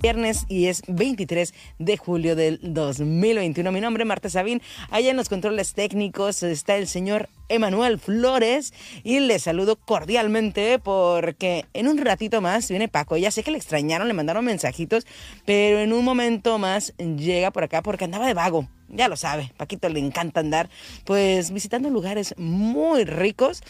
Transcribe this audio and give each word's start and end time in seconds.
viernes 0.00 0.46
y 0.48 0.66
es 0.66 0.82
23 0.88 1.52
de 1.78 1.96
julio 1.96 2.34
del 2.34 2.58
2021. 2.62 3.70
Mi 3.70 3.80
nombre 3.80 4.04
es 4.04 4.08
Marta 4.08 4.30
Sabín. 4.30 4.62
Allá 4.90 5.10
en 5.10 5.16
los 5.16 5.28
controles 5.28 5.74
técnicos 5.74 6.42
está 6.42 6.76
el 6.76 6.86
señor 6.86 7.28
Emanuel 7.48 7.98
Flores 7.98 8.72
y 9.04 9.20
le 9.20 9.38
saludo 9.38 9.76
cordialmente 9.76 10.78
porque 10.78 11.66
en 11.74 11.88
un 11.88 11.98
ratito 11.98 12.40
más 12.40 12.68
viene 12.70 12.88
Paco. 12.88 13.16
Ya 13.16 13.30
sé 13.30 13.42
que 13.42 13.50
le 13.50 13.58
extrañaron, 13.58 14.08
le 14.08 14.14
mandaron 14.14 14.44
mensajitos, 14.44 15.06
pero 15.44 15.80
en 15.80 15.92
un 15.92 16.04
momento 16.04 16.58
más 16.58 16.94
llega 16.96 17.50
por 17.50 17.64
acá 17.64 17.82
porque 17.82 18.04
andaba 18.04 18.26
de 18.26 18.34
vago. 18.34 18.68
Ya 18.88 19.06
lo 19.06 19.16
sabe, 19.16 19.52
Paquito 19.56 19.88
le 19.88 20.00
encanta 20.00 20.40
andar 20.40 20.68
pues 21.04 21.52
visitando 21.52 21.90
lugares 21.90 22.34
muy 22.38 23.04
ricos 23.04 23.62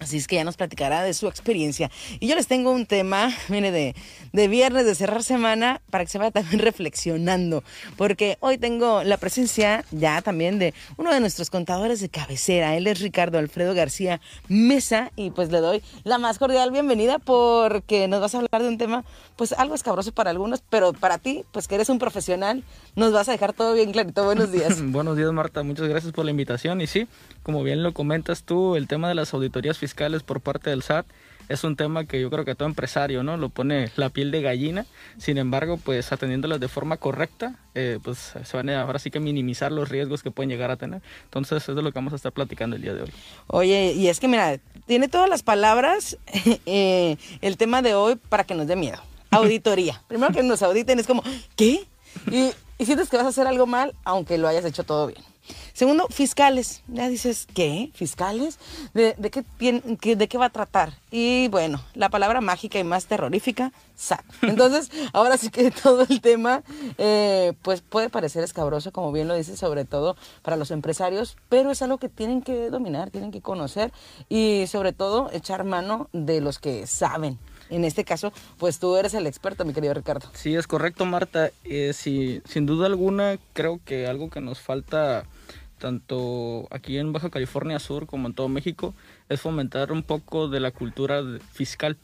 Así 0.00 0.16
es 0.16 0.26
que 0.26 0.34
ya 0.34 0.44
nos 0.44 0.56
platicará 0.56 1.02
de 1.04 1.14
su 1.14 1.28
experiencia. 1.28 1.88
Y 2.18 2.26
yo 2.26 2.34
les 2.34 2.48
tengo 2.48 2.72
un 2.72 2.84
tema, 2.84 3.32
mire, 3.48 3.70
de, 3.70 3.94
de 4.32 4.48
viernes, 4.48 4.86
de 4.86 4.94
cerrar 4.96 5.22
semana, 5.22 5.80
para 5.90 6.04
que 6.04 6.10
se 6.10 6.18
vaya 6.18 6.32
también 6.32 6.58
reflexionando. 6.60 7.62
Porque 7.96 8.36
hoy 8.40 8.58
tengo 8.58 9.04
la 9.04 9.16
presencia 9.18 9.84
ya 9.92 10.20
también 10.20 10.58
de 10.58 10.74
uno 10.96 11.12
de 11.12 11.20
nuestros 11.20 11.48
contadores 11.48 12.00
de 12.00 12.08
cabecera. 12.08 12.76
Él 12.76 12.88
es 12.88 13.00
Ricardo 13.00 13.38
Alfredo 13.38 13.72
García 13.72 14.20
Mesa. 14.48 15.12
Y 15.14 15.30
pues 15.30 15.52
le 15.52 15.58
doy 15.60 15.80
la 16.02 16.18
más 16.18 16.38
cordial 16.38 16.72
bienvenida 16.72 17.20
porque 17.20 18.08
nos 18.08 18.20
vas 18.20 18.34
a 18.34 18.38
hablar 18.38 18.62
de 18.62 18.68
un 18.68 18.78
tema, 18.78 19.04
pues 19.36 19.52
algo 19.52 19.76
escabroso 19.76 20.12
para 20.12 20.30
algunos, 20.30 20.60
pero 20.68 20.92
para 20.92 21.18
ti, 21.18 21.44
pues 21.52 21.68
que 21.68 21.76
eres 21.76 21.88
un 21.88 22.00
profesional, 22.00 22.64
nos 22.96 23.12
vas 23.12 23.28
a 23.28 23.32
dejar 23.32 23.52
todo 23.52 23.74
bien 23.74 23.92
clarito. 23.92 24.24
Buenos 24.24 24.50
días. 24.52 24.82
Buenos 24.82 25.16
días, 25.16 25.32
Marta. 25.32 25.62
Muchas 25.62 25.86
gracias 25.86 26.12
por 26.12 26.24
la 26.24 26.32
invitación. 26.32 26.80
Y 26.80 26.88
sí, 26.88 27.06
como 27.44 27.62
bien 27.62 27.84
lo 27.84 27.94
comentas 27.94 28.42
tú, 28.42 28.74
el 28.74 28.88
tema 28.88 29.08
de 29.08 29.14
las 29.14 29.32
auditorías 29.34 29.78
fiscales 29.84 30.22
por 30.22 30.40
parte 30.40 30.70
del 30.70 30.82
SAT 30.82 31.04
es 31.50 31.62
un 31.62 31.76
tema 31.76 32.06
que 32.06 32.18
yo 32.18 32.30
creo 32.30 32.46
que 32.46 32.54
todo 32.54 32.66
empresario 32.66 33.22
no 33.22 33.36
lo 33.36 33.50
pone 33.50 33.90
la 33.96 34.08
piel 34.08 34.30
de 34.30 34.40
gallina. 34.40 34.86
Sin 35.18 35.36
embargo 35.36 35.76
pues 35.76 36.10
atendiéndolas 36.10 36.58
de 36.58 36.68
forma 36.68 36.96
correcta 36.96 37.56
eh, 37.74 37.98
pues 38.02 38.32
se 38.42 38.56
van 38.56 38.70
a 38.70 38.80
ahora 38.80 38.98
sí 38.98 39.10
que 39.10 39.20
minimizar 39.20 39.70
los 39.70 39.90
riesgos 39.90 40.22
que 40.22 40.30
pueden 40.30 40.48
llegar 40.48 40.70
a 40.70 40.76
tener. 40.76 41.02
Entonces 41.24 41.62
eso 41.62 41.72
es 41.72 41.84
lo 41.84 41.92
que 41.92 41.98
vamos 41.98 42.14
a 42.14 42.16
estar 42.16 42.32
platicando 42.32 42.76
el 42.76 42.82
día 42.82 42.94
de 42.94 43.02
hoy. 43.02 43.12
Oye 43.48 43.92
y 43.92 44.08
es 44.08 44.20
que 44.20 44.28
mira 44.28 44.58
tiene 44.86 45.08
todas 45.08 45.28
las 45.28 45.42
palabras 45.42 46.16
eh, 46.66 47.18
el 47.42 47.58
tema 47.58 47.82
de 47.82 47.94
hoy 47.94 48.16
para 48.16 48.44
que 48.44 48.54
nos 48.54 48.66
dé 48.66 48.76
miedo. 48.76 49.02
Auditoría. 49.30 50.02
Primero 50.08 50.32
que 50.32 50.42
nos 50.42 50.62
auditen 50.62 50.98
es 50.98 51.06
como 51.06 51.22
qué 51.56 51.84
y, 52.30 52.52
y 52.78 52.86
sientes 52.86 53.10
que 53.10 53.18
vas 53.18 53.26
a 53.26 53.30
hacer 53.30 53.46
algo 53.46 53.66
mal 53.66 53.94
aunque 54.04 54.38
lo 54.38 54.48
hayas 54.48 54.64
hecho 54.64 54.84
todo 54.84 55.08
bien 55.08 55.33
Segundo, 55.72 56.06
fiscales. 56.08 56.82
Ya 56.88 57.08
dices, 57.08 57.46
¿qué? 57.52 57.90
¿Fiscales? 57.94 58.58
¿De, 58.94 59.14
de, 59.18 59.30
qué, 59.30 59.44
¿De 60.14 60.28
qué 60.28 60.38
va 60.38 60.46
a 60.46 60.50
tratar? 60.50 60.94
Y 61.10 61.48
bueno, 61.48 61.80
la 61.94 62.08
palabra 62.08 62.40
mágica 62.40 62.78
y 62.78 62.84
más 62.84 63.06
terrorífica, 63.06 63.72
SAT. 63.96 64.24
Entonces, 64.42 64.90
ahora 65.12 65.36
sí 65.36 65.50
que 65.50 65.70
todo 65.82 66.06
el 66.08 66.20
tema, 66.20 66.62
eh, 66.98 67.52
pues 67.62 67.80
puede 67.80 68.10
parecer 68.10 68.44
escabroso, 68.44 68.92
como 68.92 69.12
bien 69.12 69.28
lo 69.28 69.34
dice, 69.34 69.56
sobre 69.56 69.84
todo 69.84 70.16
para 70.42 70.56
los 70.56 70.70
empresarios, 70.70 71.36
pero 71.48 71.70
es 71.70 71.82
algo 71.82 71.98
que 71.98 72.08
tienen 72.08 72.42
que 72.42 72.70
dominar, 72.70 73.10
tienen 73.10 73.30
que 73.30 73.40
conocer 73.40 73.92
y 74.28 74.64
sobre 74.68 74.92
todo 74.92 75.30
echar 75.32 75.64
mano 75.64 76.08
de 76.12 76.40
los 76.40 76.58
que 76.58 76.86
saben. 76.86 77.38
En 77.70 77.84
este 77.84 78.04
caso, 78.04 78.32
pues 78.58 78.78
tú 78.78 78.96
eres 78.96 79.14
el 79.14 79.26
experto, 79.26 79.64
mi 79.64 79.72
querido 79.72 79.94
Ricardo. 79.94 80.28
Sí, 80.34 80.54
es 80.54 80.66
correcto, 80.66 81.06
Marta. 81.06 81.50
Eh, 81.64 81.92
sí, 81.94 82.42
sin 82.46 82.66
duda 82.66 82.86
alguna, 82.86 83.38
creo 83.52 83.80
que 83.84 84.06
algo 84.06 84.30
que 84.30 84.40
nos 84.40 84.60
falta 84.60 85.24
tanto 85.84 86.66
aquí 86.70 86.96
en 86.96 87.12
Baja 87.12 87.28
California 87.28 87.78
Sur 87.78 88.06
como 88.06 88.26
en 88.26 88.32
todo 88.32 88.48
México, 88.48 88.94
es 89.28 89.42
fomentar 89.42 89.92
un 89.92 90.02
poco 90.02 90.48
de 90.48 90.58
la 90.58 90.70
cultura 90.70 91.22
fiscal. 91.52 91.98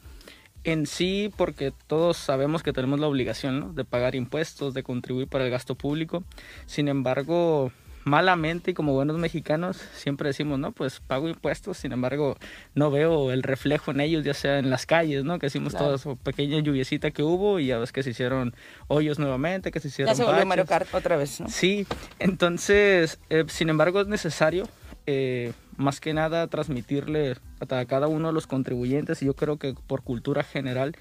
En 0.63 0.85
sí, 0.85 1.31
porque 1.35 1.73
todos 1.87 2.15
sabemos 2.15 2.61
que 2.61 2.73
tenemos 2.73 2.99
la 2.99 3.07
obligación 3.07 3.73
de 3.73 3.83
pagar 3.83 4.13
impuestos, 4.13 4.75
de 4.75 4.83
contribuir 4.83 5.27
para 5.27 5.45
el 5.45 5.49
gasto 5.49 5.73
público. 5.73 6.23
Sin 6.67 6.89
embargo, 6.89 7.71
malamente 8.03 8.71
y 8.71 8.73
como 8.73 8.93
buenos 8.93 9.17
mexicanos 9.17 9.77
siempre 9.93 10.29
decimos, 10.29 10.59
no, 10.59 10.71
pues 10.71 10.99
pago 10.99 11.29
impuestos, 11.29 11.77
sin 11.77 11.91
embargo 11.91 12.37
no 12.73 12.91
veo 12.91 13.31
el 13.31 13.43
reflejo 13.43 13.91
en 13.91 14.01
ellos, 14.01 14.23
ya 14.23 14.33
sea 14.33 14.59
en 14.59 14.69
las 14.69 14.85
calles, 14.85 15.23
¿no? 15.23 15.39
Que 15.39 15.47
hicimos 15.47 15.73
toda 15.73 15.97
su 15.97 16.17
pequeña 16.17 16.59
lluviecita 16.59 17.11
que 17.11 17.23
hubo 17.23 17.59
y 17.59 17.67
ya 17.67 17.77
ves 17.77 17.91
que 17.91 18.03
se 18.03 18.11
hicieron 18.11 18.55
hoyos 18.87 19.19
nuevamente, 19.19 19.71
que 19.71 19.79
se 19.79 19.89
hicieron... 19.89 20.11
Ya 20.11 20.15
se 20.15 20.23
volvió 20.23 20.45
Mario 20.45 20.65
Kart 20.65 20.93
otra 20.93 21.17
vez, 21.17 21.39
¿no? 21.39 21.49
Sí, 21.49 21.85
entonces, 22.19 23.19
eh, 23.29 23.45
sin 23.47 23.69
embargo 23.69 24.01
es 24.01 24.07
necesario 24.07 24.67
eh, 25.05 25.53
más 25.77 25.99
que 25.99 26.13
nada 26.13 26.47
transmitirle 26.47 27.37
a 27.59 27.85
cada 27.85 28.07
uno 28.07 28.27
de 28.27 28.33
los 28.33 28.47
contribuyentes 28.47 29.21
y 29.21 29.25
yo 29.25 29.35
creo 29.35 29.57
que 29.57 29.75
por 29.87 30.03
cultura 30.03 30.43
general 30.43 30.95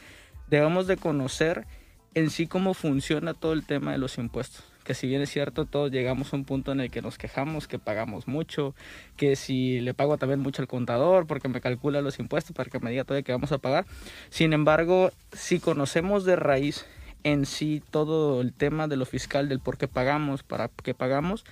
debemos 0.49 0.87
de 0.87 0.97
conocer 0.97 1.66
en 2.15 2.31
sí 2.31 2.47
cómo 2.47 2.75
funciona 2.75 3.34
todo 3.34 3.53
el 3.53 3.65
tema 3.65 3.93
de 3.93 3.99
los 3.99 4.19
impuestos 4.19 4.70
que 4.91 4.95
si 4.95 5.06
bien 5.06 5.23
es 5.23 5.31
cierto, 5.31 5.67
todos 5.67 5.93
llegamos 5.93 6.33
a 6.33 6.37
un 6.37 6.45
punto 6.45 6.73
en 6.73 6.81
el 6.81 6.91
que 6.91 7.01
nos 7.01 7.17
quejamos, 7.17 7.69
que 7.69 7.78
pagamos 7.78 8.27
mucho, 8.27 8.75
que 9.17 9.37
si 9.37 9.78
le 9.78 9.95
pago 9.95 10.19
también 10.19 10.41
mucho 10.41 10.62
al 10.62 10.67
contador 10.67 11.28
porque 11.28 11.47
me 11.47 11.61
calcula 11.61 12.01
los 12.01 12.19
impuestos 12.19 12.56
para 12.56 12.69
que 12.69 12.81
me 12.81 12.91
diga 12.91 13.05
todavía 13.05 13.23
que 13.23 13.31
vamos 13.31 13.53
a 13.53 13.59
pagar. 13.59 13.87
Sin 14.31 14.53
embargo, 14.53 15.12
si 15.31 15.61
conocemos 15.61 16.25
de 16.25 16.34
raíz 16.34 16.87
en 17.23 17.47
sí 17.47 17.81
todo 17.93 18.41
el 18.41 18.53
tema 18.53 18.89
de 18.89 18.97
lo 18.97 19.06
fiscal, 19.06 19.49
del 19.49 19.61
por 19.61 19.78
qué 19.78 19.87
pagamos, 19.87 20.43
para 20.43 20.69
qué 20.83 20.93
pagamos, 20.93 21.45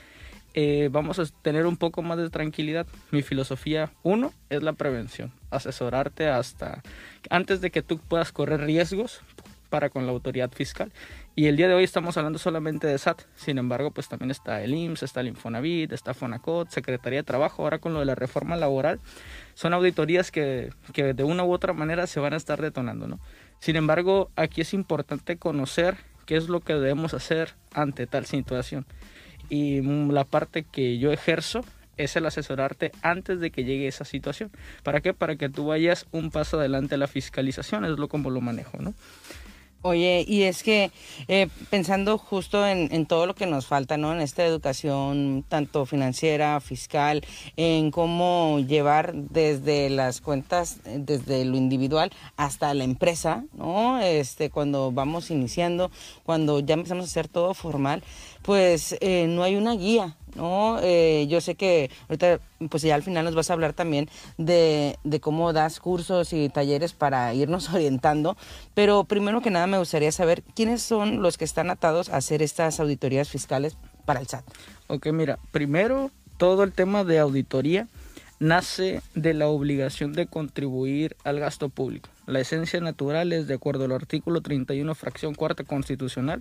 eh, 0.55 0.89
vamos 0.91 1.21
a 1.21 1.27
tener 1.41 1.65
un 1.67 1.77
poco 1.77 2.03
más 2.03 2.19
de 2.19 2.31
tranquilidad. 2.31 2.89
Mi 3.13 3.23
filosofía, 3.23 3.93
uno, 4.03 4.33
es 4.51 4.65
la 4.65 4.73
prevención. 4.73 5.33
Asesorarte 5.53 6.27
hasta 6.27 6.83
antes 7.31 7.61
de 7.61 7.71
que 7.71 7.83
tú 7.83 7.99
puedas 7.99 8.33
correr 8.33 8.63
riesgos 8.63 9.21
para 9.69 9.91
con 9.91 10.07
la 10.07 10.13
autoridad 10.13 10.51
fiscal. 10.51 10.93
Y 11.39 11.47
el 11.47 11.57
día 11.57 11.69
de 11.69 11.75
hoy 11.75 11.85
estamos 11.85 12.17
hablando 12.17 12.37
solamente 12.41 12.89
de 12.89 12.99
SAT. 12.99 13.23
Sin 13.37 13.59
embargo, 13.59 13.93
pues 13.93 14.09
también 14.09 14.33
está 14.33 14.61
el 14.61 14.75
IMSS, 14.75 15.05
está 15.05 15.21
el 15.21 15.29
Infonavit, 15.29 15.93
está 15.93 16.13
Fonacot, 16.13 16.69
Secretaría 16.69 17.21
de 17.21 17.23
Trabajo. 17.23 17.63
Ahora 17.63 17.79
con 17.79 17.95
lo 17.95 18.01
de 18.01 18.07
la 18.07 18.17
reforma 18.17 18.57
laboral, 18.57 18.99
son 19.55 19.73
auditorías 19.73 20.33
que, 20.33 20.73
que 20.93 21.15
de 21.15 21.23
una 21.23 21.45
u 21.45 21.53
otra 21.53 21.73
manera 21.73 22.09
se 22.09 22.19
van 22.19 22.33
a 22.33 22.37
estar 22.37 22.61
detonando, 22.61 23.07
¿no? 23.07 23.21
Sin 23.61 23.77
embargo, 23.77 24.33
aquí 24.35 24.63
es 24.63 24.75
importante 24.75 25.37
conocer 25.37 25.97
qué 26.27 26.35
es 26.35 26.49
lo 26.49 26.59
que 26.59 26.75
debemos 26.75 27.15
hacer 27.15 27.55
ante 27.73 28.09
tal 28.09 28.27
situación. 28.27 28.85
Y 29.49 29.81
la 30.11 30.25
parte 30.25 30.65
que 30.65 30.99
yo 30.99 31.13
ejerzo 31.13 31.65
es 31.99 32.17
el 32.17 32.27
asesorarte 32.27 32.91
antes 33.01 33.39
de 33.39 33.53
que 33.53 33.63
llegue 33.63 33.87
esa 33.87 34.05
situación. 34.05 34.51
¿Para 34.83 35.01
qué? 35.03 35.15
Para 35.15 35.37
que 35.37 35.49
tú 35.49 35.67
vayas 35.67 36.09
un 36.11 36.33
paso 36.33 36.59
adelante 36.59 36.97
a 36.97 36.99
la 36.99 37.07
fiscalización, 37.07 37.85
es 37.85 37.97
lo 37.97 38.09
como 38.09 38.29
lo 38.29 38.41
manejo, 38.41 38.79
¿no? 38.79 38.93
Oye, 39.83 40.25
y 40.27 40.43
es 40.43 40.65
que 40.65 40.91
eh, 41.29 41.47
pensando 41.71 42.19
justo 42.19 42.67
en, 42.67 43.07
todo 43.07 43.27
lo 43.27 43.37
que 43.37 43.47
nos 43.47 43.67
falta, 43.67 43.97
¿no? 43.97 44.13
En 44.13 44.21
esta 44.21 44.45
educación, 44.45 45.45
tanto 45.49 45.87
financiera, 45.87 46.59
fiscal, 46.61 47.25
en 47.57 47.93
cómo 47.93 48.59
llevar 48.59 49.15
desde 49.15 49.89
las 49.89 50.21
cuentas, 50.21 50.79
desde 50.85 51.45
lo 51.45 51.57
individual 51.57 52.11
hasta 52.37 52.75
la 52.75 52.83
empresa, 52.83 53.45
¿no? 53.53 54.01
Este, 54.01 54.51
cuando 54.51 54.91
vamos 54.91 55.31
iniciando, 55.31 55.93
cuando 56.25 56.59
ya 56.59 56.75
empezamos 56.75 57.05
a 57.05 57.09
hacer 57.09 57.29
todo 57.29 57.55
formal, 57.55 58.03
pues 58.43 58.97
eh, 59.01 59.27
no 59.29 59.45
hay 59.45 59.55
una 59.55 59.75
guía, 59.77 60.17
¿no? 60.39 60.79
Eh, 60.83 61.27
yo 61.29 61.41
sé 61.41 61.57
que 61.57 61.91
ahorita, 62.09 62.41
pues 62.71 62.83
ya 62.83 62.95
al 62.95 63.03
final 63.03 63.25
nos 63.25 63.35
vas 63.35 63.51
a 63.51 63.53
hablar 63.53 63.75
también 63.75 64.09
de, 64.39 64.97
de, 65.05 65.21
cómo 65.21 65.53
das 65.53 65.81
cursos 65.81 66.33
y 66.33 66.49
talleres 66.49 66.93
para 66.95 67.35
irnos 67.35 67.69
orientando, 67.75 68.37
pero 68.75 69.05
primero 69.05 69.43
que 69.43 69.51
nada 69.51 69.67
me 69.67 69.79
gustaría 69.79 70.13
saber 70.13 70.43
quiénes 70.55 70.81
son 70.81 71.21
los 71.21 71.37
que 71.37 71.45
están 71.45 71.69
atados 71.69 72.09
a 72.09 72.17
hacer 72.17 72.41
estas 72.41 72.81
auditorías 72.81 73.29
fiscales 73.29 73.77
para 74.07 74.21
el 74.21 74.29
SAT. 74.29 74.45
Ok, 74.87 75.09
mira, 75.09 75.39
primero 75.51 76.11
todo 76.39 76.63
el 76.63 76.73
tema 76.73 77.05
de 77.05 77.19
auditoría 77.19 77.89
nace 78.39 79.03
de 79.15 79.35
la 79.35 79.49
obligación 79.49 80.13
de 80.13 80.27
contribuir 80.27 81.17
al 81.25 81.41
gasto 81.41 81.69
público. 81.69 82.09
La 82.27 82.41
esencia 82.41 82.81
natural 82.81 83.33
es 83.33 83.49
de 83.49 83.55
acuerdo 83.55 83.85
al 83.85 83.93
artículo 83.93 84.41
31, 84.41 84.95
fracción 84.95 85.35
cuarta 85.35 85.65
constitucional 85.65 86.41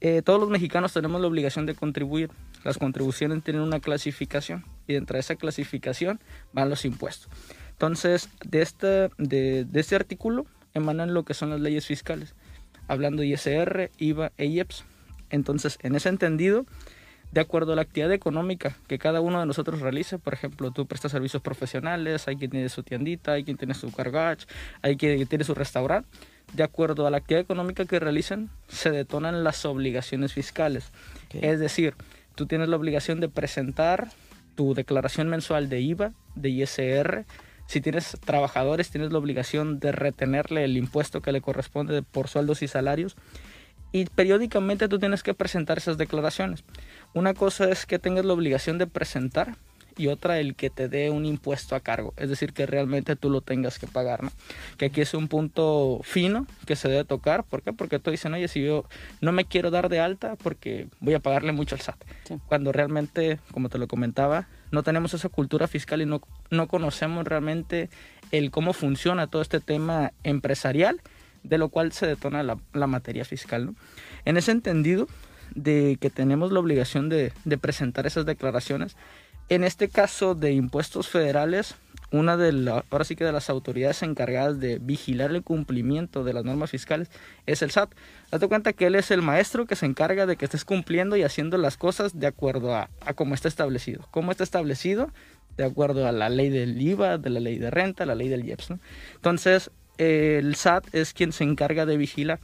eh, 0.00 0.22
todos 0.22 0.38
los 0.38 0.50
mexicanos 0.50 0.92
tenemos 0.92 1.20
la 1.20 1.26
obligación 1.26 1.66
de 1.66 1.74
contribuir. 1.74 2.30
Las 2.64 2.78
contribuciones 2.78 3.42
tienen 3.42 3.62
una 3.62 3.80
clasificación 3.80 4.64
y 4.86 4.94
dentro 4.94 5.14
de 5.14 5.20
esa 5.20 5.36
clasificación 5.36 6.20
van 6.52 6.68
los 6.68 6.84
impuestos. 6.84 7.30
Entonces, 7.70 8.30
de 8.44 8.62
este, 8.62 9.10
de, 9.18 9.66
este 9.74 9.96
artículo 9.96 10.46
emanan 10.74 11.14
lo 11.14 11.24
que 11.24 11.34
son 11.34 11.50
las 11.50 11.60
leyes 11.60 11.86
fiscales, 11.86 12.34
hablando 12.88 13.22
de 13.22 13.28
ISR, 13.28 13.90
IVA 13.98 14.32
e 14.36 14.46
IEPS. 14.46 14.84
Entonces, 15.30 15.78
en 15.82 15.94
ese 15.94 16.08
entendido, 16.08 16.66
de 17.32 17.40
acuerdo 17.40 17.72
a 17.72 17.76
la 17.76 17.82
actividad 17.82 18.12
económica 18.12 18.76
que 18.86 18.98
cada 18.98 19.20
uno 19.20 19.40
de 19.40 19.46
nosotros 19.46 19.80
realice, 19.80 20.18
por 20.18 20.32
ejemplo, 20.32 20.70
tú 20.70 20.86
prestas 20.86 21.12
servicios 21.12 21.42
profesionales, 21.42 22.28
hay 22.28 22.36
quien 22.36 22.50
tiene 22.50 22.68
su 22.68 22.82
tiendita, 22.82 23.32
hay 23.32 23.44
quien 23.44 23.56
tiene 23.56 23.74
su 23.74 23.90
cargach, 23.92 24.44
hay 24.82 24.96
quien 24.96 25.26
tiene 25.26 25.44
su 25.44 25.54
restaurante, 25.54 26.08
de 26.52 26.62
acuerdo 26.62 27.06
a 27.06 27.10
la 27.10 27.18
actividad 27.18 27.42
económica 27.42 27.84
que 27.84 28.00
realizan, 28.00 28.50
se 28.68 28.90
detonan 28.90 29.44
las 29.44 29.64
obligaciones 29.64 30.32
fiscales. 30.32 30.90
Es 31.32 31.60
decir, 31.60 31.94
tú 32.34 32.46
tienes 32.46 32.68
la 32.68 32.76
obligación 32.76 33.20
de 33.20 33.28
presentar 33.28 34.08
tu 34.54 34.74
declaración 34.74 35.28
mensual 35.28 35.68
de 35.68 35.80
IVA, 35.80 36.12
de 36.34 36.48
ISR. 36.50 37.24
Si 37.66 37.80
tienes 37.80 38.16
trabajadores, 38.24 38.90
tienes 38.90 39.12
la 39.12 39.18
obligación 39.18 39.80
de 39.80 39.92
retenerle 39.92 40.64
el 40.64 40.76
impuesto 40.76 41.20
que 41.20 41.32
le 41.32 41.40
corresponde 41.40 42.02
por 42.02 42.28
sueldos 42.28 42.62
y 42.62 42.68
salarios. 42.68 43.16
y 43.92 44.04
periódicamente 44.06 44.88
tú 44.88 44.98
tienes 44.98 45.22
que 45.22 45.32
presentar 45.32 45.78
esas 45.78 45.96
declaraciones. 45.96 46.64
Una 47.14 47.34
cosa 47.34 47.70
es 47.70 47.86
que 47.86 47.98
tengas 47.98 48.24
la 48.24 48.34
obligación 48.34 48.78
de 48.78 48.86
presentar 48.86 49.56
y 49.96 50.08
otra 50.08 50.38
el 50.38 50.54
que 50.54 50.70
te 50.70 50.88
dé 50.88 51.10
un 51.10 51.24
impuesto 51.24 51.74
a 51.74 51.80
cargo, 51.80 52.12
es 52.16 52.28
decir, 52.28 52.52
que 52.52 52.66
realmente 52.66 53.16
tú 53.16 53.30
lo 53.30 53.40
tengas 53.40 53.78
que 53.78 53.86
pagar, 53.86 54.22
¿no? 54.22 54.32
Que 54.76 54.86
aquí 54.86 55.00
es 55.00 55.14
un 55.14 55.28
punto 55.28 56.00
fino 56.04 56.46
que 56.66 56.76
se 56.76 56.88
debe 56.88 57.04
tocar, 57.04 57.44
¿por 57.44 57.62
qué? 57.62 57.72
Porque 57.72 57.98
tú 57.98 58.10
dices, 58.10 58.30
oye, 58.30 58.48
si 58.48 58.62
yo 58.62 58.84
no 59.20 59.32
me 59.32 59.44
quiero 59.44 59.70
dar 59.70 59.88
de 59.88 60.00
alta 60.00 60.36
porque 60.36 60.88
voy 61.00 61.14
a 61.14 61.20
pagarle 61.20 61.52
mucho 61.52 61.74
al 61.74 61.80
SAT, 61.80 62.04
cuando 62.46 62.72
realmente, 62.72 63.40
como 63.52 63.68
te 63.68 63.78
lo 63.78 63.88
comentaba, 63.88 64.48
no 64.70 64.82
tenemos 64.82 65.14
esa 65.14 65.28
cultura 65.28 65.68
fiscal 65.68 66.02
y 66.02 66.06
no, 66.06 66.20
no 66.50 66.68
conocemos 66.68 67.24
realmente 67.26 67.88
el 68.32 68.50
cómo 68.50 68.72
funciona 68.72 69.28
todo 69.28 69.42
este 69.42 69.60
tema 69.60 70.12
empresarial, 70.24 71.00
de 71.42 71.58
lo 71.58 71.68
cual 71.68 71.92
se 71.92 72.06
detona 72.06 72.42
la, 72.42 72.58
la 72.72 72.86
materia 72.86 73.24
fiscal, 73.24 73.66
¿no? 73.66 73.74
En 74.24 74.36
ese 74.36 74.50
entendido, 74.50 75.06
de 75.54 75.96
que 76.00 76.10
tenemos 76.10 76.52
la 76.52 76.60
obligación 76.60 77.08
de, 77.08 77.32
de 77.44 77.58
presentar 77.58 78.06
esas 78.06 78.26
declaraciones, 78.26 78.96
en 79.48 79.64
este 79.64 79.88
caso 79.88 80.34
de 80.34 80.52
impuestos 80.52 81.08
federales, 81.08 81.76
una 82.10 82.36
de 82.36 82.52
las, 82.52 82.84
ahora 82.90 83.04
sí 83.04 83.16
que 83.16 83.24
de 83.24 83.32
las 83.32 83.50
autoridades 83.50 84.02
encargadas 84.02 84.60
de 84.60 84.78
vigilar 84.78 85.30
el 85.30 85.42
cumplimiento 85.42 86.24
de 86.24 86.32
las 86.32 86.44
normas 86.44 86.70
fiscales 86.70 87.10
es 87.46 87.62
el 87.62 87.70
SAT. 87.70 87.90
Date 88.30 88.48
cuenta 88.48 88.72
que 88.72 88.86
él 88.86 88.94
es 88.94 89.10
el 89.10 89.22
maestro 89.22 89.66
que 89.66 89.76
se 89.76 89.86
encarga 89.86 90.26
de 90.26 90.36
que 90.36 90.44
estés 90.44 90.64
cumpliendo 90.64 91.16
y 91.16 91.22
haciendo 91.22 91.58
las 91.58 91.76
cosas 91.76 92.18
de 92.18 92.26
acuerdo 92.26 92.74
a, 92.74 92.90
a 93.00 93.14
cómo 93.14 93.34
está 93.34 93.48
establecido. 93.48 94.06
¿Cómo 94.10 94.30
está 94.30 94.44
establecido? 94.44 95.10
De 95.56 95.64
acuerdo 95.64 96.06
a 96.06 96.12
la 96.12 96.28
ley 96.28 96.48
del 96.48 96.80
IVA, 96.80 97.18
de 97.18 97.30
la 97.30 97.40
ley 97.40 97.58
de 97.58 97.70
renta, 97.70 98.06
la 98.06 98.14
ley 98.14 98.28
del 98.28 98.44
IEPS. 98.44 98.74
Entonces, 99.14 99.70
eh, 99.98 100.38
el 100.40 100.54
SAT 100.54 100.94
es 100.94 101.12
quien 101.12 101.32
se 101.32 101.44
encarga 101.44 101.86
de 101.86 101.96
vigilar. 101.96 102.40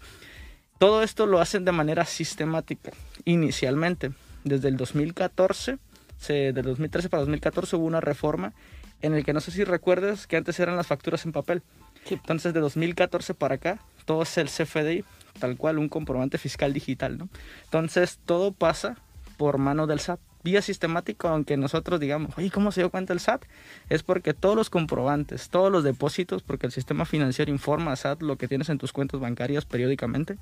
Todo 0.79 1.03
esto 1.03 1.27
lo 1.27 1.41
hacen 1.41 1.65
de 1.65 1.73
manera 1.73 2.05
sistemática. 2.05 2.91
Inicialmente, 3.25 4.13
desde 4.45 4.69
el 4.69 4.77
2014 4.77 5.79
de 6.29 6.63
2013 6.63 7.09
para 7.09 7.21
2014 7.21 7.77
hubo 7.77 7.87
una 7.87 8.01
reforma 8.01 8.53
en 9.03 9.15
el 9.15 9.25
que 9.25 9.33
no 9.33 9.41
sé 9.41 9.51
si 9.51 9.65
recuerdas 9.65 10.27
que 10.27 10.37
antes 10.37 10.59
eran 10.61 10.77
las 10.77 10.87
facturas 10.87 11.25
en 11.25 11.33
papel. 11.33 11.63
Entonces 12.09 12.55
de 12.55 12.61
2014 12.61 13.35
para 13.35 13.57
acá 13.57 13.81
todo 14.05 14.23
es 14.23 14.39
el 14.39 14.49
CFDI, 14.49 15.05
tal 15.39 15.57
cual 15.57 15.79
un 15.79 15.89
comprobante 15.89 16.39
fiscal 16.39 16.73
digital, 16.73 17.19
¿no? 17.19 17.29
Entonces 17.65 18.19
todo 18.25 18.53
pasa 18.53 18.97
por 19.37 19.59
mano 19.59 19.87
del 19.87 20.01
SAT, 20.01 20.21
vía 20.45 20.63
sistemática, 20.63 21.31
aunque 21.31 21.57
nosotros 21.57 22.01
digamos, 22.01 22.37
oye, 22.37 22.51
¿cómo 22.51 22.73
se 22.73 22.81
dio 22.81 22.91
cuenta 22.91 23.13
el 23.13 23.21
SAT? 23.21 23.45
Es 23.89 24.03
porque 24.03 24.35
todos 24.35 24.57
los 24.57 24.71
comprobantes, 24.71 25.49
todos 25.49 25.71
los 25.71 25.85
depósitos, 25.85 26.43
porque 26.43 26.67
el 26.67 26.73
sistema 26.73 27.05
financiero 27.05 27.51
informa 27.51 27.93
a 27.93 27.97
SAT 27.97 28.23
lo 28.23 28.37
que 28.37 28.49
tienes 28.49 28.69
en 28.69 28.79
tus 28.79 28.93
cuentas 28.93 29.21
bancarias 29.21 29.65
periódicamente. 29.65 30.37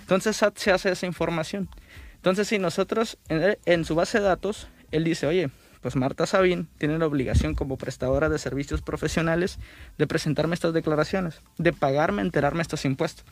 Entonces 0.00 0.36
SAT 0.36 0.56
se 0.58 0.70
hace 0.70 0.90
esa 0.90 1.06
información. 1.06 1.68
Entonces 2.16 2.48
si 2.48 2.58
nosotros 2.58 3.18
en, 3.28 3.56
en 3.64 3.84
su 3.84 3.94
base 3.94 4.18
de 4.18 4.24
datos 4.24 4.68
él 4.90 5.04
dice, 5.04 5.26
oye, 5.26 5.50
pues 5.80 5.96
Marta 5.96 6.26
Sabín 6.26 6.68
tiene 6.78 6.98
la 6.98 7.06
obligación 7.06 7.54
como 7.54 7.78
prestadora 7.78 8.28
de 8.28 8.38
servicios 8.38 8.82
profesionales 8.82 9.58
de 9.96 10.06
presentarme 10.06 10.54
estas 10.54 10.74
declaraciones, 10.74 11.40
de 11.58 11.72
pagarme, 11.72 12.22
enterarme 12.22 12.62
estos 12.62 12.84
impuestos. 12.84 13.24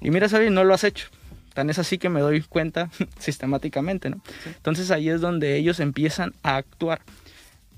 Y 0.00 0.10
mira, 0.10 0.28
Sabín, 0.28 0.54
no 0.54 0.64
lo 0.64 0.74
has 0.74 0.84
hecho. 0.84 1.08
Tan 1.54 1.70
es 1.70 1.78
así 1.78 1.98
que 1.98 2.08
me 2.08 2.20
doy 2.20 2.40
cuenta 2.40 2.90
sistemáticamente, 3.18 4.10
¿no? 4.10 4.22
Entonces 4.46 4.90
ahí 4.90 5.08
es 5.10 5.20
donde 5.20 5.56
ellos 5.56 5.80
empiezan 5.80 6.32
a 6.42 6.56
actuar. 6.56 7.02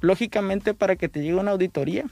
Lógicamente, 0.00 0.74
para 0.74 0.96
que 0.96 1.08
te 1.08 1.20
llegue 1.20 1.34
una 1.34 1.50
auditoría, 1.50 2.04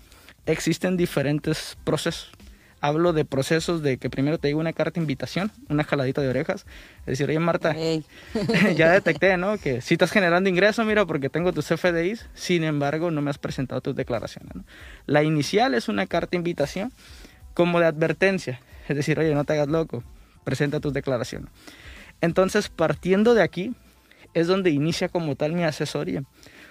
existen 0.45 0.97
diferentes 0.97 1.79
procesos 1.85 2.33
hablo 2.83 3.13
de 3.13 3.25
procesos 3.25 3.81
de 3.81 3.97
que 3.97 4.11
primero 4.11 4.39
te 4.39 4.49
digo 4.49 4.59
una 4.61 4.73
carta 4.73 4.99
de 4.99 5.05
invitación, 5.05 5.53
una 5.69 5.85
jaladita 5.85 6.21
de 6.21 6.29
orejas, 6.29 6.67
es 7.01 7.07
decir, 7.07 7.29
oye 7.31 7.39
Marta, 7.39 7.75
ya 8.77 8.91
detecté, 8.91 9.37
¿no? 9.37 9.57
Que 9.57 9.81
si 9.81 9.95
estás 9.95 10.11
generando 10.11 10.51
ingreso, 10.51 10.85
mira, 10.85 11.07
porque 11.07 11.31
tengo 11.31 11.53
tus 11.53 11.69
FDIs, 11.69 12.29
sin 12.35 12.65
embargo, 12.65 13.13
no 13.13 13.23
me 13.23 13.31
has 13.31 13.39
presentado 13.39 13.81
tus 13.81 13.95
declaraciones. 13.95 14.53
¿no? 14.55 14.65
La 15.07 15.23
inicial 15.23 15.75
es 15.75 15.89
una 15.89 16.07
carta 16.07 16.33
de 16.33 16.39
invitación 16.39 16.93
como 17.55 17.79
de 17.79 17.87
advertencia, 17.87 18.61
es 18.89 18.97
decir, 18.97 19.17
oye, 19.19 19.33
no 19.33 19.45
te 19.45 19.53
hagas 19.53 19.69
loco, 19.69 20.03
presenta 20.43 20.81
tus 20.81 20.93
declaraciones. 20.93 21.51
Entonces, 22.21 22.69
partiendo 22.69 23.35
de 23.35 23.43
aquí, 23.43 23.75
es 24.35 24.49
donde 24.49 24.71
inicia 24.71 25.09
como 25.09 25.37
tal 25.37 25.53
mi 25.53 25.63
asesoría. 25.63 26.25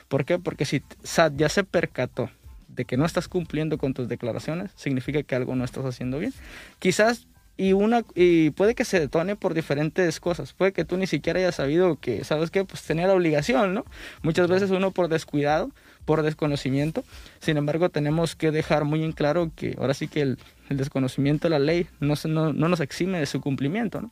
¿Por 0.09 0.25
qué? 0.25 0.39
Porque 0.39 0.65
si 0.65 0.83
SAT 1.03 1.37
ya 1.37 1.47
se 1.47 1.63
percató 1.63 2.29
de 2.75 2.85
que 2.85 2.97
no 2.97 3.05
estás 3.05 3.27
cumpliendo 3.27 3.77
con 3.77 3.93
tus 3.93 4.07
declaraciones, 4.07 4.71
significa 4.75 5.23
que 5.23 5.35
algo 5.35 5.55
no 5.55 5.63
estás 5.63 5.85
haciendo 5.85 6.19
bien. 6.19 6.33
Quizás 6.79 7.27
y 7.57 7.73
una 7.73 8.03
y 8.15 8.49
puede 8.51 8.73
que 8.73 8.85
se 8.85 8.99
detone 8.99 9.35
por 9.35 9.53
diferentes 9.53 10.19
cosas. 10.19 10.53
Puede 10.53 10.73
que 10.73 10.85
tú 10.85 10.97
ni 10.97 11.05
siquiera 11.05 11.39
hayas 11.39 11.55
sabido 11.55 11.99
que, 11.99 12.23
¿sabes 12.23 12.49
qué? 12.49 12.65
Pues 12.65 12.81
tenía 12.83 13.07
la 13.07 13.13
obligación, 13.13 13.73
¿no? 13.73 13.85
Muchas 14.23 14.47
veces 14.47 14.71
uno 14.71 14.91
por 14.91 15.09
descuidado, 15.09 15.69
por 16.05 16.23
desconocimiento. 16.23 17.03
Sin 17.39 17.57
embargo, 17.57 17.89
tenemos 17.89 18.35
que 18.35 18.51
dejar 18.51 18.85
muy 18.85 19.03
en 19.03 19.11
claro 19.11 19.51
que 19.55 19.75
ahora 19.77 19.93
sí 19.93 20.07
que 20.07 20.21
el, 20.21 20.39
desconocimiento 20.69 21.47
de 21.47 21.49
la 21.51 21.59
ley 21.59 21.87
no, 21.99 22.15
no, 22.29 22.53
no 22.53 22.69
nos 22.69 22.79
exime 22.79 23.19
de 23.19 23.25
su 23.25 23.41
cumplimiento, 23.41 24.01
¿no? 24.01 24.11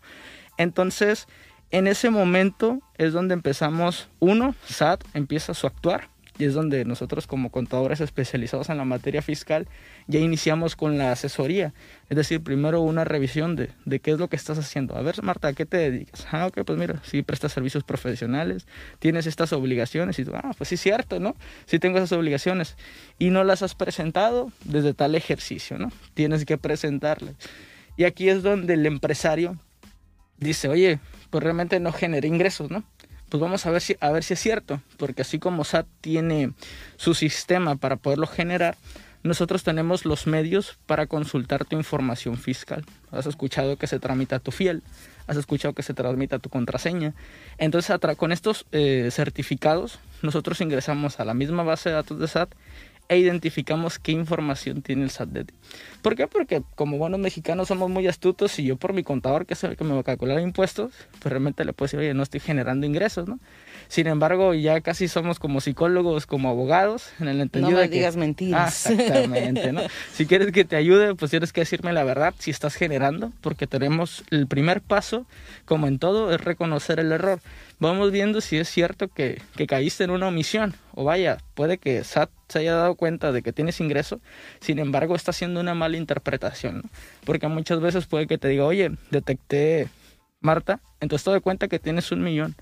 Entonces, 0.58 1.26
en 1.72 1.88
ese 1.88 2.10
momento 2.10 2.82
es 2.98 3.14
donde 3.14 3.34
empezamos, 3.34 4.10
uno, 4.20 4.56
SAT 4.68 5.04
empieza 5.14 5.54
a 5.54 5.56
su 5.56 5.68
actuar, 5.68 6.10
y 6.40 6.46
es 6.46 6.54
donde 6.54 6.86
nosotros 6.86 7.28
como 7.28 7.52
contadores 7.52 8.00
especializados 8.00 8.70
en 8.70 8.78
la 8.78 8.86
materia 8.86 9.22
fiscal 9.22 9.68
ya 10.08 10.20
iniciamos 10.20 10.78
con 10.78 10.98
la 10.98 11.12
asesoría. 11.12 11.74
Es 12.10 12.16
decir, 12.16 12.42
primero 12.42 12.82
una 12.82 13.04
revisión 13.04 13.58
de, 13.58 13.70
de 13.86 14.00
qué 14.00 14.12
es 14.12 14.20
lo 14.20 14.30
que 14.30 14.38
estás 14.38 14.58
haciendo. 14.58 14.96
A 14.96 15.02
ver, 15.02 15.22
Marta, 15.22 15.50
¿a 15.50 15.54
qué 15.54 15.66
te 15.66 15.78
dedicas? 15.78 16.26
Ah, 16.32 16.48
ok, 16.48 16.64
pues 16.66 16.80
mira, 16.80 17.02
si 17.04 17.22
prestas 17.24 17.52
servicios 17.52 17.84
profesionales, 17.84 18.66
tienes 19.00 19.28
estas 19.28 19.52
obligaciones 19.52 20.18
y 20.18 20.24
tú, 20.26 20.32
ah, 20.34 20.54
pues 20.58 20.70
sí 20.70 20.78
cierto, 20.78 21.20
¿no? 21.20 21.36
Sí 21.66 21.78
tengo 21.78 21.98
esas 21.98 22.14
obligaciones 22.14 22.78
y 23.20 23.32
no 23.32 23.44
las 23.44 23.62
has 23.62 23.76
presentado 23.76 24.52
desde 24.64 24.94
tal 24.94 25.16
ejercicio, 25.16 25.78
¿no? 25.78 25.92
Tienes 26.14 26.46
que 26.46 26.58
presentarlas. 26.58 27.36
Y 27.98 28.06
aquí 28.06 28.30
es 28.30 28.44
donde 28.44 28.76
el 28.76 28.86
empresario 28.86 29.58
dice, 30.38 30.70
oye, 30.70 31.00
pues 31.30 31.44
realmente 31.44 31.82
no 31.82 31.92
genera 31.92 32.26
ingresos, 32.26 32.72
¿no? 32.72 32.86
Pues 33.30 33.42
vamos 33.42 33.66
a 33.66 33.72
ver 33.72 33.82
si, 33.82 33.96
a 34.00 34.12
ver 34.12 34.24
si 34.24 34.34
es 34.34 34.40
cierto, 34.40 34.82
porque 34.98 35.22
así 35.22 35.40
como 35.40 35.64
SAT 35.64 35.88
tiene 36.02 36.54
su 36.98 37.14
sistema 37.14 37.76
para 37.76 37.96
poderlo 37.96 38.28
generar, 38.28 38.76
nosotros 39.22 39.64
tenemos 39.64 40.06
los 40.06 40.28
medios 40.28 40.78
para 40.86 41.08
consultar 41.08 41.66
tu 41.66 41.76
información 41.76 42.38
fiscal. 42.38 42.86
Has 43.12 43.26
escuchado 43.26 43.76
que 43.78 43.88
se 43.88 44.00
tramita 44.00 44.40
tu 44.40 44.52
fiel, 44.52 44.82
has 45.28 45.36
escuchado 45.36 45.74
que 45.74 45.84
se 45.84 45.94
tramita 45.94 46.40
tu 46.40 46.50
contraseña. 46.50 47.14
Entonces, 47.58 47.96
con 48.18 48.32
estos 48.32 48.66
eh, 48.72 49.10
certificados, 49.12 50.00
nosotros 50.22 50.62
ingresamos 50.62 51.20
a 51.20 51.26
la 51.26 51.34
misma 51.34 51.64
base 51.64 51.90
de 51.90 51.96
datos 51.96 52.20
de 52.20 52.28
SAT 52.28 52.54
e 53.10 53.18
identificamos 53.18 53.98
qué 53.98 54.12
información 54.12 54.84
tiene 54.84 55.04
el 55.04 55.10
SAT 55.10 55.30
de 55.30 55.46
ti. 55.46 55.54
¿Por 56.04 56.16
qué? 56.16 56.28
Porque 56.28 56.62
como 56.76 56.98
buenos 56.98 57.20
mexicanos 57.20 57.68
somos 57.68 57.90
muy 57.90 58.08
astutos 58.08 58.58
y 58.60 58.64
yo 58.64 58.78
por 58.78 58.94
mi 58.94 59.04
contador, 59.04 59.46
que 59.48 59.56
es 59.56 59.64
el 59.64 59.76
que 59.76 59.84
me 59.84 59.94
va 59.94 60.02
a 60.02 60.04
calcular 60.04 60.40
impuestos, 60.40 60.94
pues 61.20 61.32
realmente 61.32 61.66
le 61.66 61.74
puedo 61.74 61.88
decir, 61.88 62.00
oye, 62.00 62.14
no 62.14 62.24
estoy 62.24 62.40
generando 62.40 62.86
ingresos, 62.86 63.28
¿no? 63.28 63.40
Sin 63.88 64.06
embargo, 64.06 64.54
ya 64.54 64.80
casi 64.82 65.08
somos 65.08 65.40
como 65.40 65.60
psicólogos, 65.60 66.28
como 66.28 66.50
abogados, 66.50 67.10
en 67.20 67.28
el 67.28 67.42
entendido 67.42 67.72
no 67.72 67.82
me 67.82 67.88
digas 67.90 68.16
mentiras. 68.16 68.86
Ah, 68.86 68.94
exactamente, 68.94 69.74
¿no? 69.74 69.82
si 70.14 70.28
quieres 70.28 70.52
que 70.52 70.64
te 70.64 70.76
ayude, 70.76 71.16
pues 71.16 71.32
tienes 71.32 71.52
que 71.52 71.62
decirme 71.62 71.92
la 71.92 72.04
verdad 72.04 72.36
si 72.38 72.52
estás 72.52 72.76
generando, 72.76 73.34
porque 73.42 73.66
tenemos 73.66 74.24
el 74.30 74.46
primer 74.46 74.82
paso, 74.82 75.26
como 75.66 75.88
en 75.88 75.98
todo, 75.98 76.32
es 76.32 76.40
reconocer 76.40 77.00
el 77.00 77.12
error. 77.12 77.40
Vamos 77.80 78.12
viendo 78.12 78.42
si 78.42 78.58
es 78.58 78.68
cierto 78.70 79.08
que, 79.08 79.42
que 79.56 79.66
caíste 79.66 80.04
en 80.04 80.12
una 80.12 80.28
omisión, 80.28 80.76
o 80.94 81.06
vaya, 81.06 81.38
puede 81.54 81.78
que 81.78 82.04
SAT 82.04 82.30
se 82.50 82.60
haya 82.60 82.76
dado 82.76 82.96
cuenta 82.96 83.32
de 83.32 83.42
que 83.42 83.54
tienes 83.54 83.80
ingreso, 83.80 84.20
sin 84.60 84.80
embargo 84.80 85.16
está 85.16 85.32
haciendo 85.32 85.62
una 85.62 85.74
mala 85.74 85.96
interpretación, 85.96 86.78
¿no? 86.78 86.90
porque 87.24 87.48
muchas 87.48 87.80
veces 87.80 88.06
puede 88.06 88.28
que 88.28 88.38
te 88.38 88.50
diga, 88.50 88.66
oye, 88.66 88.92
detecté 89.12 89.88
Marta, 90.42 90.82
entonces 91.00 91.24
te 91.24 91.32
doy 91.32 91.42
cuenta 91.42 91.70
que 91.70 91.80
tienes 91.80 92.12
un 92.12 92.22
millón 92.22 92.56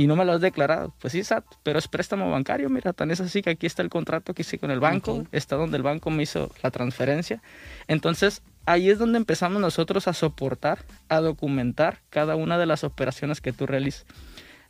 y 0.00 0.06
no 0.06 0.16
me 0.16 0.24
lo 0.24 0.32
has 0.32 0.40
declarado. 0.40 0.94
Pues 0.98 1.12
sí, 1.12 1.22
SAT, 1.22 1.44
pero 1.62 1.78
es 1.78 1.86
préstamo 1.86 2.30
bancario, 2.30 2.70
mira, 2.70 2.94
tan 2.94 3.10
es 3.10 3.20
así 3.20 3.42
que 3.42 3.50
aquí 3.50 3.66
está 3.66 3.82
el 3.82 3.90
contrato 3.90 4.32
que 4.32 4.40
hice 4.40 4.58
con 4.58 4.70
el 4.70 4.80
banco, 4.80 5.26
está 5.30 5.56
donde 5.56 5.76
el 5.76 5.82
banco 5.82 6.08
me 6.08 6.22
hizo 6.22 6.50
la 6.62 6.70
transferencia. 6.70 7.42
Entonces, 7.86 8.42
ahí 8.64 8.88
es 8.88 8.98
donde 8.98 9.18
empezamos 9.18 9.60
nosotros 9.60 10.08
a 10.08 10.14
soportar, 10.14 10.86
a 11.10 11.20
documentar 11.20 11.98
cada 12.08 12.34
una 12.34 12.56
de 12.56 12.64
las 12.64 12.82
operaciones 12.82 13.42
que 13.42 13.52
tú 13.52 13.66
realizas. 13.66 14.06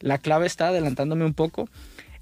La 0.00 0.18
clave 0.18 0.46
está, 0.46 0.68
adelantándome 0.68 1.24
un 1.24 1.34
poco, 1.34 1.68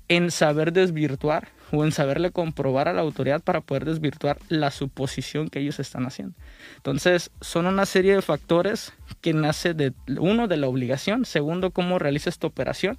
en 0.08 0.30
saber 0.30 0.72
desvirtuar 0.72 1.48
o 1.70 1.84
en 1.84 1.92
saberle 1.92 2.30
comprobar 2.30 2.88
a 2.88 2.94
la 2.94 3.02
autoridad 3.02 3.42
para 3.42 3.60
poder 3.60 3.84
desvirtuar 3.84 4.38
la 4.48 4.70
suposición 4.70 5.50
que 5.50 5.60
ellos 5.60 5.78
están 5.80 6.06
haciendo. 6.06 6.34
Entonces, 6.76 7.30
son 7.42 7.66
una 7.66 7.84
serie 7.84 8.14
de 8.14 8.22
factores 8.22 8.94
que 9.20 9.34
nace 9.34 9.74
de 9.74 9.92
uno 10.18 10.48
de 10.48 10.56
la 10.56 10.66
obligación, 10.66 11.26
segundo 11.26 11.70
cómo 11.70 11.98
realiza 11.98 12.30
esta 12.30 12.46
operación 12.46 12.98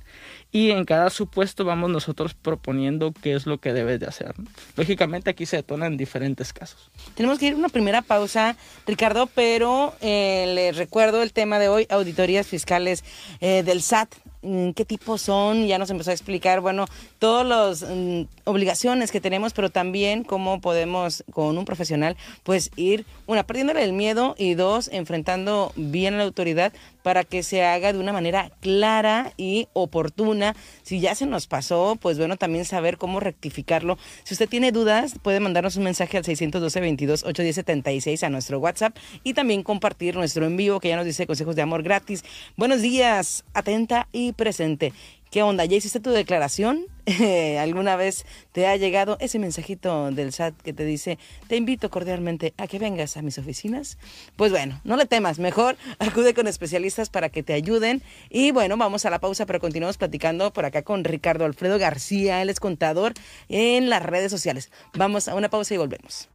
y 0.52 0.70
en 0.70 0.86
cada 0.86 1.10
supuesto 1.10 1.66
vamos 1.66 1.90
nosotros 1.90 2.36
proponiendo 2.36 3.12
qué 3.12 3.34
es 3.34 3.48
lo 3.48 3.58
que 3.58 3.74
debes 3.74 4.00
de 4.00 4.06
hacer. 4.06 4.36
Lógicamente 4.76 5.32
aquí 5.32 5.48
se 5.48 5.58
detonan 5.58 5.98
diferentes 5.98 6.54
casos. 6.54 6.92
Tenemos 7.16 7.40
que 7.40 7.48
ir 7.48 7.54
a 7.54 7.58
una 7.58 7.70
primera 7.70 8.04
pausa, 8.04 8.56
Ricardo, 8.86 9.28
pero 9.34 9.96
eh, 10.02 10.52
les 10.54 10.78
recuerdo 10.78 11.24
el 11.24 11.34
tema 11.34 11.58
de 11.58 11.70
hoy, 11.70 11.88
auditorías 11.90 12.46
fiscales 12.46 13.04
eh, 13.42 13.64
del 13.64 13.82
SAT. 13.82 14.14
Mm, 14.42 14.72
qué 14.72 14.86
tipo 14.86 15.18
son, 15.18 15.68
ya 15.68 15.78
nos 15.78 15.90
empezó 15.90 16.12
a 16.12 16.14
explicar, 16.14 16.62
bueno, 16.62 16.86
todas 17.20 17.46
las 17.46 17.90
mm, 17.90 18.24
obligaciones 18.46 19.12
que 19.12 19.22
tenemos, 19.22 19.54
pero 19.54 19.70
también 19.70 20.24
cómo 20.24 20.62
podemos 20.62 21.24
con 21.32 21.58
un 21.58 21.66
profesional, 21.66 22.18
pues 22.44 22.72
ir, 22.76 23.06
una, 23.28 23.44
perdiéndole 23.44 23.84
el 23.84 23.94
miedo 23.94 24.36
y 24.38 24.56
dos, 24.56 24.90
enfrentando 24.92 25.72
bien 25.76 26.16
a 26.16 26.18
la 26.18 26.24
autoridad 26.24 26.74
para 27.04 27.24
que 27.24 27.44
se 27.44 27.64
haga 27.64 27.94
de 27.94 28.00
una 28.00 28.14
manera 28.14 28.52
clara 28.62 29.34
y 29.38 29.68
oportuna. 29.74 30.56
Si 30.84 31.00
ya 31.00 31.16
se 31.16 31.26
nos 31.26 31.48
pasó, 31.48 31.98
pues 32.00 32.18
bueno, 32.18 32.38
también 32.38 32.66
saber 32.66 32.98
cómo 32.98 33.20
rectificarlo. 33.20 33.98
Si 34.24 34.34
usted 34.34 34.50
tiene 34.50 34.72
dudas, 34.72 35.16
puede 35.22 35.40
mandarnos 35.40 35.76
un 35.76 35.84
mensaje 35.84 36.18
al 36.18 36.26
612 36.26 36.80
22 36.80 37.24
810 37.24 38.24
a 38.24 38.30
nuestro 38.30 38.60
WhatsApp 38.60 38.96
y 39.24 39.34
también 39.34 39.64
compartir 39.64 40.16
nuestro 40.16 40.46
en 40.46 40.58
vivo 40.58 40.80
que 40.80 40.90
ya 40.90 40.96
nos 40.96 41.06
dice 41.06 41.28
consejos 41.28 41.56
de 41.56 41.62
amor 41.62 41.84
gratis. 41.84 42.24
Buenos 42.58 42.82
días, 42.82 43.44
atenta 43.54 44.08
y 44.12 44.34
presente. 44.34 44.94
¿Qué 45.32 45.44
onda? 45.44 45.64
¿Ya 45.66 45.78
hiciste 45.78 46.00
tu 46.00 46.10
declaración? 46.10 46.88
¿Alguna 47.60 47.96
vez 47.96 48.26
te 48.52 48.66
ha 48.66 48.76
llegado 48.78 49.16
ese 49.20 49.38
mensajito 49.38 50.10
del 50.10 50.34
SAT 50.34 50.56
que 50.60 50.74
te 50.74 50.86
dice, 50.86 51.20
te 51.48 51.56
invito 51.56 51.92
cordialmente 51.92 52.56
a 52.58 52.66
que 52.66 52.80
vengas 52.80 53.16
a 53.16 53.22
mis 53.22 53.38
oficinas? 53.38 54.00
Pues 54.36 54.52
bueno, 54.52 54.82
no 54.84 54.98
le 54.98 55.06
temas, 55.06 55.38
mejor 55.38 55.78
acude 56.00 56.34
con 56.34 56.48
especialistas 56.48 57.12
para 57.12 57.30
que 57.30 57.44
te 57.44 57.54
ayuden. 57.54 58.02
Y 58.32 58.50
bueno, 58.50 58.76
vamos 58.76 59.06
a 59.06 59.12
la 59.12 59.20
pausa, 59.20 59.46
pero 59.46 59.60
continuamos 59.60 59.98
platicando 59.98 60.52
por 60.52 60.66
acá 60.66 60.82
con 60.82 61.04
Ricardo 61.04 61.46
Alfredo 61.46 61.78
García, 61.78 62.42
él 62.42 62.50
es 62.50 62.60
contador 62.60 63.14
en 63.50 63.92
las 63.92 64.02
redes 64.02 64.32
sociales. 64.32 64.72
Vamos 64.96 65.28
a 65.28 65.36
una 65.36 65.50
pausa 65.50 65.76
y 65.76 65.78
volvemos. 65.78 66.28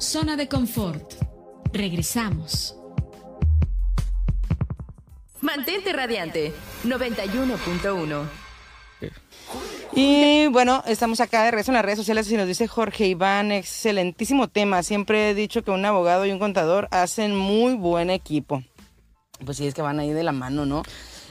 Zona 0.00 0.34
de 0.34 0.48
confort. 0.48 1.12
Regresamos. 1.74 2.74
Mantente 5.42 5.92
radiante. 5.92 6.54
91.1. 6.84 8.24
Y 9.92 10.46
bueno, 10.46 10.82
estamos 10.86 11.20
acá 11.20 11.44
de 11.44 11.50
regreso 11.50 11.70
en 11.70 11.74
las 11.74 11.84
redes 11.84 11.98
sociales 11.98 12.32
y 12.32 12.36
nos 12.38 12.46
dice 12.46 12.66
Jorge 12.66 13.08
Iván, 13.08 13.52
excelentísimo 13.52 14.48
tema. 14.48 14.82
Siempre 14.82 15.30
he 15.30 15.34
dicho 15.34 15.62
que 15.62 15.70
un 15.70 15.84
abogado 15.84 16.24
y 16.24 16.32
un 16.32 16.38
contador 16.38 16.88
hacen 16.92 17.36
muy 17.36 17.74
buen 17.74 18.08
equipo. 18.08 18.62
Pues 19.44 19.58
sí, 19.58 19.66
es 19.66 19.74
que 19.74 19.82
van 19.82 20.00
ahí 20.00 20.14
de 20.14 20.24
la 20.24 20.32
mano, 20.32 20.64
¿no? 20.64 20.82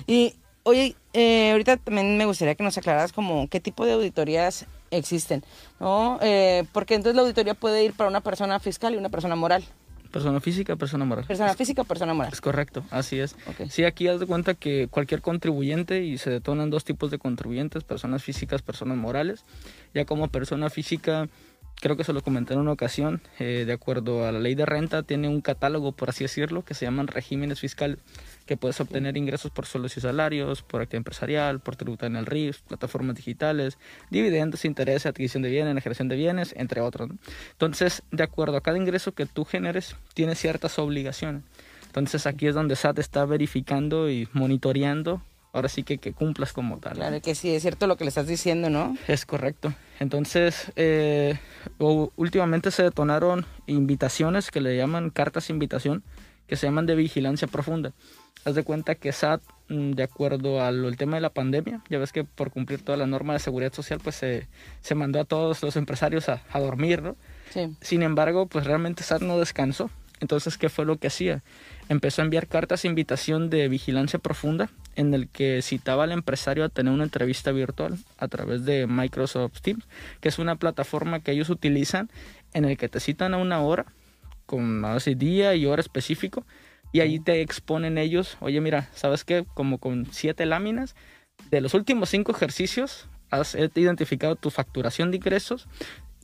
Y 0.05 0.35
oye, 0.61 0.95
eh, 1.13 1.49
ahorita 1.53 1.77
también 1.77 2.17
me 2.17 2.25
gustaría 2.25 2.53
que 2.53 2.63
nos 2.63 2.77
aclararas 2.77 3.13
como 3.13 3.47
qué 3.47 3.59
tipo 3.59 3.87
de 3.87 3.93
auditorías 3.93 4.67
existen, 4.91 5.43
¿no? 5.79 6.19
Eh, 6.21 6.65
porque 6.71 6.95
entonces 6.95 7.15
la 7.15 7.21
auditoría 7.23 7.53
puede 7.53 7.83
ir 7.83 7.93
para 7.93 8.09
una 8.09 8.21
persona 8.21 8.59
fiscal 8.59 8.93
y 8.93 8.97
una 8.97 9.09
persona 9.09 9.35
moral. 9.35 9.63
Persona 10.11 10.39
física, 10.39 10.75
persona 10.75 11.05
moral. 11.05 11.25
Persona 11.25 11.53
física 11.53 11.83
persona 11.83 12.15
moral. 12.15 12.33
Es 12.33 12.41
correcto, 12.41 12.83
así 12.89 13.19
es. 13.19 13.35
Sí, 13.69 13.83
aquí 13.83 14.07
haz 14.07 14.19
de 14.19 14.25
cuenta 14.25 14.55
que 14.55 14.87
cualquier 14.89 15.21
contribuyente, 15.21 16.03
y 16.03 16.17
se 16.17 16.31
detonan 16.31 16.71
dos 16.71 16.83
tipos 16.83 17.11
de 17.11 17.19
contribuyentes, 17.19 17.83
personas 17.83 18.23
físicas, 18.23 18.63
personas 18.63 18.97
morales. 18.97 19.45
Ya 19.93 20.05
como 20.05 20.27
persona 20.27 20.71
física, 20.71 21.29
creo 21.79 21.95
que 21.95 22.03
se 22.03 22.13
lo 22.13 22.21
comenté 22.21 22.53
en 22.53 22.59
una 22.59 22.71
ocasión, 22.71 23.21
eh, 23.39 23.63
de 23.65 23.73
acuerdo 23.73 24.25
a 24.27 24.31
la 24.31 24.39
ley 24.39 24.55
de 24.55 24.65
renta, 24.65 25.03
tiene 25.03 25.27
un 25.27 25.41
catálogo, 25.41 25.91
por 25.91 26.09
así 26.09 26.23
decirlo, 26.23 26.63
que 26.63 26.73
se 26.73 26.85
llaman 26.85 27.07
regímenes 27.07 27.59
fiscales 27.59 27.99
que 28.45 28.57
puedes 28.57 28.81
obtener 28.81 29.15
ingresos 29.15 29.51
por 29.51 29.67
sueldos 29.67 29.95
y 29.97 30.01
salarios, 30.01 30.63
por 30.63 30.81
actividad 30.81 31.01
empresarial, 31.01 31.59
por 31.59 31.75
tributar 31.75 32.09
en 32.09 32.15
el 32.15 32.25
RIF, 32.25 32.61
plataformas 32.61 33.15
digitales, 33.15 33.77
dividendos, 34.09 34.65
intereses, 34.65 35.05
adquisición 35.05 35.43
de 35.43 35.51
bienes, 35.51 35.71
enajenación 35.71 36.07
de 36.07 36.15
bienes, 36.15 36.55
entre 36.57 36.81
otros. 36.81 37.11
Entonces, 37.51 38.01
de 38.11 38.23
acuerdo 38.23 38.57
a 38.57 38.61
cada 38.61 38.77
ingreso 38.77 39.11
que 39.11 39.27
tú 39.27 39.45
generes, 39.45 39.95
tienes 40.15 40.39
ciertas 40.39 40.79
obligaciones. 40.79 41.43
Entonces, 41.85 42.25
aquí 42.25 42.47
es 42.47 42.55
donde 42.55 42.75
SAT 42.75 42.97
está 42.97 43.23
verificando 43.25 44.09
y 44.09 44.27
monitoreando 44.33 45.21
ahora 45.51 45.69
sí 45.69 45.83
que, 45.83 45.97
que 45.97 46.13
cumplas 46.13 46.53
como 46.53 46.77
tal. 46.77 46.93
Claro 46.93 47.21
que 47.21 47.35
sí, 47.35 47.53
es 47.53 47.61
cierto 47.61 47.87
lo 47.87 47.97
que 47.97 48.03
le 48.03 48.09
estás 48.09 48.27
diciendo, 48.27 48.69
¿no? 48.69 48.97
Es 49.07 49.25
correcto. 49.25 49.73
Entonces, 49.99 50.71
eh, 50.75 51.37
últimamente 51.79 52.71
se 52.71 52.83
detonaron 52.83 53.45
invitaciones 53.67 54.51
que 54.51 54.61
le 54.61 54.77
llaman 54.77 55.09
cartas 55.09 55.49
invitación, 55.49 56.03
que 56.47 56.55
se 56.55 56.67
llaman 56.67 56.85
de 56.85 56.95
vigilancia 56.95 57.47
profunda. 57.47 57.93
Haz 58.45 58.55
de 58.55 58.63
cuenta 58.63 58.95
que 58.95 59.11
SAT, 59.11 59.41
mm, 59.67 59.91
de 59.91 60.03
acuerdo 60.03 60.63
al 60.63 60.95
tema 60.97 61.17
de 61.17 61.21
la 61.21 61.31
pandemia, 61.31 61.81
ya 61.89 61.99
ves 61.99 62.13
que 62.13 62.23
por 62.23 62.51
cumplir 62.51 62.81
toda 62.83 62.97
la 62.97 63.05
norma 63.05 63.33
de 63.33 63.39
seguridad 63.39 63.73
social, 63.73 63.99
pues 64.01 64.15
se, 64.15 64.47
se 64.81 64.95
mandó 64.95 65.19
a 65.19 65.25
todos 65.25 65.61
los 65.61 65.75
empresarios 65.75 66.29
a, 66.29 66.41
a 66.51 66.59
dormir, 66.59 67.01
¿no? 67.01 67.15
Sí. 67.51 67.75
Sin 67.81 68.03
embargo, 68.03 68.45
pues 68.47 68.65
realmente 68.65 69.03
SAT 69.03 69.23
no 69.23 69.37
descansó. 69.37 69.89
Entonces, 70.21 70.57
¿qué 70.57 70.69
fue 70.69 70.85
lo 70.85 70.97
que 70.97 71.07
hacía? 71.07 71.43
Empezó 71.87 72.21
a 72.21 72.25
enviar 72.25 72.47
cartas 72.47 72.83
de 72.83 72.89
invitación 72.89 73.49
de 73.49 73.67
vigilancia 73.67 74.19
profunda 74.19 74.69
en 74.99 75.13
el 75.13 75.29
que 75.29 75.61
citaba 75.61 76.03
al 76.03 76.11
empresario 76.11 76.65
a 76.65 76.69
tener 76.69 76.91
una 76.93 77.05
entrevista 77.05 77.53
virtual 77.53 77.97
a 78.17 78.27
través 78.27 78.65
de 78.65 78.85
Microsoft 78.85 79.61
Teams, 79.61 79.87
que 80.19 80.27
es 80.27 80.39
una 80.39 80.57
plataforma 80.57 81.21
que 81.21 81.31
ellos 81.31 81.49
utilizan 81.49 82.09
en 82.53 82.65
el 82.65 82.77
que 82.77 82.89
te 82.89 82.99
citan 82.99 83.33
a 83.33 83.37
una 83.37 83.61
hora, 83.61 83.85
con 84.45 84.83
así 84.83 85.15
día 85.15 85.55
y 85.55 85.65
hora 85.65 85.79
específico, 85.79 86.45
y 86.91 86.99
allí 86.99 87.21
te 87.21 87.39
exponen 87.39 87.97
ellos, 87.97 88.35
oye 88.41 88.59
mira, 88.59 88.89
¿sabes 88.93 89.23
qué? 89.23 89.45
Como 89.53 89.77
con 89.77 90.05
siete 90.11 90.45
láminas, 90.45 90.95
de 91.49 91.61
los 91.61 91.73
últimos 91.73 92.09
cinco 92.09 92.33
ejercicios 92.33 93.07
has 93.29 93.55
identificado 93.55 94.35
tu 94.35 94.49
facturación 94.49 95.11
de 95.11 95.17
ingresos 95.17 95.69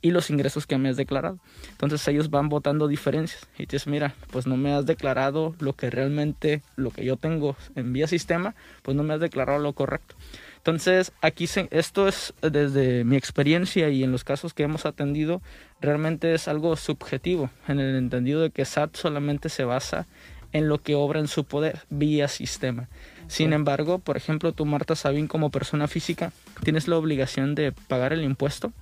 y 0.02 0.10
los 0.10 0.30
ingresos 0.30 0.66
que 0.66 0.78
me 0.78 0.88
has 0.88 0.96
declarado. 0.96 1.38
Entonces 1.70 2.06
ellos 2.08 2.30
van 2.30 2.48
votando 2.48 2.88
diferencias 2.88 3.48
y 3.58 3.66
dices, 3.66 3.86
mira, 3.86 4.14
pues 4.30 4.46
no 4.46 4.56
me 4.56 4.72
has 4.72 4.86
declarado 4.86 5.54
lo 5.58 5.74
que 5.74 5.90
realmente, 5.90 6.62
lo 6.76 6.90
que 6.90 7.04
yo 7.04 7.16
tengo 7.16 7.56
en 7.74 7.92
vía 7.92 8.06
sistema, 8.06 8.54
pues 8.82 8.96
no 8.96 9.02
me 9.02 9.14
has 9.14 9.20
declarado 9.20 9.58
lo 9.58 9.72
correcto. 9.72 10.14
Entonces, 10.58 11.12
aquí 11.20 11.46
se, 11.46 11.68
esto 11.70 12.08
es 12.08 12.34
desde 12.42 13.04
mi 13.04 13.16
experiencia 13.16 13.88
y 13.88 14.02
en 14.02 14.10
los 14.10 14.24
casos 14.24 14.52
que 14.52 14.64
hemos 14.64 14.84
atendido, 14.84 15.40
realmente 15.80 16.34
es 16.34 16.48
algo 16.48 16.74
subjetivo, 16.74 17.50
en 17.68 17.78
el 17.78 17.94
entendido 17.94 18.40
de 18.40 18.50
que 18.50 18.64
SAT 18.64 18.96
solamente 18.96 19.48
se 19.48 19.64
basa 19.64 20.06
en 20.52 20.68
lo 20.68 20.82
que 20.82 20.96
obra 20.96 21.20
en 21.20 21.28
su 21.28 21.44
poder 21.44 21.80
vía 21.88 22.26
sistema. 22.26 22.88
Sin 23.28 23.52
embargo, 23.52 23.98
por 23.98 24.16
ejemplo, 24.16 24.52
tú, 24.52 24.64
Marta 24.66 24.96
Sabín, 24.96 25.28
como 25.28 25.50
persona 25.50 25.86
física, 25.86 26.32
tienes 26.64 26.88
la 26.88 26.96
obligación 26.96 27.54
de 27.54 27.72
pagar 27.72 28.12
el 28.12 28.22
impuesto 28.22 28.72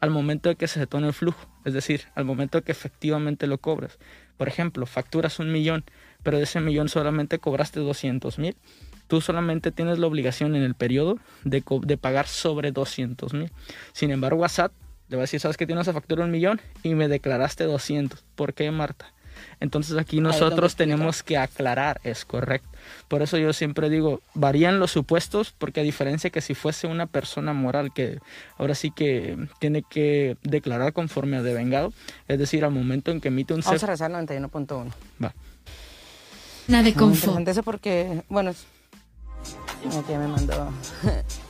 al 0.00 0.10
momento 0.10 0.48
de 0.48 0.56
que 0.56 0.68
se 0.68 0.80
detone 0.80 1.08
el 1.08 1.12
flujo, 1.12 1.48
es 1.64 1.74
decir, 1.74 2.02
al 2.14 2.24
momento 2.24 2.58
de 2.58 2.64
que 2.64 2.72
efectivamente 2.72 3.46
lo 3.46 3.58
cobras. 3.58 3.98
Por 4.36 4.48
ejemplo, 4.48 4.86
facturas 4.86 5.38
un 5.38 5.52
millón, 5.52 5.84
pero 6.22 6.36
de 6.38 6.44
ese 6.44 6.60
millón 6.60 6.88
solamente 6.88 7.38
cobraste 7.38 7.80
200 7.80 8.38
mil. 8.38 8.56
Tú 9.08 9.20
solamente 9.20 9.72
tienes 9.72 9.98
la 9.98 10.06
obligación 10.06 10.54
en 10.54 10.62
el 10.62 10.74
periodo 10.74 11.18
de, 11.44 11.64
de 11.82 11.96
pagar 11.96 12.26
sobre 12.26 12.72
200 12.72 13.32
mil. 13.34 13.50
Sin 13.92 14.10
embargo, 14.10 14.44
a 14.44 14.48
SAT 14.48 14.72
le 15.08 15.16
va 15.16 15.22
a 15.22 15.24
decir, 15.24 15.40
¿sabes 15.40 15.56
que 15.56 15.66
tienes 15.66 15.82
esa 15.82 15.94
factura 15.94 16.24
un 16.24 16.30
millón? 16.30 16.60
Y 16.82 16.94
me 16.94 17.08
declaraste 17.08 17.64
200. 17.64 18.24
¿Por 18.34 18.52
qué, 18.52 18.70
Marta? 18.70 19.12
Entonces 19.60 19.96
aquí 19.96 20.20
nosotros 20.20 20.76
tenemos 20.76 21.22
que 21.22 21.36
aclarar, 21.36 22.00
es 22.04 22.24
correcto. 22.24 22.68
Por 23.08 23.22
eso 23.22 23.38
yo 23.38 23.52
siempre 23.52 23.90
digo, 23.90 24.20
varían 24.34 24.78
los 24.78 24.90
supuestos, 24.92 25.54
porque 25.56 25.80
a 25.80 25.82
diferencia 25.82 26.30
que 26.30 26.40
si 26.40 26.54
fuese 26.54 26.86
una 26.86 27.06
persona 27.06 27.52
moral 27.52 27.92
que 27.92 28.18
ahora 28.56 28.74
sí 28.74 28.90
que 28.90 29.36
tiene 29.58 29.82
que 29.82 30.36
declarar 30.42 30.92
conforme 30.92 31.36
a 31.36 31.42
devengado, 31.42 31.92
es 32.28 32.38
decir, 32.38 32.64
al 32.64 32.72
momento 32.72 33.10
en 33.10 33.20
que 33.20 33.28
emite 33.28 33.54
un... 33.54 33.60
Vamos 33.60 33.82
a 33.82 33.86
rezar 33.86 34.10
91.1. 34.10 34.92
Va. 35.22 35.34
Nada 36.68 36.82
de 36.82 36.94
confort. 36.94 37.46
Eso 37.48 37.62
porque, 37.62 38.22
bueno, 38.28 38.50
aquí 38.50 40.12
me 40.12 40.28
mandó... 40.28 40.70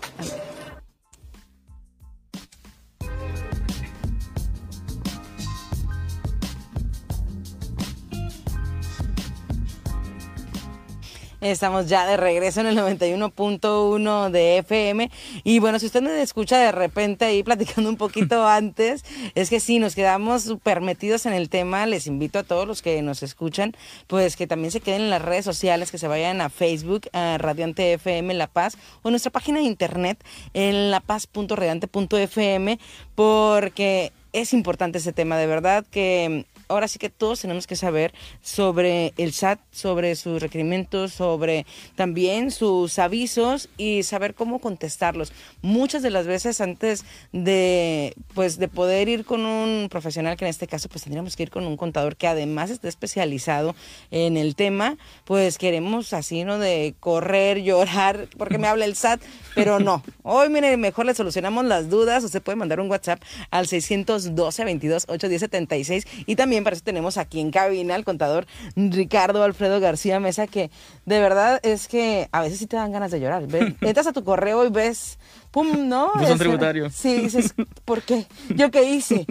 Estamos 11.40 11.86
ya 11.86 12.04
de 12.04 12.16
regreso 12.16 12.62
en 12.62 12.66
el 12.66 12.76
91.1 12.76 14.30
de 14.30 14.58
FM. 14.58 15.08
Y 15.44 15.60
bueno, 15.60 15.78
si 15.78 15.86
usted 15.86 16.02
me 16.02 16.20
escucha 16.20 16.58
de 16.58 16.72
repente 16.72 17.26
ahí 17.26 17.44
platicando 17.44 17.88
un 17.88 17.96
poquito 17.96 18.44
antes, 18.48 19.04
es 19.36 19.48
que 19.48 19.60
sí, 19.60 19.78
nos 19.78 19.94
quedamos 19.94 20.42
súper 20.42 20.80
metidos 20.80 21.26
en 21.26 21.34
el 21.34 21.48
tema. 21.48 21.86
Les 21.86 22.08
invito 22.08 22.40
a 22.40 22.42
todos 22.42 22.66
los 22.66 22.82
que 22.82 23.00
nos 23.02 23.22
escuchan, 23.22 23.76
pues 24.08 24.34
que 24.34 24.48
también 24.48 24.72
se 24.72 24.80
queden 24.80 25.02
en 25.02 25.10
las 25.10 25.22
redes 25.22 25.44
sociales, 25.44 25.92
que 25.92 25.98
se 25.98 26.08
vayan 26.08 26.40
a 26.40 26.48
Facebook, 26.48 27.02
a 27.12 27.38
Radiante 27.38 27.92
FM 27.92 28.34
La 28.34 28.48
Paz, 28.48 28.76
o 29.02 29.10
nuestra 29.10 29.30
página 29.30 29.60
de 29.60 29.66
internet 29.66 30.18
en 30.54 30.90
lapaz.radiante.fm, 30.90 32.80
porque 33.14 34.12
es 34.32 34.52
importante 34.52 34.98
ese 34.98 35.12
tema, 35.12 35.36
de 35.36 35.46
verdad 35.46 35.86
que 35.88 36.46
ahora 36.68 36.88
sí 36.88 36.98
que 36.98 37.10
todos 37.10 37.40
tenemos 37.40 37.66
que 37.66 37.76
saber 37.76 38.12
sobre 38.42 39.12
el 39.16 39.32
SAT, 39.32 39.60
sobre 39.70 40.14
sus 40.16 40.40
requerimientos, 40.40 41.12
sobre 41.12 41.66
también 41.96 42.50
sus 42.50 42.98
avisos 42.98 43.68
y 43.76 44.02
saber 44.02 44.34
cómo 44.34 44.58
contestarlos. 44.60 45.32
Muchas 45.62 46.02
de 46.02 46.10
las 46.10 46.26
veces 46.26 46.60
antes 46.60 47.04
de 47.32 48.14
pues 48.34 48.58
de 48.58 48.68
poder 48.68 49.08
ir 49.08 49.24
con 49.24 49.44
un 49.44 49.88
profesional, 49.88 50.36
que 50.36 50.44
en 50.44 50.50
este 50.50 50.66
caso 50.66 50.88
pues 50.88 51.02
tendríamos 51.02 51.36
que 51.36 51.44
ir 51.44 51.50
con 51.50 51.66
un 51.66 51.76
contador 51.76 52.16
que 52.16 52.26
además 52.26 52.70
esté 52.70 52.88
especializado 52.88 53.74
en 54.10 54.36
el 54.36 54.54
tema, 54.54 54.96
pues 55.24 55.58
queremos 55.58 56.12
así, 56.12 56.44
¿no? 56.44 56.58
De 56.58 56.94
correr, 57.00 57.62
llorar, 57.62 58.28
porque 58.36 58.58
me 58.58 58.66
habla 58.66 58.84
el 58.84 58.94
SAT, 58.94 59.20
pero 59.54 59.80
no. 59.80 60.02
Hoy, 60.22 60.48
mire, 60.48 60.76
mejor 60.76 61.06
le 61.06 61.14
solucionamos 61.14 61.64
las 61.64 61.90
dudas. 61.90 62.24
Usted 62.24 62.42
puede 62.42 62.56
mandar 62.56 62.80
un 62.80 62.90
WhatsApp 62.90 63.20
al 63.50 63.66
612 63.66 64.64
22 64.64 65.04
810 65.08 65.40
76 65.40 66.06
y 66.26 66.36
también 66.36 66.57
para 66.64 66.74
eso 66.74 66.84
tenemos 66.84 67.18
aquí 67.18 67.40
en 67.40 67.50
cabina 67.50 67.94
al 67.94 68.04
contador 68.04 68.46
Ricardo 68.76 69.42
Alfredo 69.42 69.80
García 69.80 70.20
Mesa, 70.20 70.46
que 70.46 70.70
de 71.06 71.20
verdad 71.20 71.60
es 71.62 71.88
que 71.88 72.28
a 72.32 72.42
veces 72.42 72.58
sí 72.58 72.66
te 72.66 72.76
dan 72.76 72.92
ganas 72.92 73.10
de 73.10 73.20
llorar. 73.20 73.44
entras 73.80 74.06
a 74.06 74.12
tu 74.12 74.24
correo 74.24 74.64
y 74.64 74.70
ves, 74.70 75.18
pum, 75.50 75.88
¿no? 75.88 76.12
un 76.14 76.38
tributario. 76.38 76.90
Sí, 76.90 77.22
dices, 77.22 77.54
¿por 77.84 78.02
qué? 78.02 78.26
¿Yo 78.54 78.70
qué 78.70 78.84
hice? 78.84 79.26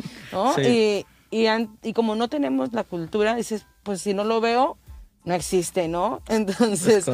Y, 0.62 1.05
y, 1.31 1.93
como 1.93 2.15
no 2.15 2.29
tenemos 2.29 2.74
la 2.74 2.84
cultura, 2.84 3.36
dices, 3.36 3.65
pues 3.84 4.01
si 4.01 4.13
no 4.13 4.24
lo 4.24 4.41
veo, 4.41 4.77
no 5.25 5.34
existe, 5.34 5.88
¿no? 5.88 6.22
Entonces, 6.27 7.05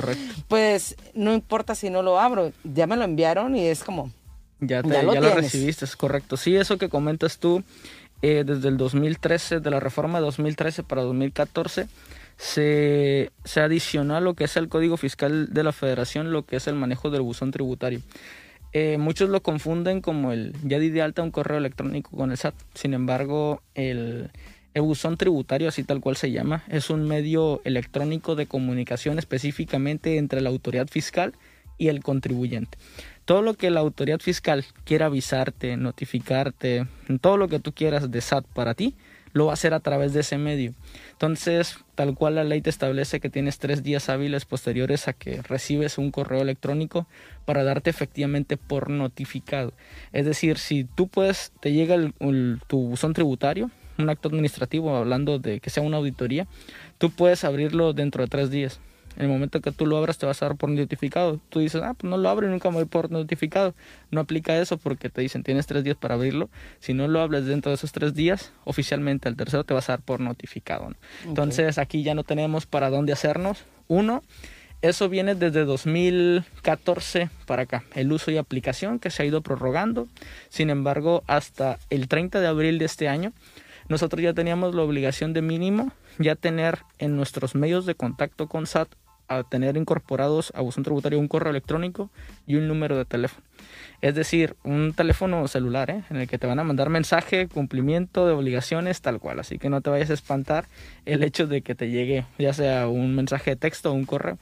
pues 0.48 0.96
no 1.14 1.34
importa 1.34 1.76
si 1.76 1.90
no 1.90 2.04
lo 2.04 2.20
abro, 2.20 2.52
ya 2.64 2.88
me 2.88 2.96
lo 2.96 3.04
enviaron 3.04 3.56
y 3.56 3.66
es 3.66 3.84
como... 3.84 4.12
Ya, 4.60 4.82
te, 4.82 4.90
ya, 4.90 5.04
lo, 5.04 5.14
ya 5.14 5.20
lo 5.20 5.34
recibiste, 5.34 5.84
es 5.84 5.98
correcto. 5.98 6.38
Sí, 6.38 6.56
eso 6.56 6.78
que 6.78 6.88
comentas 6.88 7.38
tú 7.38 7.64
eh, 8.24 8.46
desde 8.46 8.70
el 8.70 8.78
2013, 8.78 9.60
de 9.60 9.70
la 9.70 9.82
reforma 9.82 10.20
de 10.20 10.24
2013 10.24 10.84
para 10.84 11.02
2014, 11.02 11.88
se, 12.38 13.32
se 13.44 13.60
adicionó 13.60 14.16
a 14.16 14.22
lo 14.22 14.34
que 14.34 14.46
es 14.46 14.56
el 14.56 14.70
Código 14.70 14.96
Fiscal 14.96 15.54
de 15.54 15.62
la 15.62 15.74
Federación, 15.74 16.32
lo 16.32 16.46
que 16.46 16.56
es 16.56 16.68
el 16.68 16.76
manejo 16.76 17.10
del 17.10 17.22
buzón 17.22 17.52
tributario. 17.52 18.00
Eh, 18.72 18.98
muchos 18.98 19.30
lo 19.30 19.44
confunden 19.44 20.00
como 20.00 20.32
el 20.32 20.56
ya 20.64 20.80
di 20.80 20.90
de 20.90 21.02
alta 21.02 21.22
un 21.22 21.32
correo 21.32 21.58
electrónico 21.58 22.16
con 22.16 22.32
el 22.32 22.38
SAT. 22.38 22.56
Sin 22.74 22.94
embargo, 22.94 23.62
el, 23.76 24.32
el 24.74 24.82
buzón 24.82 25.18
tributario, 25.18 25.68
así 25.68 25.84
tal 25.84 26.00
cual 26.00 26.16
se 26.16 26.32
llama, 26.32 26.64
es 26.70 26.90
un 26.90 27.06
medio 27.06 27.60
electrónico 27.66 28.36
de 28.36 28.48
comunicación 28.48 29.20
específicamente 29.20 30.18
entre 30.18 30.40
la 30.40 30.50
autoridad 30.50 30.88
fiscal 30.88 31.34
y 31.78 31.90
el 31.90 32.02
contribuyente 32.02 32.78
todo 33.26 33.42
lo 33.42 33.54
que 33.54 33.70
la 33.70 33.80
autoridad 33.80 34.20
fiscal 34.20 34.66
quiera 34.84 35.08
avisarte, 35.08 35.78
notificarte, 35.78 36.88
todo 37.22 37.38
lo 37.38 37.48
que 37.48 37.60
tú 37.60 37.74
quieras 37.74 38.12
de 38.12 38.22
SAT 38.22 38.46
para 38.48 38.74
ti, 38.74 38.96
lo 39.34 39.46
va 39.46 39.52
a 39.52 39.54
hacer 39.54 39.74
a 39.74 39.80
través 39.80 40.14
de 40.14 40.22
ese 40.22 40.38
medio. 40.38 40.74
Entonces, 41.12 41.80
tal 41.96 42.14
cual 42.14 42.36
la 42.36 42.44
ley 42.44 42.62
te 42.62 42.70
establece 42.70 43.20
que 43.20 43.30
tienes 43.30 43.58
tres 43.58 43.84
días 43.84 44.10
hábiles 44.10 44.46
posteriores 44.46 45.08
a 45.08 45.14
que 45.14 45.42
recibes 45.42 45.98
un 45.98 46.12
correo 46.12 46.42
electrónico 46.42 47.08
para 47.46 47.64
darte 47.64 47.90
efectivamente 47.90 48.58
por 48.58 48.90
notificado. 48.90 49.74
Es 50.12 50.26
decir, 50.26 50.60
si 50.60 50.84
tú 50.84 51.08
puedes, 51.08 51.52
te 51.60 51.72
llega 51.72 51.98
tu 52.68 52.88
buzón 52.88 53.14
tributario, 53.14 53.72
un 53.98 54.10
acto 54.10 54.30
administrativo 54.30 54.96
hablando 54.96 55.40
de 55.40 55.60
que 55.60 55.70
sea 55.70 55.84
una 55.84 55.98
auditoría, 55.98 56.48
tú 56.98 57.10
puedes 57.10 57.44
abrirlo 57.44 57.94
dentro 57.94 58.24
de 58.24 58.30
tres 58.30 58.52
días. 58.52 58.80
En 59.16 59.24
el 59.24 59.30
momento 59.30 59.62
que 59.62 59.72
tú 59.72 59.86
lo 59.86 59.98
abras 59.98 60.18
te 60.18 60.26
vas 60.26 60.42
a 60.42 60.48
dar 60.48 60.58
por 60.58 60.70
notificado. 60.70 61.40
Tú 61.50 61.60
dices, 61.60 61.82
ah, 61.84 61.94
pues 61.94 62.10
no 62.10 62.18
lo 62.18 62.30
abro 62.30 62.48
y 62.48 62.50
nunca 62.50 62.70
me 62.70 62.78
voy 62.78 62.86
por 62.86 63.12
notificado. 63.12 63.76
No 64.12 64.22
aplica 64.22 64.58
eso 64.58 64.78
porque 64.78 65.10
te 65.10 65.22
dicen, 65.22 65.44
tienes 65.44 65.68
tres 65.68 65.84
días 65.84 65.98
para 65.98 66.16
abrirlo. 66.16 66.50
Si 66.80 66.94
no 66.94 67.08
lo 67.08 67.22
abres 67.22 67.46
dentro 67.46 67.70
de 67.70 67.76
esos 67.76 67.92
tres 67.92 68.14
días, 68.14 68.54
oficialmente 68.64 69.28
al 69.28 69.36
tercero 69.36 69.64
te 69.64 69.74
vas 69.74 69.90
a 69.90 69.94
dar 69.94 70.02
por 70.02 70.20
notificado. 70.20 70.94
Entonces 71.26 71.78
aquí 71.78 72.04
ya 72.04 72.16
no 72.16 72.24
tenemos 72.24 72.66
para 72.66 72.90
dónde 72.90 73.14
hacernos. 73.14 73.66
Uno, 73.88 74.24
eso 74.82 75.08
viene 75.10 75.36
desde 75.36 75.64
2014 75.64 77.30
para 77.46 77.64
acá, 77.64 77.84
el 77.96 78.12
uso 78.12 78.32
y 78.32 78.38
aplicación 78.38 79.00
que 79.00 79.12
se 79.12 79.24
ha 79.24 79.26
ido 79.26 79.42
prorrogando. 79.42 80.08
Sin 80.50 80.70
embargo, 80.70 81.24
hasta 81.28 81.80
el 81.90 82.08
30 82.08 82.42
de 82.42 82.48
abril 82.48 82.80
de 82.80 82.86
este 82.86 83.08
año, 83.08 83.32
nosotros 83.88 84.22
ya 84.22 84.34
teníamos 84.34 84.76
la 84.76 84.82
obligación 84.82 85.34
de 85.34 85.42
mínimo 85.42 85.92
ya 86.20 86.36
tener 86.36 86.80
en 87.00 87.16
nuestros 87.16 87.56
medios 87.56 87.86
de 87.86 87.96
contacto 87.96 88.48
con 88.48 88.68
SAT 88.68 88.90
a 89.28 89.44
tener 89.44 89.78
incorporados 89.78 90.52
a 90.56 90.62
buzón 90.62 90.84
tributario 90.84 91.20
un 91.20 91.28
correo 91.28 91.52
electrónico 91.52 92.10
y 92.46 92.56
un 92.56 92.68
número 92.68 92.98
de 92.98 93.06
teléfono. 93.06 93.46
Es 94.02 94.16
decir, 94.16 94.56
un 94.64 94.94
teléfono 94.94 95.48
celular 95.48 95.90
¿eh? 95.90 96.04
en 96.10 96.18
el 96.18 96.28
que 96.28 96.38
te 96.38 96.48
van 96.48 96.60
a 96.60 96.64
mandar 96.64 96.90
mensaje, 96.90 97.48
cumplimiento 97.48 98.28
de 98.28 98.34
obligaciones, 98.34 99.02
tal 99.02 99.20
cual. 99.20 99.40
Así 99.40 99.60
que 99.60 99.70
no 99.70 99.82
te 99.82 99.90
vayas 99.90 100.10
a 100.10 100.14
espantar 100.14 100.66
el 101.06 101.24
hecho 101.24 101.48
de 101.48 101.62
que 101.62 101.74
te 101.74 101.90
llegue 101.90 102.26
ya 102.38 102.54
sea 102.54 102.88
un 102.88 103.16
mensaje 103.16 103.52
de 103.52 103.56
texto 103.56 103.92
o 103.92 103.94
un 103.94 104.06
correo. 104.06 104.38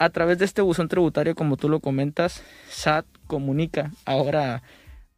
A 0.00 0.10
través 0.10 0.38
de 0.38 0.44
este 0.44 0.62
buzón 0.62 0.88
tributario, 0.88 1.34
como 1.34 1.56
tú 1.56 1.68
lo 1.68 1.80
comentas, 1.80 2.42
SAT 2.68 3.06
comunica 3.26 3.90
ahora 4.04 4.62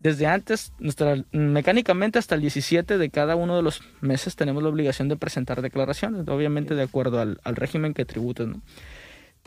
desde 0.00 0.26
antes, 0.26 0.72
nuestra, 0.78 1.22
mecánicamente 1.30 2.18
hasta 2.18 2.34
el 2.34 2.40
17 2.40 2.96
de 2.96 3.10
cada 3.10 3.36
uno 3.36 3.54
de 3.56 3.62
los 3.62 3.82
meses 4.00 4.34
tenemos 4.34 4.62
la 4.62 4.70
obligación 4.70 5.08
de 5.08 5.16
presentar 5.16 5.60
declaraciones, 5.60 6.26
obviamente 6.26 6.74
de 6.74 6.82
acuerdo 6.82 7.20
al, 7.20 7.38
régimen 7.44 7.92
que 7.92 8.06
tributes. 8.06 8.46
¿no? 8.46 8.62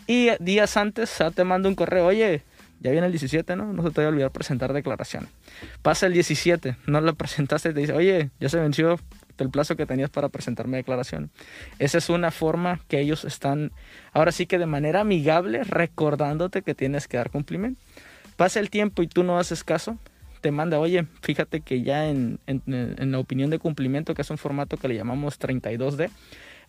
Y 0.06 0.30
días 0.39 0.78
antes 0.78 1.18
te 1.36 1.44
manda 1.44 1.70
un 1.70 1.76
correo, 1.76 2.06
oye, 2.06 2.44
ya 2.80 2.92
viene 2.92 3.08
el 3.08 3.13
17, 3.13 3.56
¿no? 3.56 3.74
No 3.74 3.82
se 3.82 3.89
te 3.89 4.02
vaya 4.02 4.08
a 4.08 4.12
olvidar 4.12 4.32
presentar 4.32 4.74
declaración. 4.74 5.28
Pasa 5.82 6.06
el 6.06 6.13
17, 6.13 6.76
no 6.86 7.02
la 7.02 7.13
presentaste, 7.13 7.74
te 7.74 7.80
dice, 7.80 7.94
oye, 7.94 8.30
ya 8.39 8.50
se 8.50 8.60
venció 8.60 9.00
el 9.39 9.50
plazo 9.50 9.76
que 9.76 9.88
tenías 9.88 10.12
para 10.12 10.30
presentarme 10.30 10.78
declaración. 10.78 11.32
Esa 11.80 11.98
es 11.98 12.10
una 12.10 12.30
forma 12.30 12.82
que 12.88 13.00
ellos 13.00 13.26
están, 13.26 13.72
ahora 14.12 14.32
sí 14.32 14.46
que 14.46 14.60
de 14.60 14.68
manera 14.68 15.00
amigable, 15.00 15.63
recordándote 15.63 16.62
que 16.62 16.76
tienes 16.76 17.08
que 17.08 17.18
dar 17.18 17.32
cumplimiento. 17.32 17.82
Pasa 18.36 18.60
el 18.60 18.70
tiempo 18.70 19.02
y 19.02 19.08
tú 19.08 19.24
no 19.24 19.39
haces 19.39 19.63
caso, 19.63 19.98
te 20.43 20.51
manda, 20.51 20.77
oye, 20.77 21.08
fíjate 21.21 21.62
que 21.62 21.84
ya 21.84 22.10
en, 22.10 22.38
en, 22.47 23.12
la 23.12 23.17
opinión 23.17 23.49
de 23.49 23.60
cumplimiento, 23.60 24.13
que 24.13 24.23
es 24.23 24.29
un 24.29 24.38
formato 24.38 24.75
que 24.75 24.89
le 24.89 24.95
llamamos 24.95 25.39
32D, 25.39 26.10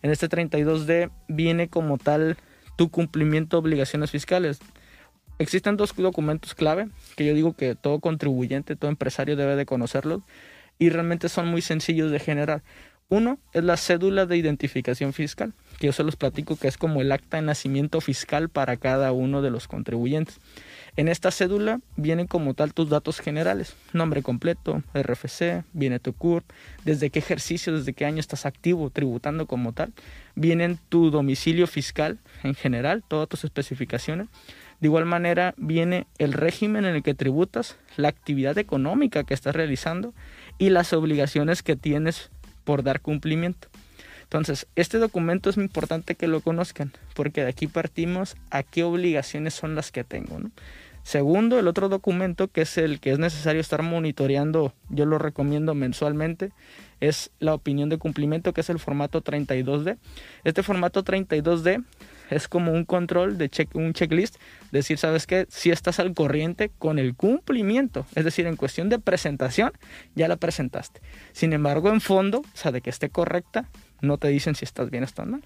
en 0.01 0.11
este 0.11 0.29
32D 0.29 1.11
viene 1.27 1.67
como 1.67 1.97
tal 1.97 2.37
tu 2.77 2.89
cumplimiento 2.89 3.57
de 3.57 3.67
obligaciones 3.67 4.11
fiscales. 4.11 4.59
Existen 5.39 5.75
dos 5.75 5.93
documentos 5.93 6.55
clave 6.55 6.87
que 7.17 7.25
yo 7.25 7.33
digo 7.33 7.53
que 7.53 7.75
todo 7.75 7.99
contribuyente, 7.99 8.77
todo 8.77 8.89
empresario 8.89 9.35
debe 9.35 9.57
de 9.57 9.65
conocerlos 9.65 10.23
y 10.79 10.89
realmente 10.89 11.27
son 11.27 11.47
muy 11.47 11.61
sencillos 11.61 12.11
de 12.11 12.19
generar. 12.19 12.63
Uno 13.09 13.39
es 13.51 13.65
la 13.65 13.75
cédula 13.75 14.25
de 14.25 14.37
identificación 14.37 15.11
fiscal, 15.11 15.53
que 15.79 15.87
yo 15.87 15.93
se 15.93 16.03
los 16.03 16.15
platico 16.15 16.55
que 16.55 16.67
es 16.67 16.77
como 16.77 17.01
el 17.01 17.11
acta 17.11 17.37
de 17.37 17.43
nacimiento 17.43 18.01
fiscal 18.01 18.49
para 18.49 18.77
cada 18.77 19.11
uno 19.11 19.41
de 19.41 19.49
los 19.49 19.67
contribuyentes. 19.67 20.39
En 20.97 21.09
esta 21.09 21.29
cédula 21.31 21.81
vienen 21.97 22.25
como 22.25 22.53
tal 22.53 22.73
tus 22.73 22.89
datos 22.89 23.19
generales, 23.19 23.75
nombre 23.91 24.23
completo, 24.23 24.81
RFC, 24.93 25.65
viene 25.73 25.99
tu 25.99 26.13
CURP, 26.13 26.45
desde 26.85 27.09
qué 27.09 27.19
ejercicio, 27.19 27.77
desde 27.77 27.93
qué 27.93 28.05
año 28.05 28.21
estás 28.21 28.45
activo, 28.45 28.89
tributando 28.89 29.45
como 29.45 29.73
tal, 29.73 29.91
vienen 30.35 30.79
tu 30.87 31.11
domicilio 31.11 31.67
fiscal 31.67 32.19
en 32.43 32.55
general, 32.55 33.03
todas 33.05 33.27
tus 33.27 33.43
especificaciones. 33.43 34.27
De 34.79 34.87
igual 34.87 35.05
manera 35.05 35.53
viene 35.57 36.07
el 36.17 36.31
régimen 36.31 36.85
en 36.85 36.95
el 36.95 37.03
que 37.03 37.13
tributas, 37.13 37.77
la 37.97 38.07
actividad 38.07 38.57
económica 38.57 39.23
que 39.23 39.33
estás 39.33 39.55
realizando 39.55 40.13
y 40.57 40.69
las 40.69 40.93
obligaciones 40.93 41.61
que 41.61 41.75
tienes 41.75 42.29
por 42.63 42.83
dar 42.83 43.01
cumplimiento. 43.01 43.67
Entonces, 44.25 44.67
este 44.75 44.97
documento 44.97 45.49
es 45.49 45.57
muy 45.57 45.65
importante 45.65 46.15
que 46.15 46.27
lo 46.27 46.41
conozcan, 46.41 46.91
porque 47.13 47.43
de 47.43 47.49
aquí 47.49 47.67
partimos 47.67 48.35
a 48.49 48.63
qué 48.63 48.83
obligaciones 48.83 49.53
son 49.53 49.75
las 49.75 49.91
que 49.91 50.03
tengo. 50.03 50.39
Segundo, 51.03 51.59
el 51.59 51.67
otro 51.67 51.87
documento 51.87 52.47
que 52.47 52.61
es 52.61 52.79
el 52.79 52.99
que 52.99 53.11
es 53.11 53.19
necesario 53.19 53.61
estar 53.61 53.83
monitoreando, 53.83 54.73
yo 54.89 55.05
lo 55.05 55.19
recomiendo 55.19 55.75
mensualmente, 55.75 56.51
es 56.99 57.29
la 57.39 57.53
opinión 57.53 57.89
de 57.89 57.99
cumplimiento, 57.99 58.53
que 58.53 58.61
es 58.61 58.71
el 58.71 58.79
formato 58.79 59.23
32D. 59.23 59.97
Este 60.43 60.63
formato 60.63 61.03
32D 61.03 61.83
es 62.31 62.47
como 62.47 62.71
un 62.71 62.85
control 62.85 63.37
de 63.37 63.51
un 63.75 63.93
checklist, 63.93 64.37
decir, 64.71 64.97
¿sabes 64.97 65.27
qué? 65.27 65.45
Si 65.49 65.69
estás 65.69 65.99
al 65.99 66.15
corriente 66.15 66.71
con 66.79 66.97
el 66.97 67.15
cumplimiento, 67.15 68.07
es 68.15 68.25
decir, 68.25 68.47
en 68.47 68.55
cuestión 68.55 68.89
de 68.89 68.97
presentación, 68.97 69.73
ya 70.15 70.27
la 70.27 70.37
presentaste. 70.37 71.01
Sin 71.33 71.53
embargo, 71.53 71.89
en 71.89 72.01
fondo, 72.01 72.39
o 72.39 72.57
sea, 72.57 72.71
de 72.71 72.81
que 72.81 72.89
esté 72.89 73.09
correcta, 73.09 73.69
no 74.01 74.17
te 74.17 74.27
dicen 74.27 74.55
si 74.55 74.65
estás 74.65 74.89
bien 74.89 75.03
o 75.03 75.05
estás 75.05 75.27
mal. 75.27 75.43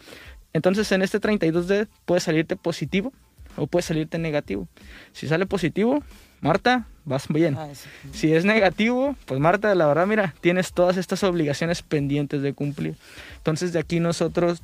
Entonces 0.54 0.92
en 0.92 1.02
este 1.02 1.20
32D 1.20 1.88
puede 2.06 2.22
salirte 2.22 2.56
positivo 2.56 3.14
o 3.56 3.68
puede 3.68 3.84
salirte 3.84 4.18
negativo. 4.18 4.68
Si 5.12 5.28
sale 5.28 5.46
positivo, 5.46 6.04
Marta, 6.42 6.88
vas 7.06 7.28
bien. 7.28 7.56
Ah, 7.58 7.70
si 8.12 8.34
es 8.34 8.46
negativo, 8.46 9.16
pues 9.26 9.40
Marta, 9.40 9.74
la 9.76 9.88
verdad, 9.88 10.08
mira, 10.08 10.34
tienes 10.42 10.74
todas 10.74 10.98
estas 10.98 11.24
obligaciones 11.24 11.82
pendientes 11.82 12.42
de 12.42 12.54
cumplir. 12.54 12.96
Entonces 13.38 13.74
de 13.74 13.80
aquí 13.80 14.00
nosotros 14.00 14.62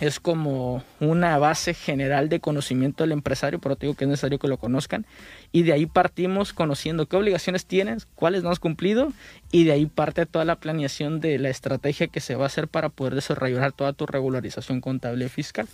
es 0.00 0.20
como 0.20 0.82
una 1.00 1.38
base 1.38 1.74
general 1.74 2.28
de 2.28 2.40
conocimiento 2.40 3.04
del 3.04 3.12
empresario, 3.12 3.60
pero 3.60 3.76
te 3.76 3.86
digo 3.86 3.96
que 3.96 4.04
es 4.04 4.08
necesario 4.08 4.38
que 4.38 4.48
lo 4.48 4.56
conozcan. 4.56 5.06
Y 5.52 5.62
de 5.62 5.72
ahí 5.72 5.86
partimos 5.86 6.52
conociendo 6.52 7.06
qué 7.06 7.16
obligaciones 7.16 7.66
tienes, 7.66 8.06
cuáles 8.14 8.42
no 8.42 8.50
has 8.50 8.58
cumplido, 8.58 9.12
y 9.50 9.64
de 9.64 9.72
ahí 9.72 9.86
parte 9.86 10.26
toda 10.26 10.44
la 10.44 10.56
planeación 10.56 11.20
de 11.20 11.38
la 11.38 11.50
estrategia 11.50 12.08
que 12.08 12.20
se 12.20 12.34
va 12.34 12.44
a 12.44 12.46
hacer 12.46 12.68
para 12.68 12.88
poder 12.88 13.14
desarrollar 13.14 13.72
toda 13.72 13.92
tu 13.92 14.06
regularización 14.06 14.80
contable 14.80 15.28
fiscal. 15.28 15.68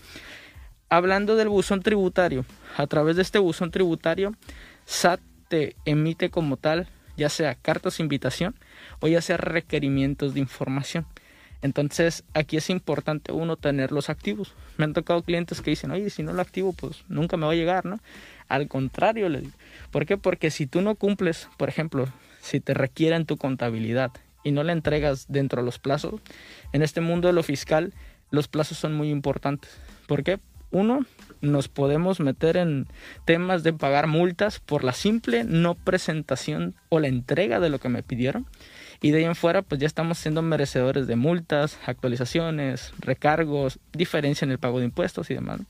Hablando 0.91 1.37
del 1.37 1.49
buzón 1.49 1.83
tributario, 1.83 2.45
a 2.77 2.87
través 2.87 3.17
de 3.17 3.23
este 3.23 3.39
buzón 3.39 3.71
tributario, 3.71 4.35
SAT 4.85 5.21
te 5.49 5.77
emite 5.85 6.31
como 6.31 6.57
tal, 6.57 6.89
ya 7.17 7.29
sea 7.29 7.55
cartas 7.55 7.99
de 7.99 8.05
invitación 8.05 8.55
o 9.01 9.09
ya 9.09 9.21
sea 9.21 9.37
requerimientos 9.37 10.35
de 10.35 10.41
información. 10.41 11.07
Entonces, 11.61 12.25
aquí 12.35 12.57
es 12.57 12.71
importante 12.71 13.33
uno 13.33 13.57
tener 13.57 13.91
los 13.91 14.11
activos. 14.11 14.55
Me 14.77 14.85
han 14.85 14.93
tocado 14.93 15.23
clientes 15.23 15.61
que 15.61 15.71
dicen, 15.71 15.91
oye, 15.91 16.09
si 16.11 16.23
no 16.23 16.33
lo 16.33 16.41
activo, 16.41 16.73
pues 16.73 17.05
nunca 17.09 17.37
me 17.37 17.47
va 17.47 17.53
a 17.53 17.57
llegar, 17.57 17.85
¿no? 17.85 17.99
Al 18.49 18.69
contrario, 18.69 19.29
le 19.29 19.41
digo. 19.41 19.53
¿Por 19.91 20.07
qué? 20.07 20.17
Porque 20.17 20.51
si 20.51 20.67
tú 20.67 20.83
no 20.83 20.95
cumples, 20.95 21.49
por 21.57 21.69
ejemplo, 21.69 22.09
si 22.41 22.61
te 22.61 22.75
requieren 22.75 23.27
tu 23.27 23.37
contabilidad 23.37 24.13
y 24.45 24.53
no 24.53 24.63
la 24.63 24.73
entregas 24.73 25.27
dentro 25.29 25.61
de 25.61 25.67
los 25.67 25.79
plazos, 25.79 26.21
en 26.73 26.83
este 26.83 27.01
mundo 27.01 27.29
de 27.29 27.35
lo 27.35 27.43
fiscal, 27.43 27.93
los 28.31 28.49
plazos 28.49 28.79
son 28.79 28.95
muy 28.95 29.11
importantes. 29.11 29.71
¿Por 30.07 30.23
qué? 30.23 30.39
Uno, 30.71 31.05
nos 31.41 31.69
podemos 31.69 32.21
meter 32.21 32.57
en 32.57 32.87
temas 33.25 33.63
de 33.63 33.73
pagar 33.73 34.07
multas 34.07 34.61
por 34.61 34.85
la 34.85 34.93
simple 34.93 35.45
no 35.45 35.75
presentación 35.75 36.75
o 36.89 37.01
la 37.01 37.09
entrega 37.09 37.59
de 37.59 37.71
lo 37.71 37.79
que 37.79 37.89
me 37.89 38.03
pidieron. 38.03 38.47
Y 39.01 39.13
de 39.13 39.19
ahí 39.19 39.25
en 39.25 39.37
fuera, 39.37 39.63
pues 39.63 39.81
ya 39.81 39.87
estamos 39.87 40.19
siendo 40.19 40.43
merecedores 40.43 41.07
de 41.07 41.15
multas, 41.15 41.79
actualizaciones, 41.87 42.93
recargos, 42.99 43.79
diferencia 43.93 44.45
en 44.45 44.51
el 44.51 44.59
pago 44.59 44.81
de 44.81 44.87
impuestos 44.87 45.31
y 45.31 45.35
demás. 45.35 45.61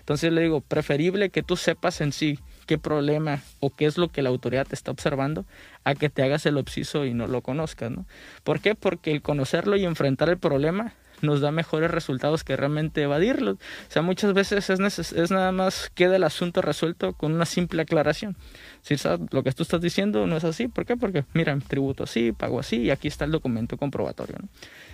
Entonces 0.00 0.32
le 0.32 0.42
digo, 0.42 0.62
preferible 0.62 1.28
que 1.28 1.42
tú 1.42 1.56
sepas 1.56 2.00
en 2.00 2.12
sí 2.12 2.38
qué 2.66 2.78
problema 2.78 3.42
o 3.60 3.70
qué 3.70 3.86
es 3.86 3.98
lo 3.98 4.08
que 4.08 4.22
la 4.22 4.30
autoridad 4.30 4.66
te 4.66 4.74
está 4.74 4.90
observando 4.90 5.44
a 5.84 5.94
que 5.94 6.08
te 6.08 6.22
hagas 6.22 6.46
el 6.46 6.56
obsiso 6.56 7.04
y 7.04 7.12
no 7.12 7.26
lo 7.26 7.42
conozcas, 7.42 7.90
¿no? 7.90 8.06
¿Por 8.42 8.60
qué? 8.60 8.74
Porque 8.74 9.12
el 9.12 9.22
conocerlo 9.22 9.76
y 9.76 9.84
enfrentar 9.84 10.30
el 10.30 10.38
problema 10.38 10.94
nos 11.22 11.40
da 11.40 11.50
mejores 11.50 11.90
resultados 11.90 12.44
que 12.44 12.56
realmente 12.56 13.02
evadirlos. 13.02 13.56
O 13.56 13.90
sea, 13.90 14.02
muchas 14.02 14.34
veces 14.34 14.70
es, 14.70 15.30
nada 15.30 15.52
más 15.52 15.90
queda 15.94 16.16
el 16.16 16.24
asunto 16.24 16.62
resuelto 16.62 17.12
con 17.12 17.32
una 17.32 17.46
simple 17.46 17.82
aclaración. 17.82 18.36
Si 18.82 18.96
lo 19.30 19.42
que 19.42 19.52
tú 19.52 19.62
estás 19.62 19.80
diciendo 19.80 20.26
no 20.26 20.36
es 20.36 20.44
así, 20.44 20.68
¿por 20.68 20.86
qué? 20.86 20.96
Porque, 20.96 21.24
mira, 21.34 21.56
tributo 21.66 22.04
así, 22.04 22.32
pago 22.32 22.60
así 22.60 22.76
y 22.76 22.90
aquí 22.90 23.08
está 23.08 23.24
el 23.24 23.32
documento 23.32 23.76
comprobatorio. 23.76 24.36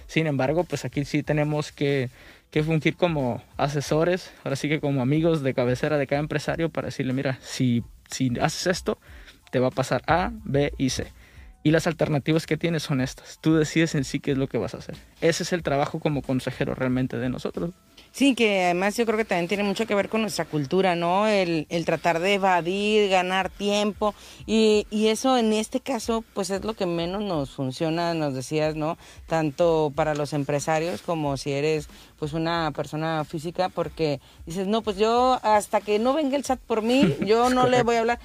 Sin 0.07 0.27
embargo, 0.27 0.65
pues 0.65 0.85
aquí 0.85 1.05
sí 1.05 1.23
tenemos 1.23 1.73
que, 1.73 2.11
que 2.51 2.63
fungir 2.63 2.97
como 2.97 3.43
asesores, 3.57 4.33
ahora 4.45 4.57
sí 4.57 4.69
que 4.69 4.81
como 4.81 5.03
amigos 5.03 5.43
de 5.43 5.55
cabecera 5.55 5.99
de 5.99 6.07
cada 6.07 6.21
empresario 6.21 6.69
para 6.69 6.87
decirle, 6.87 7.13
mira, 7.13 7.39
si, 7.41 7.85
si 8.11 8.33
haces 8.41 8.67
esto, 8.67 8.99
te 9.51 9.61
va 9.61 9.69
a 9.69 9.71
pasar 9.71 10.03
A, 10.07 10.33
B 10.45 10.73
y 10.79 10.91
C. 10.91 11.07
Y 11.67 11.71
las 11.71 11.87
alternativas 11.87 12.47
que 12.47 12.59
tienes 12.59 12.83
son 12.83 13.01
estas. 13.01 13.39
Tú 13.41 13.55
decides 13.55 13.95
en 13.95 14.05
sí 14.05 14.21
qué 14.21 14.33
es 14.33 14.39
lo 14.39 14.49
que 14.49 14.59
vas 14.59 14.75
a 14.75 14.79
hacer. 14.79 14.97
Ese 15.23 15.45
es 15.45 15.53
el 15.55 15.63
trabajo 15.63 15.99
como 15.99 16.21
consejero 16.21 16.75
realmente 16.75 17.17
de 17.17 17.31
nosotros. 17.31 17.71
Sí, 18.13 18.37
que 18.37 18.67
además 18.67 18.97
yo 18.97 19.07
creo 19.07 19.17
que 19.17 19.25
también 19.25 19.49
tiene 19.49 19.65
mucho 19.65 19.87
que 19.87 19.95
ver 19.97 20.09
con 20.09 20.21
nuestra 20.21 20.45
cultura, 20.45 20.95
¿no? 20.95 21.27
El, 21.27 21.67
el 21.71 21.85
tratar 21.85 22.21
de 22.21 22.35
evadir, 22.35 23.11
ganar 23.11 23.49
tiempo. 23.49 24.15
Y, 24.47 24.87
y, 24.91 25.09
eso 25.09 25.37
en 25.37 25.53
este 25.53 25.81
caso, 25.81 26.23
pues 26.33 26.51
es 26.51 26.63
lo 26.65 26.75
que 26.75 26.87
menos 26.87 27.23
nos 27.23 27.51
funciona, 27.51 28.15
nos 28.15 28.35
decías, 28.35 28.77
¿no? 28.77 28.99
Tanto 29.27 29.91
para 29.97 30.15
los 30.15 30.33
empresarios 30.33 31.03
como 31.03 31.37
si 31.37 31.51
eres 31.53 31.89
pues 32.19 32.35
una 32.35 32.71
persona 32.71 33.25
física, 33.25 33.69
porque 33.69 34.21
dices, 34.47 34.69
no, 34.69 34.83
pues 34.83 34.97
yo 34.97 35.41
hasta 35.43 35.81
que 35.81 35.99
no 35.99 36.13
venga 36.13 36.37
el 36.37 36.45
SAT 36.45 36.61
por 36.61 36.83
mí, 36.83 37.17
yo 37.27 37.51
no 37.51 37.67
le 37.67 37.83
voy 37.83 37.97
a 37.97 38.01
hablar. 38.01 38.21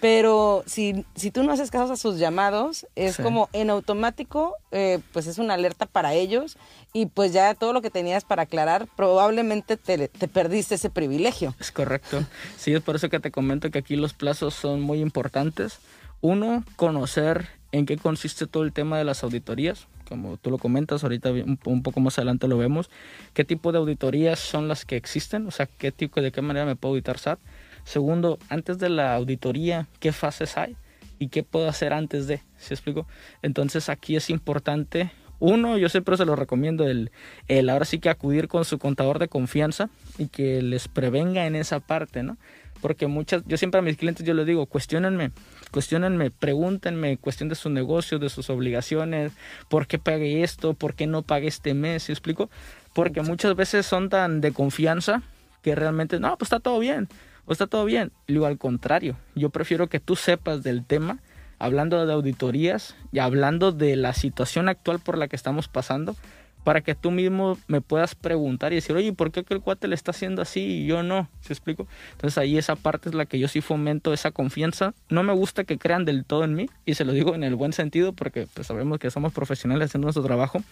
Pero 0.00 0.64
si, 0.66 1.06
si 1.14 1.30
tú 1.30 1.42
no 1.42 1.52
haces 1.52 1.70
caso 1.70 1.94
a 1.94 1.96
sus 1.96 2.18
llamados, 2.18 2.86
es 2.94 3.16
como 3.16 3.48
en 3.52 3.70
automático, 3.70 4.54
eh, 4.70 5.00
pues 5.12 5.26
es 5.26 5.38
una 5.38 5.54
alerta 5.54 5.86
para 5.86 6.12
ellos 6.12 6.58
y 6.92 7.06
pues 7.06 7.32
ya 7.32 7.54
todo 7.54 7.72
lo 7.72 7.80
que 7.80 7.90
tenías 7.90 8.24
para 8.24 8.42
aclarar, 8.42 8.86
probablemente 8.96 9.76
te, 9.76 10.08
te, 10.08 10.28
perdiste 10.28 10.74
ese 10.74 10.90
privilegio. 10.90 11.54
Es 11.58 11.72
correcto. 11.72 12.24
Sí, 12.58 12.74
es 12.74 12.82
por 12.82 12.96
eso 12.96 13.08
que 13.08 13.20
te 13.20 13.30
comento 13.30 13.70
que 13.70 13.78
aquí 13.78 13.96
los 13.96 14.12
plazos 14.12 14.54
son 14.54 14.82
muy 14.82 15.00
importantes. 15.00 15.78
Uno, 16.20 16.64
conocer 16.76 17.48
en 17.72 17.86
qué 17.86 17.96
consiste 17.96 18.46
todo 18.46 18.62
el 18.62 18.72
tema 18.72 18.98
de 18.98 19.04
las 19.04 19.24
auditorías, 19.24 19.88
como 20.08 20.36
tú 20.36 20.50
lo 20.50 20.58
comentas, 20.58 21.02
ahorita 21.02 21.32
un, 21.32 21.82
poco 21.82 22.00
más 22.00 22.18
adelante 22.18 22.46
lo 22.46 22.56
vemos, 22.56 22.88
qué 23.32 23.44
tipo 23.44 23.72
de 23.72 23.78
auditorías 23.78 24.38
son 24.38 24.68
las 24.68 24.84
que 24.84 24.96
existen, 24.96 25.46
o 25.48 25.50
sea, 25.50 25.66
qué 25.66 25.90
tipo, 25.90 26.20
de 26.20 26.30
qué 26.30 26.40
manera 26.40 26.66
me 26.66 26.76
puedo 26.76 26.92
auditar 26.92 27.18
SAT. 27.18 27.40
Segundo, 27.84 28.38
antes 28.48 28.78
de 28.78 28.88
la 28.88 29.14
auditoría, 29.14 29.86
¿qué 30.00 30.12
fases 30.12 30.56
hay? 30.56 30.76
¿Y 31.18 31.28
qué 31.28 31.42
puedo 31.42 31.68
hacer 31.68 31.92
antes 31.92 32.26
de? 32.26 32.42
¿Se 32.56 32.74
explico? 32.74 33.06
Entonces 33.42 33.88
aquí 33.88 34.16
es 34.16 34.30
importante, 34.30 35.12
uno, 35.38 35.76
yo 35.76 35.88
siempre 35.88 36.16
se 36.16 36.24
lo 36.24 36.36
recomiendo, 36.36 36.88
el, 36.88 37.10
el 37.48 37.68
ahora 37.68 37.84
sí 37.84 37.98
que 37.98 38.08
acudir 38.08 38.48
con 38.48 38.64
su 38.64 38.78
contador 38.78 39.18
de 39.18 39.28
confianza 39.28 39.90
y 40.16 40.28
que 40.28 40.62
les 40.62 40.88
prevenga 40.88 41.46
en 41.46 41.56
esa 41.56 41.80
parte, 41.80 42.22
¿no? 42.22 42.38
Porque 42.80 43.06
muchas, 43.06 43.42
yo 43.46 43.56
siempre 43.56 43.78
a 43.78 43.82
mis 43.82 43.96
clientes 43.96 44.26
yo 44.26 44.34
les 44.34 44.46
digo, 44.46 44.66
cuestionenme, 44.66 45.32
cuestionenme, 45.70 46.30
pregúntenme, 46.30 47.18
cuestión 47.18 47.48
de 47.48 47.54
su 47.54 47.70
negocio, 47.70 48.18
de 48.18 48.28
sus 48.28 48.50
obligaciones, 48.50 49.32
por 49.68 49.86
qué 49.86 49.98
pagué 49.98 50.42
esto, 50.42 50.74
por 50.74 50.94
qué 50.94 51.06
no 51.06 51.22
pagué 51.22 51.48
este 51.48 51.74
mes, 51.74 52.04
¿se 52.04 52.12
explico? 52.12 52.50
Porque 52.94 53.22
muchas 53.22 53.54
veces 53.54 53.86
son 53.86 54.08
tan 54.08 54.40
de 54.40 54.52
confianza 54.52 55.22
que 55.62 55.74
realmente, 55.74 56.20
no, 56.20 56.36
pues 56.38 56.46
está 56.46 56.60
todo 56.60 56.78
bien 56.78 57.08
o 57.46 57.52
está 57.52 57.66
todo 57.66 57.84
bien. 57.84 58.12
Luego 58.26 58.46
al 58.46 58.58
contrario, 58.58 59.16
yo 59.34 59.50
prefiero 59.50 59.88
que 59.88 60.00
tú 60.00 60.16
sepas 60.16 60.62
del 60.62 60.84
tema, 60.84 61.18
hablando 61.58 62.04
de 62.04 62.12
auditorías 62.12 62.96
y 63.12 63.18
hablando 63.18 63.72
de 63.72 63.96
la 63.96 64.12
situación 64.12 64.68
actual 64.68 64.98
por 64.98 65.18
la 65.18 65.28
que 65.28 65.36
estamos 65.36 65.68
pasando, 65.68 66.16
para 66.64 66.80
que 66.80 66.94
tú 66.94 67.10
mismo 67.10 67.58
me 67.68 67.80
puedas 67.80 68.14
preguntar 68.14 68.72
y 68.72 68.76
decir, 68.76 68.96
oye, 68.96 69.12
¿por 69.12 69.30
qué 69.30 69.44
el 69.48 69.60
cuate 69.60 69.86
le 69.86 69.94
está 69.94 70.10
haciendo 70.10 70.42
así 70.42 70.60
y 70.60 70.86
yo 70.86 71.02
no? 71.02 71.28
¿Se 71.40 71.52
explico? 71.52 71.86
Entonces 72.12 72.38
ahí 72.38 72.58
esa 72.58 72.74
parte 72.74 73.10
es 73.10 73.14
la 73.14 73.26
que 73.26 73.38
yo 73.38 73.48
sí 73.48 73.60
fomento 73.60 74.12
esa 74.12 74.30
confianza. 74.30 74.94
No 75.10 75.22
me 75.22 75.34
gusta 75.34 75.64
que 75.64 75.78
crean 75.78 76.04
del 76.04 76.24
todo 76.24 76.44
en 76.44 76.54
mí 76.54 76.68
y 76.86 76.94
se 76.94 77.04
lo 77.04 77.12
digo 77.12 77.34
en 77.34 77.44
el 77.44 77.54
buen 77.54 77.72
sentido 77.72 78.14
porque 78.14 78.48
pues 78.52 78.66
sabemos 78.66 78.98
que 78.98 79.10
somos 79.10 79.32
profesionales 79.32 79.90
haciendo 79.90 80.06
nuestro 80.06 80.24
trabajo. 80.24 80.62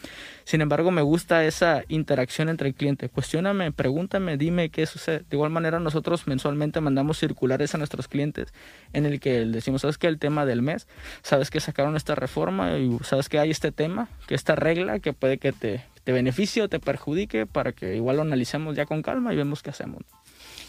Sin 0.45 0.63
embargo, 0.63 0.91
me 0.91 1.03
gusta 1.03 1.45
esa 1.45 1.85
interacción 1.89 2.49
entre 2.49 2.69
el 2.69 2.75
cliente. 2.75 3.11
Cuestióname, 3.11 3.71
pregúntame, 3.71 4.39
dime 4.39 4.71
qué 4.71 4.87
sucede. 4.87 5.19
De 5.19 5.37
igual 5.37 5.51
manera, 5.51 5.79
nosotros 5.79 6.27
mensualmente 6.27 6.81
mandamos 6.81 7.19
circulares 7.19 7.75
a 7.75 7.79
nuestros 7.79 8.09
clientes 8.09 8.55
en 8.95 9.05
el 9.05 9.21
que 9.21 9.45
decimos, 9.45 9.83
¿sabes 9.83 9.99
qué? 9.99 10.07
El 10.07 10.19
tema 10.19 10.47
del 10.47 10.63
mes, 10.63 10.89
¿sabes 11.23 11.51
que 11.51 11.61
sacaron 11.61 11.97
esta 11.97 12.15
reforma 12.15 12.79
y 12.79 12.99
sabes 13.03 13.29
que 13.29 13.39
hay 13.39 13.51
este 13.51 13.73
tema, 13.73 14.09
que 14.27 14.35
esta 14.35 14.55
regla 14.55 14.99
que 14.99 15.13
puede 15.13 15.39
que 15.39 15.53
te 15.53 15.82
te 16.05 16.13
beneficie 16.13 16.63
o 16.63 16.69
te 16.69 16.81
perjudique 16.81 17.47
para 17.47 17.73
que 17.73 17.97
igual 17.97 18.17
lo 18.17 18.23
analicemos 18.23 18.77
ya 18.77 18.87
con 18.87 19.03
calma 19.03 19.33
y 19.33 19.37
vemos 19.37 19.63
qué 19.63 19.71
hacemos. 19.71 20.03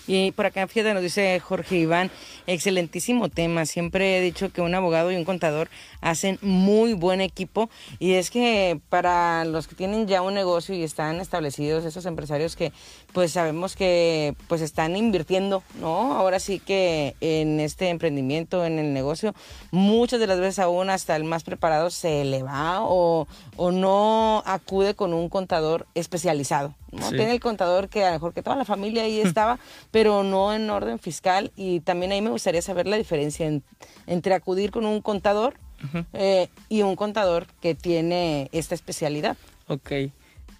Y 0.08 0.32
por 0.32 0.46
acá, 0.46 0.68
fíjate, 0.68 0.94
nos 0.94 1.04
dice 1.04 1.40
Jorge 1.40 1.78
Iván, 1.78 2.12
excelentísimo 2.48 3.30
tema. 3.30 3.66
Siempre 3.66 4.18
he 4.18 4.22
dicho 4.22 4.52
que 4.52 4.62
un 4.62 4.76
abogado 4.76 5.12
y 5.12 5.16
un 5.16 5.24
contador 5.24 5.70
hacen 6.02 6.40
muy 6.42 6.94
buen 6.94 7.22
equipo. 7.22 7.70
Y 8.00 8.14
es 8.14 8.30
que 8.30 8.80
para 8.90 9.46
los 9.46 9.68
que 9.68 9.76
tienen 9.76 10.08
ya 10.08 10.22
un 10.22 10.34
negocio 10.34 10.76
y 10.76 10.84
están 10.84 11.20
establecidos, 11.20 11.86
esos 11.86 12.06
empresarios 12.06 12.56
que 12.56 12.74
pues 13.14 13.32
sabemos 13.32 13.76
que 13.76 14.36
pues 14.48 14.62
están 14.62 14.96
invirtiendo, 14.96 15.64
¿no? 15.80 16.14
Ahora 16.16 16.40
sí 16.40 16.60
que 16.60 17.16
en 17.22 17.60
este 17.60 17.90
emprendimiento, 17.90 18.66
en 18.66 18.80
el 18.80 18.94
negocio, 18.94 19.34
muchas 19.72 20.20
de 20.20 20.28
las 20.28 20.40
veces 20.40 20.60
aún 20.60 20.90
hasta 20.90 21.16
el 21.16 21.24
más 21.24 21.44
preparado 21.44 21.90
se 21.90 22.26
le 22.26 22.44
va 22.44 22.82
o, 22.82 23.28
o 23.56 23.72
no 23.72 24.44
acude 24.46 24.96
con 24.96 25.14
un 25.14 25.30
contador 25.30 25.88
especializado. 25.96 26.76
¿no? 26.94 27.10
Tiene 27.10 27.32
el 27.32 27.40
contador 27.40 27.90
que 27.90 28.04
a 28.04 28.08
lo 28.08 28.14
mejor 28.14 28.34
que 28.34 28.44
toda 28.44 28.56
la 28.56 28.66
familia 28.66 29.04
ahí 29.04 29.20
estaba, 29.22 29.60
pero 29.94 30.24
no 30.24 30.52
en 30.56 30.72
orden 30.72 30.98
fiscal. 30.98 31.52
Y 31.56 31.82
también 31.82 32.12
ahí 32.12 32.22
me 32.22 32.32
gustaría 32.32 32.64
saber 32.64 32.88
la 32.88 32.98
diferencia 32.98 33.48
entre 34.08 34.34
acudir 34.34 34.72
con 34.72 34.88
un 34.88 35.02
contador 35.02 35.54
eh, 36.14 36.50
y 36.68 36.82
un 36.82 36.96
contador 36.96 37.46
que 37.62 37.76
tiene 37.76 38.50
esta 38.54 38.74
especialidad. 38.74 39.38
Ok. 39.68 39.92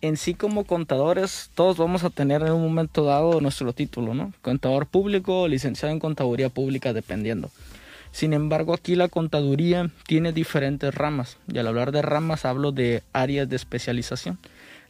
En 0.02 0.18
sí 0.18 0.36
como 0.36 0.66
contadores 0.66 1.50
todos 1.56 1.78
vamos 1.78 2.04
a 2.04 2.12
tener 2.12 2.44
en 2.44 2.52
un 2.52 2.62
momento 2.62 3.06
dado 3.06 3.42
nuestro 3.42 3.74
título, 3.74 4.14
¿no? 4.14 4.34
Contador 4.44 4.86
público 4.86 5.42
o 5.42 5.48
licenciado 5.48 5.92
en 5.92 6.00
contaduría 6.00 6.50
pública, 6.50 6.94
dependiendo. 6.94 7.50
Sin 8.12 8.34
embargo, 8.34 8.76
aquí 8.76 8.96
la 8.96 9.08
contaduría 9.08 9.90
tiene 10.06 10.32
diferentes 10.32 10.94
ramas 10.94 11.38
y 11.52 11.58
al 11.58 11.66
hablar 11.66 11.92
de 11.92 12.04
ramas 12.04 12.46
hablo 12.46 12.72
de 12.72 13.02
áreas 13.14 13.50
de 13.50 13.56
especialización. 13.56 14.38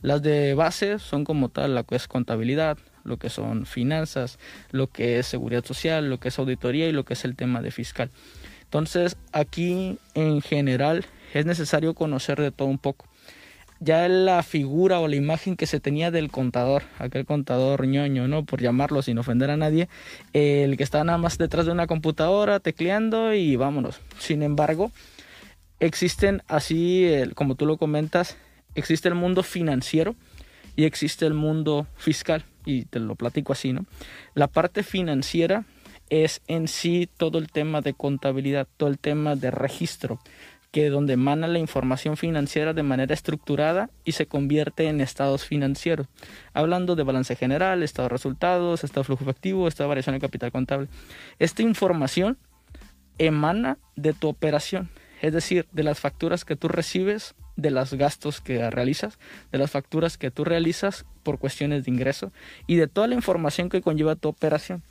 Las 0.02 0.22
de 0.22 0.54
base 0.54 1.00
son 1.00 1.24
como 1.24 1.48
tal 1.48 1.76
la 1.76 1.84
que 1.84 1.96
es 1.96 2.10
contabilidad, 2.10 2.78
lo 3.04 3.18
que 3.18 3.30
son 3.30 3.66
finanzas, 3.66 4.40
lo 4.72 4.88
que 4.88 5.20
es 5.20 5.28
seguridad 5.28 5.66
social, 5.66 6.10
lo 6.10 6.20
que 6.20 6.30
es 6.30 6.40
auditoría 6.40 6.88
y 6.88 6.92
lo 6.92 7.06
que 7.06 7.14
es 7.14 7.26
el 7.26 7.36
tema 7.36 7.62
de 7.62 7.72
fiscal. 7.72 8.10
Entonces, 8.64 9.18
aquí 9.32 9.98
en 10.16 10.42
general 10.42 11.06
es 11.34 11.46
necesario 11.46 11.94
conocer 11.94 12.40
de 12.42 12.52
todo 12.52 12.68
un 12.68 12.80
poco. 12.80 13.06
Ya 13.80 14.08
la 14.08 14.44
figura 14.44 15.00
o 15.00 15.10
la 15.10 15.18
imagen 15.18 15.58
que 15.58 15.66
se 15.68 15.82
tenía 15.82 16.10
del 16.10 16.32
contador, 16.32 16.84
aquel 17.00 17.26
contador 17.26 17.86
ñoño, 17.86 18.30
¿no? 18.30 18.46
Por 18.46 18.62
llamarlo 18.62 19.02
sin 19.02 19.18
ofender 19.18 19.50
a 19.50 19.58
nadie, 19.58 19.90
el 20.32 20.78
que 20.78 20.84
está 20.84 21.04
nada 21.04 21.18
más 21.18 21.38
detrás 21.38 21.66
de 21.66 21.74
una 21.74 21.86
computadora 21.86 22.62
tecleando 22.62 23.34
y 23.34 23.58
vámonos. 23.58 24.00
Sin 24.20 24.42
embargo, 24.42 24.92
existen 25.82 26.44
así, 26.48 27.12
como 27.36 27.56
tú 27.56 27.66
lo 27.66 27.78
comentas, 27.78 28.38
existe 28.74 29.10
el 29.10 29.16
mundo 29.16 29.44
financiero 29.44 30.16
y 30.78 30.86
existe 30.86 31.26
el 31.26 31.34
mundo 31.34 31.86
fiscal. 31.98 32.46
Y 32.66 32.86
te 32.86 33.00
lo 33.00 33.16
platico 33.16 33.54
así, 33.54 33.74
¿no? 33.74 33.86
La 34.34 34.48
parte 34.48 34.84
financiera 34.84 35.66
es 36.10 36.42
en 36.48 36.68
sí 36.68 37.10
todo 37.18 37.38
el 37.40 37.52
tema 37.52 37.82
de 37.82 37.94
contabilidad, 37.94 38.68
todo 38.78 38.90
el 38.90 39.00
tema 39.00 39.36
de 39.36 39.52
registro, 39.52 40.20
que 40.72 40.90
donde 40.90 41.14
emana 41.14 41.48
la 41.48 41.60
información 41.60 42.18
financiera 42.18 42.74
de 42.74 42.82
manera 42.82 43.14
estructurada 43.14 43.92
y 44.04 44.14
se 44.14 44.26
convierte 44.26 44.88
en 44.88 45.02
estados 45.02 45.46
financieros, 45.46 46.08
hablando 46.54 46.96
de 46.96 47.04
balance 47.04 47.36
general, 47.36 47.84
estado 47.84 48.08
de 48.08 48.14
resultados, 48.14 48.84
estado 48.84 49.02
de 49.02 49.06
flujo 49.06 49.24
efectivo, 49.24 49.68
estado 49.68 49.88
de 49.88 49.90
variación 49.90 50.16
de 50.16 50.22
capital 50.22 50.52
contable. 50.52 50.88
Esta 51.38 51.62
información 51.62 52.40
emana 53.20 53.78
de 53.96 54.14
tu 54.14 54.28
operación, 54.28 54.90
es 55.24 55.32
decir, 55.32 55.68
de 55.72 55.84
las 55.84 56.02
facturas 56.02 56.44
que 56.44 56.58
tú 56.58 56.68
recibes, 56.68 57.34
de 57.56 57.72
los 57.72 57.94
gastos 57.94 58.42
que 58.42 58.70
realizas, 58.70 59.18
de 59.54 59.58
las 59.58 59.72
facturas 59.72 60.18
que 60.18 60.32
tú 60.32 60.44
realizas 60.44 61.06
por 61.24 61.40
cuestiones 61.40 61.86
de 61.86 61.92
ingreso 61.92 62.34
y 62.68 62.76
de 62.76 62.90
toda 62.90 63.08
la 63.08 63.16
información 63.16 63.70
que 63.70 63.82
conlleva 63.82 64.18
tu 64.18 64.28
operación. 64.28 64.84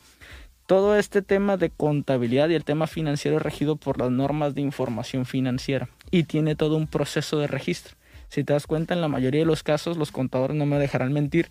Todo 0.64 0.97
este 0.97 1.21
tema 1.21 1.59
de 1.59 1.68
contabilidad 1.68 2.49
y 2.49 2.55
el 2.55 2.64
tema 2.64 2.87
financiero 2.87 3.37
es 3.37 3.42
regido 3.42 3.77
por 3.77 3.99
las 3.99 4.11
normas 4.11 4.55
de 4.55 4.62
información 4.62 5.27
financiera 5.27 5.90
y 6.11 6.23
tiene 6.23 6.57
todo 6.57 6.79
un 6.79 6.87
proceso 6.87 7.38
de 7.38 7.47
registro. 7.47 7.95
Si 8.31 8.42
te 8.42 8.55
das 8.55 8.66
cuenta, 8.66 8.95
en 8.95 9.03
la 9.03 9.09
mayoría 9.09 9.40
de 9.40 9.47
los 9.47 9.62
casos 9.62 9.99
los 9.99 10.12
contadores 10.12 10.57
no 10.57 10.64
me 10.64 10.79
dejarán 10.79 11.12
mentir, 11.12 11.51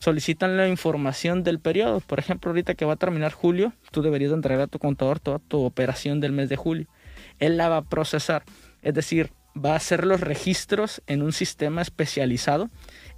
solicitan 0.00 0.58
la 0.58 0.68
información 0.68 1.44
del 1.44 1.60
periodo. 1.60 2.00
Por 2.00 2.18
ejemplo, 2.18 2.50
ahorita 2.50 2.74
que 2.74 2.84
va 2.84 2.92
a 2.92 2.96
terminar 2.96 3.32
julio, 3.32 3.72
tú 3.90 4.02
deberías 4.02 4.32
entregar 4.32 4.64
a 4.64 4.66
tu 4.66 4.78
contador 4.78 5.18
toda 5.18 5.38
tu 5.38 5.62
operación 5.62 6.20
del 6.20 6.32
mes 6.32 6.50
de 6.50 6.56
julio 6.56 6.86
él 7.38 7.56
la 7.56 7.68
va 7.68 7.78
a 7.78 7.82
procesar. 7.82 8.44
Es 8.82 8.94
decir, 8.94 9.30
va 9.56 9.72
a 9.72 9.76
hacer 9.76 10.04
los 10.04 10.20
registros 10.20 11.02
en 11.06 11.22
un 11.22 11.32
sistema 11.32 11.82
especializado 11.82 12.70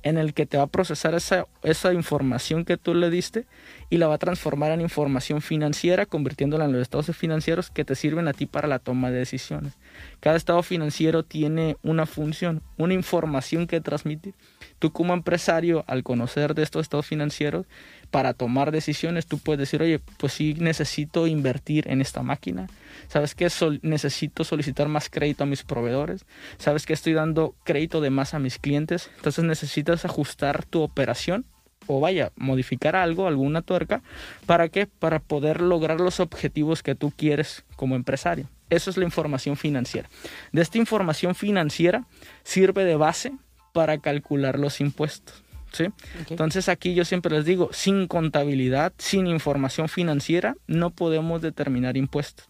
en 0.03 0.17
el 0.17 0.33
que 0.33 0.47
te 0.47 0.57
va 0.57 0.65
a 0.65 0.69
procesar 0.69 1.15
esa, 1.15 1.47
esa 1.63 1.93
información 1.93 2.65
que 2.65 2.79
tú 2.79 2.95
le 2.95 3.11
diste 3.11 3.45
y 3.91 3.99
la 3.99 4.07
va 4.07 4.15
a 4.15 4.19
transformar 4.19 4.73
en 4.73 4.81
información 4.81 5.43
financiera, 5.43 6.07
convirtiéndola 6.07 6.65
en 6.65 6.73
los 6.73 6.81
estados 6.81 7.15
financieros 7.15 7.71
que 7.71 7.85
te 7.85 7.95
sirven 7.95 8.27
a 8.27 8.33
ti 8.33 8.47
para 8.47 8.69
la 8.69 8.79
toma 8.79 9.11
de 9.11 9.19
decisiones. 9.19 9.75
Cada 10.21 10.37
estado 10.37 10.63
financiero 10.63 11.23
tiene 11.23 11.77
una 11.83 12.07
función, 12.07 12.63
una 12.79 12.95
información 12.95 13.67
que 13.67 13.81
transmitir. 13.81 14.35
Tú 14.79 14.93
como 14.93 15.13
empresario, 15.13 15.85
al 15.87 16.03
conocer 16.03 16.55
de 16.55 16.63
estos 16.63 16.83
estados 16.83 17.07
financieros, 17.07 17.67
para 18.11 18.35
tomar 18.35 18.73
decisiones, 18.73 19.27
tú 19.27 19.39
puedes 19.39 19.61
decir, 19.61 19.83
oye, 19.83 20.01
pues 20.19 20.33
sí 20.33 20.55
necesito 20.59 21.27
invertir 21.27 21.89
en 21.89 22.01
esta 22.01 22.23
máquina. 22.23 22.67
¿Sabes 23.09 23.35
que 23.35 23.49
necesito 23.83 24.45
solicitar 24.45 24.89
más 24.89 25.09
crédito 25.09 25.45
a 25.45 25.47
mis 25.47 25.63
proveedores? 25.63 26.25
¿Sabes 26.59 26.87
que 26.87 26.93
estoy 26.93 27.13
dando 27.13 27.55
crédito 27.65 28.01
de 28.01 28.11
más 28.11 28.35
a 28.35 28.39
mis 28.39 28.59
clientes? 28.59 29.11
Entonces 29.17 29.45
necesitas 29.45 30.05
ajustar 30.05 30.65
tu 30.65 30.83
operación 30.83 31.45
o 31.87 32.01
vaya, 32.01 32.33
modificar 32.37 32.95
algo, 32.95 33.27
alguna 33.27 33.63
tuerca, 33.63 34.03
¿para 34.47 34.69
qué? 34.69 34.87
Para 34.87 35.19
poder 35.19 35.61
lograr 35.61 36.01
los 36.01 36.21
objetivos 36.21 36.83
que 36.83 36.95
tú 36.95 37.13
quieres 37.17 37.65
como 37.77 37.97
empresario. 37.97 38.47
Eso 38.69 38.91
es 38.91 38.97
la 38.97 39.05
información 39.05 39.57
financiera. 39.57 40.09
De 40.53 40.63
esta 40.63 40.79
información 40.79 41.35
financiera 41.35 42.05
sirve 42.45 42.85
de 42.85 42.95
base 42.97 43.33
para 43.73 43.99
calcular 43.99 44.59
los 44.59 44.81
impuestos. 44.81 45.43
¿Sí? 45.73 45.87
Entonces 46.29 46.69
aquí 46.69 46.95
yo 46.95 47.05
siempre 47.05 47.35
les 47.37 47.45
digo, 47.45 47.71
sin 47.73 48.07
contabilidad, 48.07 48.93
sin 48.99 49.27
información 49.27 49.89
financiera, 49.89 50.57
no 50.67 50.91
podemos 50.91 51.43
determinar 51.43 51.97
impuestos. 51.97 52.49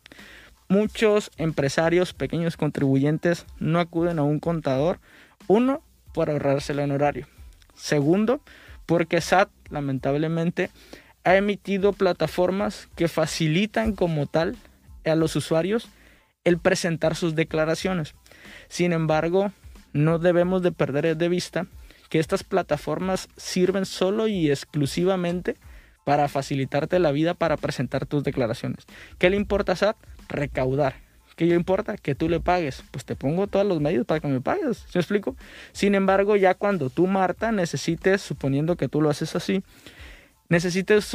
Muchos 0.69 1.31
empresarios, 1.37 2.13
pequeños 2.13 2.57
contribuyentes, 2.57 3.47
no 3.59 3.81
acuden 3.81 4.19
a 4.19 4.23
un 4.23 4.39
contador. 4.39 5.01
Uno, 5.49 5.83
por 6.13 6.31
ahorrarse 6.31 6.73
el 6.73 6.81
honorario. 6.81 7.27
Segundo, 7.75 8.41
porque 8.87 9.21
SAT, 9.21 9.51
lamentablemente, 9.71 10.71
ha 11.25 11.37
emitido 11.37 11.93
plataformas 11.93 12.89
que 12.95 13.09
facilitan 13.09 13.95
como 13.95 14.27
tal 14.27 14.57
a 15.05 15.15
los 15.15 15.37
usuarios 15.37 15.89
el 16.45 16.59
presentar 16.59 17.17
sus 17.17 17.35
declaraciones. 17.35 18.15
Sin 18.69 18.93
embargo, 18.93 19.53
no 19.93 20.19
debemos 20.19 20.63
de 20.63 20.73
perder 20.73 21.17
de 21.17 21.29
vista 21.29 21.67
que 22.11 22.19
estas 22.19 22.45
plataformas 22.45 23.29
sirven 23.39 23.87
solo 23.87 24.29
y 24.29 24.51
exclusivamente 24.51 25.57
para 26.05 26.29
facilitarte 26.29 26.99
la 26.99 27.13
vida 27.13 27.35
para 27.35 27.57
presentar 27.57 28.05
tus 28.05 28.25
declaraciones. 28.25 28.85
¿Qué 29.19 29.31
le 29.31 29.37
importa 29.37 29.73
a 29.73 29.77
SAT? 29.77 29.97
Recaudar. 30.29 30.97
¿Qué 31.37 31.47
le 31.47 31.55
importa? 31.55 31.97
Que 31.97 32.15
tú 32.15 32.29
le 32.29 32.41
pagues. 32.41 32.83
Pues 32.91 33.05
te 33.05 33.17
pongo 33.17 33.47
todos 33.47 33.65
los 33.65 33.81
medios 33.81 34.05
para 34.05 34.21
que 34.21 34.29
me 34.29 34.41
pagues. 34.41 34.85
¿Se 34.89 34.99
explico? 34.99 35.37
Sin 35.73 35.95
embargo, 35.95 36.37
ya 36.37 36.55
cuando 36.55 36.91
tú, 36.91 37.07
Marta, 37.07 37.53
necesites, 37.53 38.21
suponiendo 38.21 38.77
que 38.77 38.89
tú 38.89 39.01
lo 39.01 39.09
haces 39.09 39.37
así, 39.37 39.63
necesites 40.49 41.09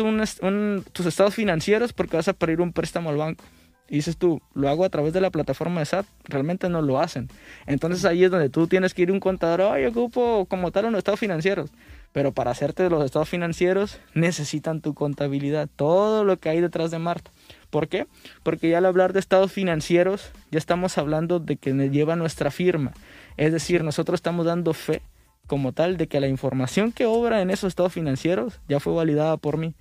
tus 0.94 1.06
estados 1.06 1.36
financieros 1.36 1.94
porque 1.94 2.16
vas 2.16 2.30
a 2.30 2.34
pedir 2.34 2.62
un 2.62 2.72
préstamo 2.72 3.10
al 3.10 3.18
banco 3.18 3.44
y 3.88 3.96
dices 3.98 4.18
tú, 4.18 4.42
lo 4.54 4.70
hago 4.70 4.84
a 4.84 4.90
través 4.90 5.14
de 5.14 5.22
la 5.22 5.30
plataforma 5.30 5.80
de 5.80 5.86
SAT, 5.86 6.06
realmente 6.24 6.70
no 6.70 6.82
lo 6.82 7.00
hacen. 7.00 7.30
Entonces 7.68 8.04
ahí 8.06 8.24
es 8.24 8.32
donde 8.32 8.50
tú 8.50 8.68
tienes 8.68 8.94
que 8.94 9.04
ir 9.04 9.10
a 9.10 9.14
un 9.14 9.20
contador, 9.20 9.62
oye, 9.62 9.88
ocupo 9.88 10.46
como 10.50 10.72
tal 10.72 10.86
unos 10.86 11.00
estados 11.00 11.20
financieros. 11.20 11.72
Pero 12.12 12.32
para 12.32 12.52
hacerte 12.52 12.90
los 12.90 13.04
estados 13.04 13.30
financieros 13.30 14.00
necesitan 14.14 14.82
tu 14.82 14.94
contabilidad, 14.94 15.70
todo 15.76 16.24
lo 16.24 16.38
que 16.38 16.50
hay 16.50 16.62
detrás 16.62 16.90
de 16.90 16.98
Marta. 16.98 17.30
¿Por 17.70 17.90
qué? 17.90 18.08
Porque 18.42 18.70
ya 18.70 18.78
al 18.78 18.86
hablar 18.86 19.12
de 19.12 19.20
estados 19.20 19.52
financieros, 19.52 20.32
ya 20.50 20.58
estamos 20.58 20.98
hablando 20.98 21.40
de 21.40 21.58
que 21.58 21.74
lleva 21.90 22.16
nuestra 22.16 22.52
firma. 22.52 22.94
Es 23.38 23.52
decir, 23.52 23.84
nosotros 23.84 24.18
estamos 24.18 24.46
dando 24.46 24.74
fe 24.74 25.02
como 25.46 25.74
tal 25.74 25.98
de 25.98 26.08
que 26.08 26.20
la 26.20 26.28
información 26.28 26.92
que 26.92 27.06
obra 27.06 27.42
en 27.42 27.50
esos 27.50 27.68
estados 27.68 27.94
financieros 27.94 28.62
ya 28.68 28.80
fue 28.80 28.94
validada 28.94 29.38
por 29.38 29.58
mí. 29.58 29.76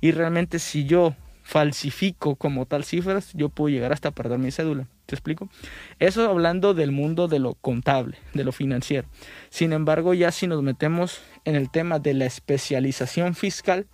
Y 0.00 0.12
realmente 0.12 0.58
si 0.58 0.84
yo 0.84 1.14
falsifico 1.48 2.36
como 2.36 2.66
tal 2.66 2.84
cifras, 2.84 3.32
yo 3.32 3.48
puedo 3.48 3.70
llegar 3.70 3.90
hasta 3.90 4.10
perder 4.10 4.38
mi 4.38 4.50
cédula. 4.50 4.86
¿Te 5.06 5.14
explico? 5.14 5.48
Eso 5.98 6.28
hablando 6.28 6.74
del 6.74 6.92
mundo 6.92 7.26
de 7.26 7.38
lo 7.38 7.54
contable, 7.54 8.18
de 8.34 8.44
lo 8.44 8.52
financiero. 8.52 9.08
Sin 9.48 9.72
embargo, 9.72 10.12
ya 10.12 10.30
si 10.30 10.46
nos 10.46 10.62
metemos 10.62 11.22
en 11.46 11.56
el 11.56 11.70
tema 11.70 12.00
de 12.00 12.12
la 12.12 12.26
especialización 12.26 13.34
fiscal, 13.34 13.86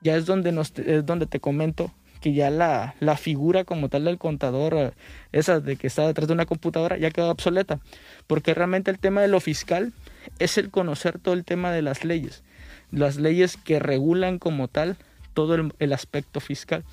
ya 0.00 0.16
es 0.16 0.24
donde, 0.24 0.58
es 0.86 1.04
donde 1.04 1.26
te 1.26 1.38
comento 1.38 1.92
que 2.22 2.32
ya 2.32 2.48
la, 2.48 2.94
la 2.98 3.18
figura 3.18 3.64
como 3.64 3.90
tal 3.90 4.06
del 4.06 4.16
contador, 4.16 4.94
esa 5.32 5.60
de 5.60 5.76
que 5.76 5.88
está 5.88 6.06
detrás 6.06 6.28
de 6.28 6.32
una 6.32 6.46
computadora, 6.46 6.96
ya 6.96 7.10
quedó 7.10 7.30
obsoleta. 7.30 7.80
Porque 8.26 8.54
realmente 8.54 8.90
el 8.90 8.98
tema 8.98 9.20
de 9.20 9.28
lo 9.28 9.40
fiscal 9.40 9.92
es 10.38 10.56
el 10.56 10.70
conocer 10.70 11.18
todo 11.18 11.34
el 11.34 11.44
tema 11.44 11.72
de 11.72 11.82
las 11.82 12.06
leyes. 12.06 12.42
Las 12.90 13.16
leyes 13.16 13.58
que 13.58 13.80
regulan 13.80 14.38
como 14.38 14.68
tal 14.68 14.96
todo 15.34 15.72
el, 15.78 15.92
aspecto 15.92 16.40
fiscal. 16.40 16.84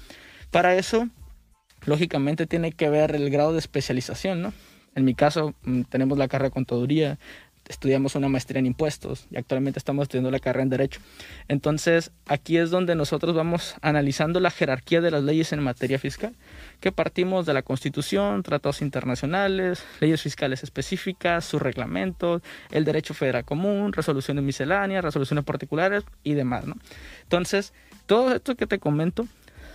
Para 0.52 0.76
eso, 0.76 1.08
lógicamente, 1.86 2.48
tiene 2.48 2.72
que 2.72 2.90
ver 2.90 3.16
el 3.16 3.30
grado 3.30 3.54
de 3.54 3.60
especialización, 3.60 4.42
¿no? 4.42 4.54
En 4.96 5.06
mi 5.06 5.16
caso, 5.16 5.54
mm, 5.64 5.84
tenemos 5.84 6.18
la 6.18 6.28
carrera 6.28 6.50
de 6.50 6.54
contaduría, 6.54 7.20
estudiamos 7.70 8.16
una 8.16 8.28
maestría 8.28 8.60
en 8.60 8.66
impuestos 8.66 9.28
y 9.32 9.38
actualmente 9.38 9.80
estamos 9.80 10.04
estudiando 10.04 10.32
la 10.32 10.40
carrera 10.40 10.64
en 10.64 10.70
derecho. 10.70 11.00
Entonces, 11.48 12.12
aquí 12.26 12.58
es 12.58 12.72
donde 12.72 12.96
nosotros 12.96 13.36
vamos 13.36 13.76
analizando 13.82 14.40
la 14.40 14.50
jerarquía 14.50 15.02
de 15.02 15.12
las 15.12 15.24
leyes 15.24 15.54
en 15.54 15.64
materia 15.64 16.00
fiscal, 16.00 16.36
que 16.80 16.92
partimos 16.92 17.46
de 17.46 17.54
la 17.54 17.62
Constitución, 17.62 18.42
tratados 18.42 18.82
internacionales, 18.82 19.86
leyes 20.00 20.22
fiscales 20.22 20.64
específicas, 20.64 21.46
sus 21.46 21.62
reglamentos, 21.62 22.42
el 22.72 22.86
derecho 22.86 23.14
federal 23.14 23.46
común, 23.46 23.94
resoluciones 23.94 24.44
misceláneas, 24.44 25.04
resoluciones 25.04 25.46
particulares 25.46 26.04
y 26.24 26.34
demás, 26.34 26.66
¿no? 26.66 26.76
Entonces, 27.22 27.72
todo 28.10 28.34
esto 28.34 28.56
que 28.56 28.66
te 28.66 28.80
comento 28.80 29.28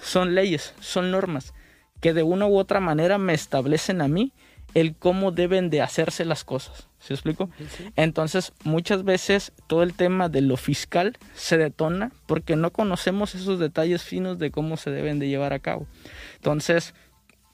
son 0.02 0.34
leyes, 0.34 0.74
son 0.80 1.12
normas 1.12 1.54
que 2.00 2.12
de 2.12 2.24
una 2.24 2.46
u 2.46 2.58
otra 2.58 2.80
manera 2.80 3.16
me 3.16 3.32
establecen 3.32 4.02
a 4.02 4.08
mí 4.08 4.32
el 4.74 4.96
cómo 4.96 5.30
deben 5.30 5.70
de 5.70 5.82
hacerse 5.82 6.24
las 6.24 6.42
cosas. 6.42 6.88
¿Se 6.98 7.14
explico? 7.14 7.48
Entonces, 7.94 8.52
muchas 8.64 9.04
veces 9.04 9.52
todo 9.68 9.84
el 9.84 9.94
tema 9.94 10.28
de 10.28 10.40
lo 10.40 10.56
fiscal 10.56 11.16
se 11.34 11.58
detona 11.58 12.10
porque 12.26 12.56
no 12.56 12.72
conocemos 12.72 13.36
esos 13.36 13.60
detalles 13.60 14.02
finos 14.02 14.40
de 14.40 14.50
cómo 14.50 14.76
se 14.76 14.90
deben 14.90 15.20
de 15.20 15.28
llevar 15.28 15.52
a 15.52 15.60
cabo. 15.60 15.86
Entonces, 16.34 16.92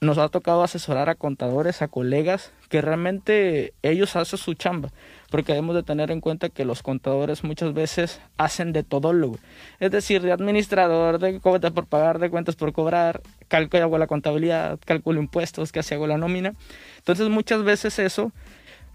nos 0.01 0.17
ha 0.17 0.29
tocado 0.29 0.63
asesorar 0.63 1.09
a 1.09 1.15
contadores, 1.15 1.83
a 1.83 1.87
colegas, 1.87 2.51
que 2.69 2.81
realmente 2.81 3.75
ellos 3.83 4.15
hacen 4.15 4.39
su 4.39 4.55
chamba, 4.55 4.89
porque 5.29 5.51
debemos 5.51 5.75
de 5.75 5.83
tener 5.83 6.09
en 6.09 6.21
cuenta 6.21 6.49
que 6.49 6.65
los 6.65 6.81
contadores 6.81 7.43
muchas 7.43 7.71
veces 7.75 8.19
hacen 8.35 8.73
de 8.73 8.81
todólogo, 8.81 9.37
es 9.79 9.91
decir, 9.91 10.23
de 10.23 10.31
administrador, 10.31 11.19
de 11.19 11.39
cuentas 11.39 11.71
por 11.71 11.85
pagar, 11.85 12.17
de 12.17 12.31
cuentas 12.31 12.55
por 12.55 12.73
cobrar, 12.73 13.21
cálculo 13.47 13.83
hago 13.83 13.99
la 13.99 14.07
contabilidad, 14.07 14.79
cálculo 14.83 15.21
impuestos, 15.21 15.71
casi 15.71 15.93
hago 15.93 16.07
la 16.07 16.17
nómina. 16.17 16.55
Entonces 16.97 17.29
muchas 17.29 17.61
veces 17.61 17.99
eso 17.99 18.31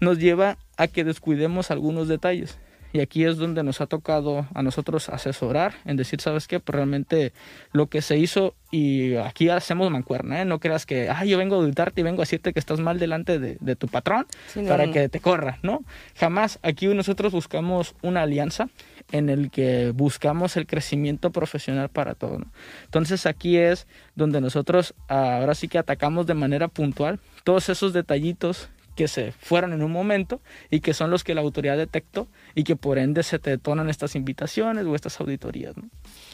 nos 0.01 0.19
lleva 0.19 0.57
a 0.75 0.87
que 0.87 1.05
descuidemos 1.05 1.71
algunos 1.71 2.09
detalles. 2.09 2.59
Y 2.93 3.01
aquí 3.01 3.25
es 3.25 3.37
donde 3.37 3.63
nos 3.63 3.81
ha 3.81 3.87
tocado 3.87 4.47
a 4.53 4.63
nosotros 4.63 5.09
asesorar 5.09 5.75
en 5.85 5.97
decir, 5.97 6.21
¿sabes 6.21 6.47
qué? 6.47 6.59
Pues 6.59 6.75
realmente 6.75 7.33
lo 7.71 7.87
que 7.87 8.01
se 8.01 8.17
hizo 8.17 8.55
y 8.71 9.15
aquí 9.15 9.49
hacemos 9.49 9.89
mancuerna, 9.91 10.41
¿eh? 10.41 10.45
No 10.45 10.59
creas 10.59 10.85
que, 10.85 11.09
ah, 11.09 11.23
yo 11.23 11.37
vengo 11.37 11.55
a 11.55 11.59
auditarte 11.59 12.01
y 12.01 12.03
vengo 12.03 12.21
a 12.21 12.23
decirte 12.23 12.51
que 12.51 12.59
estás 12.59 12.79
mal 12.79 12.99
delante 12.99 13.39
de, 13.39 13.75
tu 13.75 13.87
patrón 13.87 14.25
para 14.67 14.91
que 14.91 15.07
te 15.09 15.19
corra, 15.19 15.59
¿no? 15.61 15.83
Jamás. 16.15 16.59
Aquí 16.63 16.87
nosotros 16.87 17.31
buscamos 17.31 17.95
una 18.01 18.23
alianza 18.23 18.69
en 19.11 19.29
el 19.29 19.51
que 19.51 19.91
buscamos 19.91 20.57
el 20.57 20.67
crecimiento 20.67 21.31
profesional 21.31 21.89
para 21.89 22.15
todo, 22.15 22.39
¿no? 22.39 22.47
Entonces 22.85 23.25
aquí 23.25 23.57
es 23.57 23.87
donde 24.15 24.41
nosotros 24.41 24.93
ahora 25.07 25.55
sí 25.55 25.67
que 25.67 25.77
atacamos 25.77 26.25
de 26.27 26.33
manera 26.33 26.67
puntual 26.67 27.19
todos 27.43 27.69
esos 27.69 27.93
detallitos 27.93 28.69
que 28.97 29.07
se 29.07 29.31
fueron 29.31 29.71
en 29.73 29.83
un 29.83 29.91
momento 29.91 30.41
y 30.71 30.81
que 30.81 30.95
son 30.95 31.11
los 31.11 31.23
que 31.23 31.35
la 31.35 31.41
autoridad 31.41 31.77
detectó 31.77 32.27
y 32.55 32.63
que 32.63 32.75
por 32.75 32.97
ende 32.97 33.21
se 33.21 33.37
te 33.37 33.51
detonan 33.51 33.89
estas 33.89 34.15
invitaciones 34.15 34.85
o 34.85 34.95
estas 34.95 35.21
auditorías. 35.21 35.77
¿no? 35.77 35.83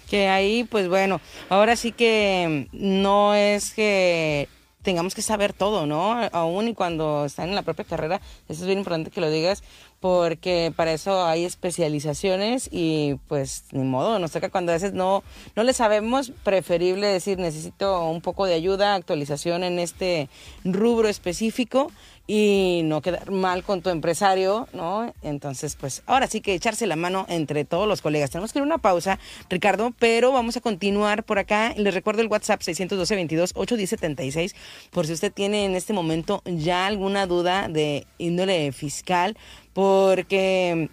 Que 0.10 0.30
ahí, 0.30 0.64
pues 0.64 0.88
bueno, 0.88 1.20
ahora 1.50 1.76
sí 1.76 1.92
que 1.92 2.70
no 2.72 3.36
es 3.36 3.74
que 3.74 4.48
tengamos 4.82 5.14
que 5.14 5.22
saber 5.22 5.52
todo, 5.54 5.86
¿no? 5.86 6.14
Aún 6.32 6.70
y 6.70 6.74
cuando 6.74 7.26
están 7.26 7.50
en 7.50 7.56
la 7.56 7.64
propia 7.64 7.86
carrera, 7.86 8.22
eso 8.48 8.62
es 8.62 8.66
bien 8.66 8.80
importante 8.80 9.12
que 9.12 9.22
lo 9.22 9.30
digas, 9.30 9.64
porque 10.04 10.74
para 10.76 10.92
eso 10.92 11.24
hay 11.24 11.46
especializaciones 11.46 12.68
y 12.70 13.16
pues 13.30 13.64
ni 13.72 13.86
modo, 13.86 14.20
nos 14.20 14.32
toca 14.32 14.50
cuando 14.50 14.74
a 14.74 14.76
veces 14.76 14.92
no, 14.92 15.24
no 15.56 15.64
le 15.64 15.72
sabemos, 15.72 16.34
preferible 16.44 17.08
decir 17.08 17.40
necesito 17.40 18.10
un 18.10 18.20
poco 18.20 18.46
de 18.46 18.54
ayuda, 18.54 18.96
actualización 18.96 19.64
en 19.64 19.80
este 19.80 20.28
rubro 20.66 21.08
específico 21.08 21.90
y 22.26 22.82
no 22.86 23.02
quedar 23.02 23.32
mal 23.32 23.64
con 23.64 23.82
tu 23.82 23.90
empresario, 23.90 24.68
¿no? 24.72 25.14
Entonces, 25.24 25.76
pues 25.76 26.04
ahora 26.06 26.28
sí 26.28 26.40
que 26.40 26.54
echarse 26.54 26.88
la 26.88 26.96
mano 26.96 27.26
entre 27.28 27.66
todos 27.66 27.88
los 27.88 28.02
colegas. 28.02 28.30
Tenemos 28.30 28.54
que 28.54 28.60
ir 28.60 28.64
a 28.64 28.66
una 28.66 28.78
pausa, 28.78 29.20
Ricardo, 29.50 29.94
pero 30.00 30.32
vamos 30.32 30.56
a 30.56 30.62
continuar 30.62 31.24
por 31.24 31.38
acá. 31.38 31.74
Les 31.76 31.94
recuerdo 31.94 32.22
el 32.22 32.28
WhatsApp 32.28 32.62
612 32.62 33.16
22 33.16 33.52
810 33.56 34.56
por 34.92 35.06
si 35.06 35.14
usted 35.14 35.34
tiene 35.34 35.66
en 35.66 35.76
este 35.76 35.92
momento 35.92 36.42
ya 36.46 36.88
alguna 36.88 37.28
duda 37.28 37.68
de 37.68 38.08
índole 38.18 38.72
fiscal, 38.72 39.36
porque 39.74 40.90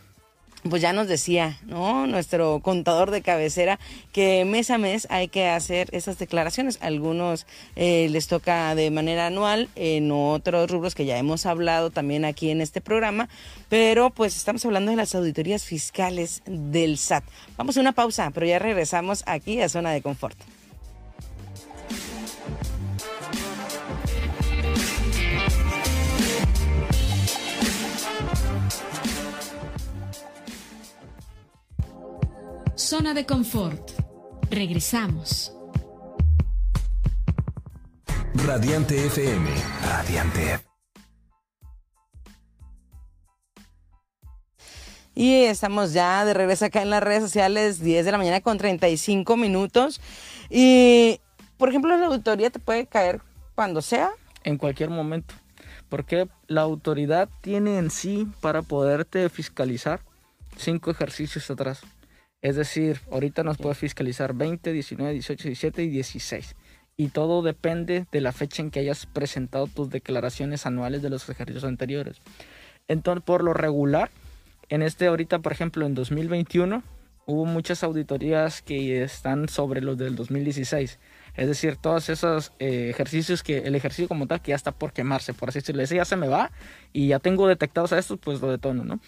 pues 0.68 0.82
ya 0.82 0.92
nos 0.92 1.08
decía, 1.08 1.58
¿no? 1.64 2.06
Nuestro 2.06 2.60
contador 2.60 3.10
de 3.10 3.22
cabecera 3.22 3.78
que 4.12 4.44
mes 4.44 4.70
a 4.70 4.78
mes 4.78 5.06
hay 5.10 5.28
que 5.28 5.48
hacer 5.48 5.88
esas 5.92 6.18
declaraciones. 6.18 6.78
Algunos 6.82 7.46
eh, 7.76 8.08
les 8.10 8.26
toca 8.26 8.74
de 8.74 8.90
manera 8.90 9.26
anual, 9.26 9.68
en 9.74 10.10
otros 10.12 10.70
rubros 10.70 10.94
que 10.94 11.06
ya 11.06 11.16
hemos 11.18 11.46
hablado 11.46 11.90
también 11.90 12.24
aquí 12.24 12.50
en 12.50 12.60
este 12.60 12.80
programa, 12.80 13.28
pero 13.68 14.10
pues 14.10 14.36
estamos 14.36 14.64
hablando 14.66 14.90
de 14.90 14.96
las 14.96 15.14
auditorías 15.14 15.64
fiscales 15.64 16.42
del 16.46 16.98
SAT. 16.98 17.24
Vamos 17.56 17.76
a 17.76 17.80
una 17.80 17.92
pausa, 17.92 18.30
pero 18.30 18.46
ya 18.46 18.58
regresamos 18.58 19.22
aquí 19.26 19.60
a 19.62 19.68
Zona 19.68 19.92
de 19.92 20.02
Confort. 20.02 20.36
Zona 32.80 33.12
de 33.12 33.26
confort. 33.26 33.90
Regresamos. 34.50 35.52
Radiante 38.46 39.04
FM. 39.04 39.50
Radiante. 39.86 40.60
Y 45.14 45.42
estamos 45.42 45.92
ya 45.92 46.24
de 46.24 46.32
regreso 46.32 46.64
acá 46.64 46.80
en 46.80 46.88
las 46.88 47.02
redes 47.02 47.22
sociales, 47.22 47.80
10 47.80 48.06
de 48.06 48.12
la 48.12 48.16
mañana 48.16 48.40
con 48.40 48.56
35 48.56 49.36
minutos. 49.36 50.00
Y, 50.48 51.20
por 51.58 51.68
ejemplo, 51.68 51.94
la 51.94 52.06
auditoría 52.06 52.48
te 52.48 52.60
puede 52.60 52.86
caer 52.86 53.20
cuando 53.54 53.82
sea. 53.82 54.08
En 54.42 54.56
cualquier 54.56 54.88
momento. 54.88 55.34
Porque 55.90 56.28
la 56.46 56.62
autoridad 56.62 57.28
tiene 57.42 57.76
en 57.76 57.90
sí 57.90 58.26
para 58.40 58.62
poderte 58.62 59.28
fiscalizar 59.28 60.00
cinco 60.56 60.90
ejercicios 60.90 61.50
atrás. 61.50 61.82
Es 62.42 62.56
decir, 62.56 63.00
ahorita 63.10 63.42
nos 63.44 63.58
puede 63.58 63.74
fiscalizar 63.74 64.34
20, 64.34 64.72
19, 64.72 65.12
18, 65.12 65.48
17 65.48 65.82
y 65.82 65.88
16. 65.88 66.56
Y 66.96 67.08
todo 67.08 67.42
depende 67.42 68.06
de 68.10 68.20
la 68.20 68.32
fecha 68.32 68.62
en 68.62 68.70
que 68.70 68.80
hayas 68.80 69.06
presentado 69.06 69.66
tus 69.66 69.90
declaraciones 69.90 70.66
anuales 70.66 71.02
de 71.02 71.10
los 71.10 71.28
ejercicios 71.28 71.64
anteriores. 71.64 72.18
Entonces, 72.88 73.22
por 73.24 73.44
lo 73.44 73.54
regular, 73.54 74.10
en 74.68 74.82
este 74.82 75.06
ahorita, 75.06 75.40
por 75.40 75.52
ejemplo, 75.52 75.86
en 75.86 75.94
2021, 75.94 76.82
hubo 77.26 77.44
muchas 77.44 77.84
auditorías 77.84 78.62
que 78.62 79.02
están 79.02 79.48
sobre 79.48 79.80
los 79.80 79.96
del 79.98 80.16
2016. 80.16 80.98
Es 81.36 81.46
decir, 81.46 81.76
todos 81.76 82.08
esos 82.08 82.52
eh, 82.58 82.88
ejercicios 82.90 83.42
que 83.42 83.58
el 83.58 83.74
ejercicio 83.74 84.08
como 84.08 84.26
tal 84.26 84.42
que 84.42 84.50
ya 84.50 84.56
está 84.56 84.72
por 84.72 84.92
quemarse, 84.92 85.32
por 85.32 85.48
así 85.48 85.60
decirlo, 85.60 85.82
ese 85.82 85.96
ya 85.96 86.04
se 86.04 86.16
me 86.16 86.28
va 86.28 86.50
y 86.92 87.08
ya 87.08 87.18
tengo 87.18 87.46
detectados 87.46 87.92
a 87.92 87.98
estos, 87.98 88.18
pues 88.18 88.40
lo 88.40 88.50
detono, 88.50 88.84
¿no? 88.84 89.00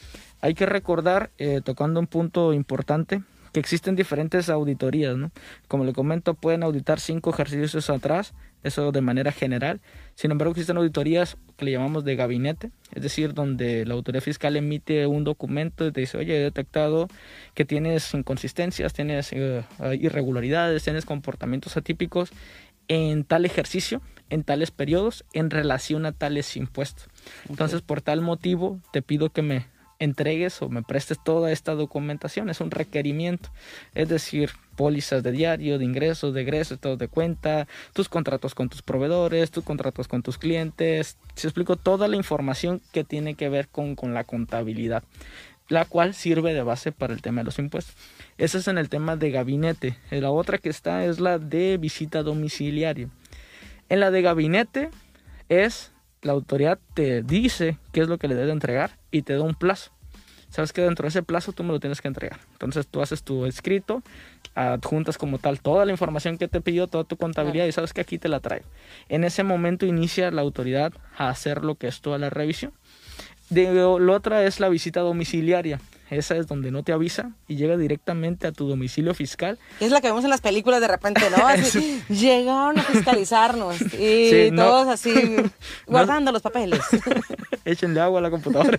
Hay 0.42 0.54
que 0.54 0.66
recordar, 0.66 1.30
eh, 1.38 1.60
tocando 1.64 2.00
un 2.00 2.06
punto 2.06 2.52
importante, 2.52 3.22
que 3.52 3.60
existen 3.60 3.94
diferentes 3.94 4.48
auditorías, 4.48 5.16
¿no? 5.16 5.30
Como 5.68 5.84
le 5.84 5.92
comento, 5.92 6.34
pueden 6.34 6.62
auditar 6.62 7.00
cinco 7.00 7.30
ejercicios 7.30 7.90
atrás, 7.90 8.34
eso 8.62 8.92
de 8.92 9.02
manera 9.02 9.30
general. 9.30 9.80
Sin 10.14 10.30
embargo, 10.30 10.52
existen 10.52 10.78
auditorías 10.78 11.36
que 11.56 11.66
le 11.66 11.72
llamamos 11.72 12.04
de 12.04 12.16
gabinete, 12.16 12.70
es 12.94 13.02
decir, 13.02 13.34
donde 13.34 13.84
la 13.84 13.94
autoridad 13.94 14.22
fiscal 14.22 14.56
emite 14.56 15.06
un 15.06 15.24
documento 15.24 15.86
y 15.86 15.92
te 15.92 16.00
dice, 16.00 16.18
oye, 16.18 16.36
he 16.36 16.42
detectado 16.42 17.08
que 17.54 17.64
tienes 17.64 18.12
inconsistencias, 18.14 18.94
tienes 18.94 19.32
eh, 19.32 19.62
irregularidades, 20.00 20.82
tienes 20.82 21.04
comportamientos 21.04 21.76
atípicos 21.76 22.32
en 22.88 23.24
tal 23.24 23.44
ejercicio, 23.44 24.00
en 24.30 24.44
tales 24.44 24.70
periodos, 24.70 25.24
en 25.34 25.50
relación 25.50 26.06
a 26.06 26.12
tales 26.12 26.56
impuestos. 26.56 27.08
Entonces, 27.48 27.82
por 27.82 28.00
tal 28.00 28.22
motivo, 28.22 28.80
te 28.92 29.02
pido 29.02 29.30
que 29.30 29.42
me 29.42 29.66
entregues 30.02 30.60
o 30.62 30.68
me 30.68 30.82
prestes 30.82 31.18
toda 31.22 31.52
esta 31.52 31.74
documentación. 31.74 32.50
Es 32.50 32.60
un 32.60 32.70
requerimiento. 32.70 33.50
Es 33.94 34.08
decir, 34.08 34.50
pólizas 34.76 35.22
de 35.22 35.32
diario, 35.32 35.78
de 35.78 35.84
ingresos, 35.84 36.34
de 36.34 36.42
egresos, 36.42 36.78
de 36.80 37.08
cuenta, 37.08 37.68
tus 37.92 38.08
contratos 38.08 38.54
con 38.54 38.68
tus 38.68 38.82
proveedores, 38.82 39.50
tus 39.50 39.64
contratos 39.64 40.08
con 40.08 40.22
tus 40.22 40.38
clientes. 40.38 41.16
Se 41.34 41.46
explico 41.46 41.76
toda 41.76 42.08
la 42.08 42.16
información 42.16 42.80
que 42.92 43.04
tiene 43.04 43.34
que 43.34 43.48
ver 43.48 43.68
con, 43.68 43.94
con 43.94 44.14
la 44.14 44.24
contabilidad, 44.24 45.04
la 45.68 45.84
cual 45.84 46.14
sirve 46.14 46.54
de 46.54 46.62
base 46.62 46.92
para 46.92 47.14
el 47.14 47.22
tema 47.22 47.42
de 47.42 47.46
los 47.46 47.58
impuestos. 47.58 47.94
Ese 48.38 48.58
es 48.58 48.68
en 48.68 48.78
el 48.78 48.88
tema 48.88 49.16
de 49.16 49.30
gabinete. 49.30 49.96
La 50.10 50.30
otra 50.30 50.58
que 50.58 50.68
está 50.68 51.04
es 51.04 51.20
la 51.20 51.38
de 51.38 51.78
visita 51.78 52.22
domiciliaria. 52.22 53.08
En 53.88 54.00
la 54.00 54.10
de 54.10 54.22
gabinete 54.22 54.90
es 55.48 55.92
la 56.22 56.32
autoridad 56.32 56.78
te 56.94 57.22
dice 57.22 57.78
qué 57.92 58.00
es 58.00 58.08
lo 58.08 58.16
que 58.16 58.28
le 58.28 58.36
debe 58.36 58.52
entregar 58.52 59.01
y 59.12 59.22
te 59.22 59.34
da 59.34 59.42
un 59.42 59.54
plazo. 59.54 59.92
Sabes 60.52 60.72
que 60.74 60.82
dentro 60.82 61.04
de 61.04 61.08
ese 61.08 61.22
plazo 61.22 61.52
tú 61.52 61.62
me 61.64 61.72
lo 61.72 61.80
tienes 61.80 62.02
que 62.02 62.08
entregar. 62.08 62.40
Entonces 62.52 62.86
tú 62.86 63.00
haces 63.00 63.22
tu 63.22 63.46
escrito, 63.46 64.02
adjuntas 64.54 65.16
como 65.16 65.38
tal 65.38 65.60
toda 65.60 65.86
la 65.86 65.92
información 65.92 66.36
que 66.36 66.46
te 66.46 66.60
pidió, 66.60 66.88
toda 66.88 67.04
tu 67.04 67.16
contabilidad 67.16 67.64
y 67.64 67.72
sabes 67.72 67.94
que 67.94 68.02
aquí 68.02 68.18
te 68.18 68.28
la 68.28 68.40
traigo. 68.40 68.66
En 69.08 69.24
ese 69.24 69.44
momento 69.44 69.86
inicia 69.86 70.30
la 70.30 70.42
autoridad 70.42 70.92
a 71.16 71.30
hacer 71.30 71.64
lo 71.64 71.76
que 71.76 71.86
es 71.86 72.02
toda 72.02 72.18
la 72.18 72.28
revisión. 72.28 72.72
De, 73.48 73.72
lo 73.72 74.12
otra 74.12 74.44
es 74.44 74.60
la 74.60 74.68
visita 74.68 75.00
domiciliaria. 75.00 75.80
Esa 76.12 76.36
es 76.36 76.46
donde 76.46 76.70
no 76.70 76.82
te 76.82 76.92
avisa 76.92 77.30
y 77.48 77.56
llega 77.56 77.78
directamente 77.78 78.46
a 78.46 78.52
tu 78.52 78.68
domicilio 78.68 79.14
fiscal. 79.14 79.58
Es 79.80 79.90
la 79.90 80.02
que 80.02 80.08
vemos 80.08 80.24
en 80.24 80.30
las 80.30 80.42
películas 80.42 80.82
de 80.82 80.88
repente, 80.88 81.22
¿no? 81.30 81.42
llegaron 82.14 82.78
a 82.78 82.82
fiscalizarnos 82.82 83.80
y 83.98 84.50
todos 84.54 84.88
así 84.88 85.36
guardando 85.86 86.30
los 86.30 86.42
papeles. 86.42 86.80
Échenle 87.64 88.00
agua 88.00 88.18
a 88.18 88.22
la 88.22 88.30
computadora. 88.30 88.76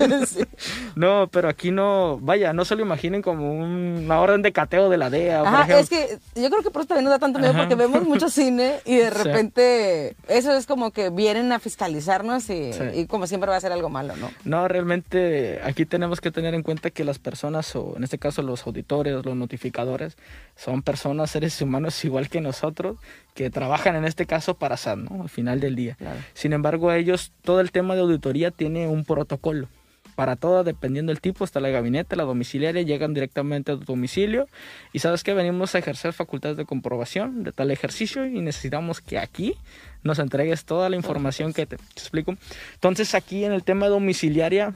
No, 0.95 1.27
pero 1.31 1.49
aquí 1.49 1.71
no, 1.71 2.19
vaya, 2.21 2.53
no 2.53 2.65
se 2.65 2.75
lo 2.75 2.83
imaginen 2.83 3.23
como 3.23 3.51
una 3.51 4.19
orden 4.19 4.43
de 4.43 4.51
cateo 4.51 4.89
de 4.89 4.97
la 4.97 5.09
DEA. 5.09 5.41
Ajá, 5.41 5.79
es 5.79 5.89
que 5.89 6.19
yo 6.35 6.49
creo 6.51 6.61
que 6.61 6.69
por 6.69 6.81
eso 6.81 6.89
también 6.89 7.05
nos 7.05 7.13
da 7.13 7.19
tanto 7.19 7.39
miedo 7.39 7.53
porque 7.55 7.73
vemos 7.73 8.03
mucho 8.03 8.29
cine 8.29 8.75
y 8.85 8.97
de 8.97 9.09
repente 9.09 10.15
eso 10.27 10.53
es 10.53 10.67
como 10.67 10.91
que 10.91 11.09
vienen 11.09 11.51
a 11.51 11.57
fiscalizarnos 11.57 12.51
y, 12.51 12.71
y 12.93 13.07
como 13.07 13.25
siempre 13.25 13.49
va 13.49 13.55
a 13.55 13.61
ser 13.61 13.71
algo 13.71 13.89
malo, 13.89 14.15
¿no? 14.17 14.29
No, 14.43 14.67
realmente 14.67 15.61
aquí 15.63 15.87
tenemos 15.87 16.21
que 16.21 16.29
tener 16.29 16.53
en 16.53 16.61
cuenta 16.61 16.91
que 16.91 17.03
las 17.03 17.22
personas, 17.23 17.75
o 17.75 17.95
en 17.97 18.03
este 18.03 18.19
caso 18.19 18.43
los 18.43 18.67
auditores, 18.67 19.25
los 19.25 19.35
notificadores, 19.35 20.17
son 20.55 20.83
personas, 20.83 21.31
seres 21.31 21.59
humanos 21.61 22.03
igual 22.05 22.29
que 22.29 22.41
nosotros, 22.41 22.97
que 23.33 23.49
trabajan 23.49 23.95
en 23.95 24.05
este 24.05 24.27
caso 24.27 24.53
para 24.53 24.77
SAT, 24.77 24.99
¿no? 24.99 25.23
Al 25.23 25.29
final 25.29 25.59
del 25.59 25.75
día. 25.75 25.97
Sin 26.33 26.53
embargo, 26.53 26.91
ellos, 26.91 27.31
todo 27.41 27.61
el 27.61 27.71
tema 27.71 27.95
de 27.95 28.01
auditoría 28.01 28.51
tiene 28.51 28.87
un 28.87 29.05
protocolo 29.05 29.67
para 30.15 30.35
todo, 30.35 30.63
dependiendo 30.63 31.11
del 31.11 31.21
tipo, 31.21 31.43
hasta 31.43 31.59
la 31.59 31.69
gabinete, 31.69 32.15
la 32.15 32.23
domiciliaria, 32.23 32.81
llegan 32.81 33.13
directamente 33.13 33.71
a 33.71 33.77
tu 33.77 33.83
domicilio 33.83 34.47
y 34.91 34.99
sabes 34.99 35.23
que 35.23 35.33
venimos 35.33 35.75
a 35.75 35.79
ejercer 35.79 36.13
facultades 36.13 36.57
de 36.57 36.65
comprobación 36.65 37.43
de 37.43 37.51
tal 37.51 37.71
ejercicio 37.71 38.25
y 38.25 38.41
necesitamos 38.41 39.01
que 39.01 39.17
aquí 39.17 39.55
nos 40.03 40.19
entregues 40.19 40.65
toda 40.65 40.89
la 40.89 40.95
información 40.95 41.53
que 41.53 41.65
te, 41.65 41.75
explico. 41.75 42.35
Entonces 42.75 43.15
aquí 43.15 43.43
en 43.43 43.53
el 43.53 43.63
tema 43.63 43.87
domiciliaria 43.87 44.73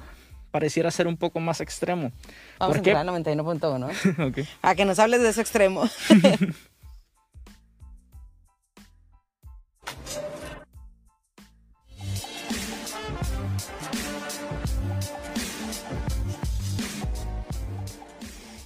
pareciera 0.52 0.92
ser 0.92 1.08
un 1.08 1.18
poco 1.18 1.40
más 1.40 1.62
extremo. 1.62 2.12
Vamos 2.60 2.78
¿Por 2.78 2.88
a 2.88 2.90
entrar 2.90 3.10
al 3.10 3.24
91.1. 3.24 4.30
okay. 4.30 4.48
A 4.62 4.76
que 4.76 4.86
nos 4.86 5.00
hables 5.00 5.22
de 5.22 5.30
ese 5.30 5.42
extremo. 5.42 5.84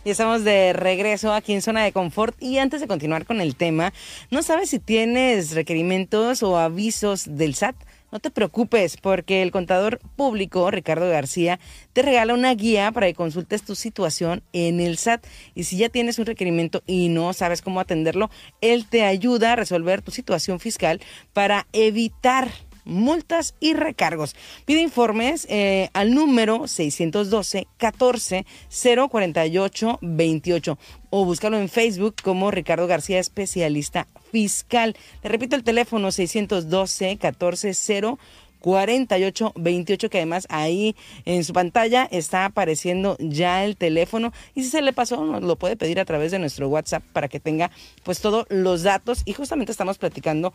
Y 0.04 0.10
estamos 0.10 0.44
de 0.44 0.74
regreso 0.74 1.32
aquí 1.32 1.54
en 1.54 1.62
Zona 1.62 1.84
de 1.84 1.92
Confort. 1.92 2.36
Y 2.42 2.58
antes 2.58 2.82
de 2.82 2.88
continuar 2.88 3.26
con 3.26 3.40
el 3.40 3.56
tema, 3.56 3.94
¿no 4.32 4.42
sabes 4.42 4.70
si 4.72 4.80
tienes 4.80 5.54
requerimientos 5.54 6.42
o 6.42 6.58
avisos 6.58 7.26
del 7.28 7.54
SAT? 7.54 7.76
No 8.12 8.20
te 8.20 8.30
preocupes, 8.30 8.98
porque 8.98 9.42
el 9.42 9.52
contador 9.52 10.00
público, 10.18 10.70
Ricardo 10.70 11.10
García, 11.10 11.60
te 11.94 12.02
regala 12.02 12.34
una 12.34 12.54
guía 12.54 12.92
para 12.92 13.08
que 13.08 13.14
consultes 13.14 13.64
tu 13.64 13.76
situación 13.76 14.44
en 14.52 14.82
el 14.82 14.98
SAT. 14.98 15.26
Y 15.56 15.64
si 15.64 15.78
ya 15.78 15.88
tienes 15.88 16.20
un 16.20 16.26
requerimiento 16.26 16.84
y 16.86 17.08
no 17.08 17.32
sabes 17.32 17.62
cómo 17.62 17.80
atenderlo, 17.80 18.30
él 18.60 18.86
te 18.86 19.04
ayuda 19.04 19.54
a 19.54 19.56
resolver 19.56 20.02
tu 20.02 20.12
situación 20.12 20.60
fiscal 20.60 21.00
para 21.32 21.68
evitar 21.72 22.50
multas 22.86 23.56
y 23.60 23.74
recargos. 23.74 24.36
Pide 24.66 24.82
informes 24.82 25.46
eh, 25.50 25.90
al 25.94 26.14
número 26.14 26.68
612 26.68 27.68
14 27.78 28.46
048 29.10 30.00
28 30.02 30.78
o 31.10 31.26
búscalo 31.26 31.58
en 31.58 31.70
Facebook 31.70 32.16
como 32.24 32.52
Ricardo 32.52 32.88
García, 32.88 33.20
especialista 33.20 34.08
fiscal. 34.32 34.96
Le 35.24 35.30
repito 35.30 35.56
el 35.56 35.64
teléfono 35.64 36.12
612 36.12 37.18
14 37.18 37.74
48 38.62 39.54
28 39.56 40.10
que 40.10 40.18
además 40.20 40.48
ahí 40.50 40.96
en 41.26 41.44
su 41.44 41.52
pantalla 41.52 42.08
está 42.10 42.46
apareciendo 42.46 43.18
ya 43.20 43.66
el 43.66 43.76
teléfono 43.76 44.32
y 44.56 44.64
si 44.64 44.70
se 44.70 44.82
le 44.82 44.94
pasó 44.94 45.26
nos 45.26 45.44
lo 45.44 45.56
puede 45.58 45.76
pedir 45.76 46.00
a 46.00 46.06
través 46.06 46.32
de 46.32 46.40
nuestro 46.40 46.70
WhatsApp 46.70 47.04
para 47.12 47.28
que 47.28 47.40
tenga 47.40 47.72
pues 48.04 48.22
todos 48.22 48.46
los 48.50 48.84
datos 48.84 49.24
y 49.26 49.34
justamente 49.34 49.72
estamos 49.72 49.98
platicando 49.98 50.54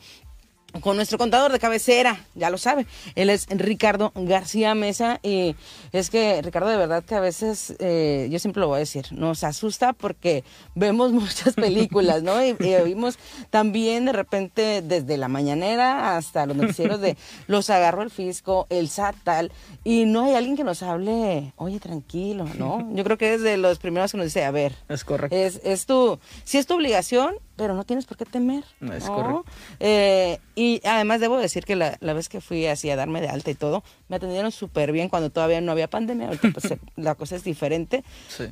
con 0.80 0.96
nuestro 0.96 1.18
contador 1.18 1.52
de 1.52 1.58
cabecera, 1.58 2.24
ya 2.34 2.50
lo 2.50 2.58
sabe. 2.58 2.86
Él 3.14 3.30
es 3.30 3.46
Ricardo 3.48 4.12
García 4.14 4.74
Mesa 4.74 5.20
y 5.22 5.54
es 5.92 6.10
que 6.10 6.42
Ricardo 6.42 6.68
de 6.68 6.76
verdad 6.76 7.04
que 7.04 7.14
a 7.14 7.20
veces, 7.20 7.74
eh, 7.78 8.28
yo 8.30 8.38
siempre 8.38 8.60
lo 8.60 8.68
voy 8.68 8.76
a 8.76 8.80
decir, 8.80 9.06
nos 9.12 9.44
asusta 9.44 9.92
porque 9.92 10.44
vemos 10.74 11.12
muchas 11.12 11.54
películas, 11.54 12.22
¿no? 12.22 12.44
Y, 12.44 12.56
oímos 12.76 13.18
también 13.50 14.04
de 14.04 14.12
repente 14.12 14.82
desde 14.82 15.16
la 15.16 15.28
mañanera 15.28 16.16
hasta 16.16 16.46
los 16.46 16.56
noticieros 16.56 17.00
de 17.00 17.16
los 17.46 17.70
agarró 17.70 18.02
el 18.02 18.10
fisco, 18.10 18.66
el 18.70 18.88
SAT 18.88 19.16
tal, 19.24 19.52
y 19.84 20.04
no 20.04 20.24
hay 20.24 20.34
alguien 20.34 20.56
que 20.56 20.64
nos 20.64 20.82
hable, 20.82 21.52
oye, 21.56 21.80
tranquilo, 21.80 22.46
¿no? 22.58 22.88
Yo 22.92 23.04
creo 23.04 23.18
que 23.18 23.34
es 23.34 23.42
de 23.42 23.56
los 23.56 23.78
primeros 23.78 24.12
que 24.12 24.18
nos 24.18 24.26
dice, 24.26 24.44
a 24.44 24.50
ver. 24.50 24.74
Es 24.88 25.04
correcto. 25.04 25.36
Es, 25.36 25.60
es 25.64 25.86
tu, 25.86 26.18
si 26.44 26.58
es 26.58 26.66
tu 26.66 26.74
obligación, 26.74 27.36
pero 27.56 27.74
no 27.74 27.84
tienes 27.84 28.04
por 28.04 28.16
qué 28.16 28.24
temer. 28.24 28.64
Es 28.92 29.04
correcto. 29.04 29.44
Eh, 29.80 30.38
y 30.54 30.80
además 30.86 31.20
debo 31.20 31.38
decir 31.38 31.64
que 31.64 31.74
la, 31.74 31.96
vez 32.00 32.28
que 32.28 32.40
fui 32.40 32.66
así 32.66 32.90
a 32.90 32.96
darme 32.96 33.20
de 33.20 33.28
alta 33.28 33.50
y 33.50 33.54
todo, 33.54 33.82
me 34.08 34.16
atendieron 34.16 34.52
súper 34.52 34.92
bien 34.92 35.08
cuando 35.08 35.30
todavía 35.30 35.60
no 35.60 35.72
había 35.72 35.88
pandemia. 35.88 36.28
Ahorita 36.28 36.50
pues, 36.50 36.74
la 36.96 37.14
cosa 37.14 37.36
es 37.36 37.44
diferente. 37.44 38.04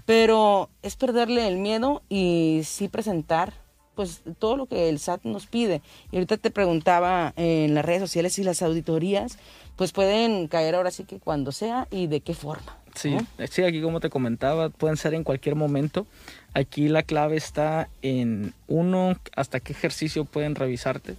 Pero 0.07 0.71
es 0.83 0.97
perderle 0.97 1.47
el 1.47 1.59
miedo 1.59 2.03
y 2.09 2.63
sí 2.65 2.89
presentar 2.89 3.53
pues 3.95 4.23
todo 4.41 4.57
lo 4.57 4.67
que 4.67 4.89
el 4.89 4.99
SAT 4.99 5.25
nos 5.25 5.47
pide. 5.47 5.83
Y 6.11 6.17
ahorita 6.17 6.37
te 6.37 6.51
preguntaba 6.51 7.33
en 7.37 7.75
las 7.75 7.85
redes 7.85 8.01
sociales 8.01 8.33
si 8.33 8.43
las 8.43 8.61
auditorías 8.63 9.39
pues 9.77 9.93
pueden 9.93 10.49
caer 10.49 10.75
ahora 10.75 10.91
sí 10.91 11.05
que 11.05 11.19
cuando 11.19 11.53
sea 11.53 11.89
y 11.91 12.07
de 12.07 12.21
qué 12.21 12.35
forma. 12.35 12.79
Sí, 12.95 13.17
sí, 13.51 13.63
aquí 13.65 13.83
como 13.83 13.99
te 13.99 14.09
comentaba, 14.09 14.71
pueden 14.71 14.97
ser 14.97 15.15
en 15.15 15.25
cualquier 15.25 15.57
momento. 15.57 16.07
Aquí 16.55 16.89
la 16.89 17.03
clave 17.03 17.37
está 17.37 17.89
en 18.01 18.55
uno, 18.69 19.17
hasta 19.35 19.61
qué 19.61 19.73
ejercicio 19.73 20.25
pueden 20.25 20.55
revisarte. 20.55 21.17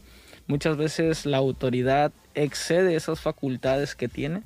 Muchas 0.47 0.77
veces 0.77 1.25
la 1.25 1.37
autoridad 1.37 2.11
excede 2.35 2.95
esas 2.95 3.19
facultades 3.19 3.95
que 3.95 4.07
tiene. 4.07 4.43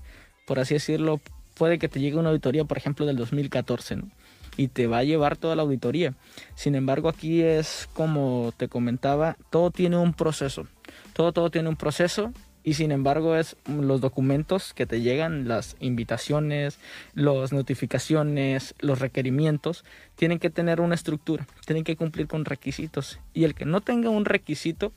Por 0.48 0.60
así 0.60 0.74
decirlo, 0.74 1.22
puede 1.54 1.78
que 1.78 1.90
te 1.90 2.00
llegue 2.00 2.18
una 2.18 2.30
auditoría, 2.30 2.66
por 2.66 2.78
ejemplo, 2.78 3.06
del 3.06 3.18
2014, 3.18 3.98
¿no? 3.98 4.10
y 4.58 4.68
te 4.68 4.88
va 4.88 4.98
a 4.98 5.04
llevar 5.04 5.38
toda 5.38 5.56
la 5.56 5.62
auditoría. 5.62 6.16
Sin 6.56 6.76
embargo, 6.76 7.08
aquí 7.08 7.42
es 7.42 7.88
como 7.94 8.54
te 8.58 8.68
comentaba, 8.68 9.38
todo 9.52 9.72
tiene 9.72 9.96
un 9.96 10.14
proceso. 10.14 10.68
Todo, 11.14 11.32
todo 11.32 11.50
tiene 11.50 11.70
un 11.70 11.78
proceso 11.78 12.34
y 12.70 12.76
sin 12.76 12.92
embargo 12.92 13.36
es 13.36 13.56
los 13.68 14.00
documentos 14.00 14.76
que 14.76 14.86
te 14.86 15.02
llegan, 15.02 15.48
las 15.48 15.76
invitaciones, 15.80 16.78
las 17.16 17.52
notificaciones, 17.52 18.76
los 18.78 19.00
requerimientos, 19.00 19.84
tienen 20.16 20.38
que 20.38 20.52
tener 20.52 20.80
una 20.80 20.94
estructura, 20.94 21.48
tienen 21.66 21.84
que 21.84 21.96
cumplir 21.96 22.28
con 22.28 22.46
requisitos 22.46 23.20
y 23.34 23.46
el 23.46 23.56
que 23.56 23.66
no 23.66 23.82
tenga 23.82 24.12
un 24.12 24.24
requisito 24.24 24.92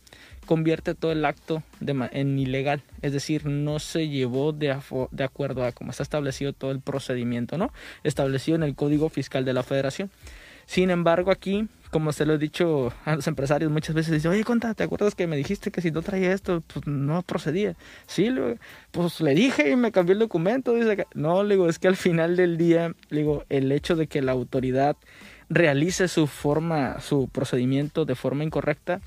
convierte 0.45 0.95
todo 0.95 1.13
el 1.13 1.25
acto 1.25 1.63
en 1.81 2.39
ilegal, 2.39 2.83
es 3.01 3.15
decir, 3.15 3.47
no 3.47 3.79
se 3.79 4.07
llevó 4.07 4.53
de, 4.53 4.77
de 5.11 5.25
acuerdo 5.25 5.65
a 5.65 5.73
cómo 5.73 5.93
está 5.93 6.03
establecido 6.03 6.53
todo 6.53 6.73
el 6.73 6.81
procedimiento, 6.81 7.57
¿no? 7.57 7.73
Establecido 8.05 8.57
en 8.57 8.65
el 8.65 8.75
Código 8.75 9.09
Fiscal 9.09 9.47
de 9.47 9.55
la 9.55 9.63
Federación. 9.63 10.11
Sin 10.73 10.89
embargo, 10.89 11.31
aquí 11.31 11.69
como 11.91 12.13
se 12.13 12.25
lo 12.25 12.33
he 12.33 12.39
dicho 12.39 12.91
a 13.05 13.15
los 13.15 13.27
empresarios 13.27 13.71
muchas 13.71 13.95
veces, 13.95 14.15
dice, 14.15 14.27
oye, 14.27 14.43
conta, 14.43 14.73
¿te 14.73 14.85
acuerdas 14.85 15.15
que 15.15 15.27
me 15.27 15.37
dijiste 15.37 15.71
que 15.71 15.83
si 15.83 15.91
no 15.91 16.01
traía 16.01 16.33
esto, 16.33 16.63
pues 16.63 16.87
no 16.87 17.21
procedía? 17.21 17.77
Sí, 18.07 18.31
pues 18.91 19.21
le 19.21 19.35
dije 19.35 19.71
y 19.71 19.77
me 19.77 19.93
cambió 19.93 20.15
el 20.15 20.19
documento. 20.21 20.75
No, 21.13 21.43
le 21.43 21.57
digo, 21.57 21.69
es 21.69 21.79
que 21.79 21.89
al 21.89 21.97
final 21.97 22.37
del 22.37 22.57
día, 22.57 22.95
digo, 23.11 23.45
el 23.51 23.71
hecho 23.71 23.97
de 23.97 24.07
que 24.07 24.23
la 24.23 24.33
autoridad 24.33 24.97
realice 25.51 26.09
su 26.09 26.27
forma, 26.27 27.01
su 27.03 27.29
procedimiento 27.29 28.07
de 28.07 28.15
forma 28.15 28.43
incorrecta, 28.43 29.03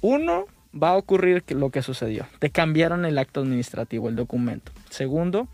uno, 0.00 0.46
va 0.74 0.88
a 0.88 0.96
ocurrir 0.96 1.44
lo 1.50 1.70
que 1.70 1.82
sucedió. 1.82 2.26
Te 2.40 2.50
cambiaron 2.50 3.04
el 3.04 3.18
acto 3.18 3.42
administrativo, 3.42 4.08
el 4.08 4.16
documento. 4.16 4.72
Segundo, 4.90 5.46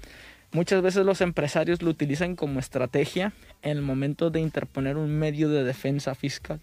Muchas 0.53 0.82
veces 0.82 1.07
los 1.07 1.20
empresarios 1.20 1.80
lo 1.80 1.90
utilizan 1.90 2.34
como 2.34 2.59
estrategia 2.59 3.32
en 3.62 3.76
el 3.76 3.82
momento 3.82 4.30
de 4.30 4.40
interponer 4.40 4.96
un 4.96 5.16
medio 5.16 5.48
de 5.48 5.62
defensa 5.62 6.16
fiscal, 6.16 6.61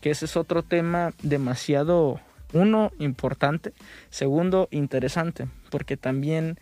que 0.00 0.10
ese 0.10 0.26
es 0.26 0.36
otro 0.36 0.62
tema 0.62 1.12
demasiado, 1.22 2.20
uno, 2.52 2.92
importante, 3.00 3.72
segundo, 4.10 4.68
interesante, 4.70 5.48
porque 5.70 5.96
también 5.96 6.58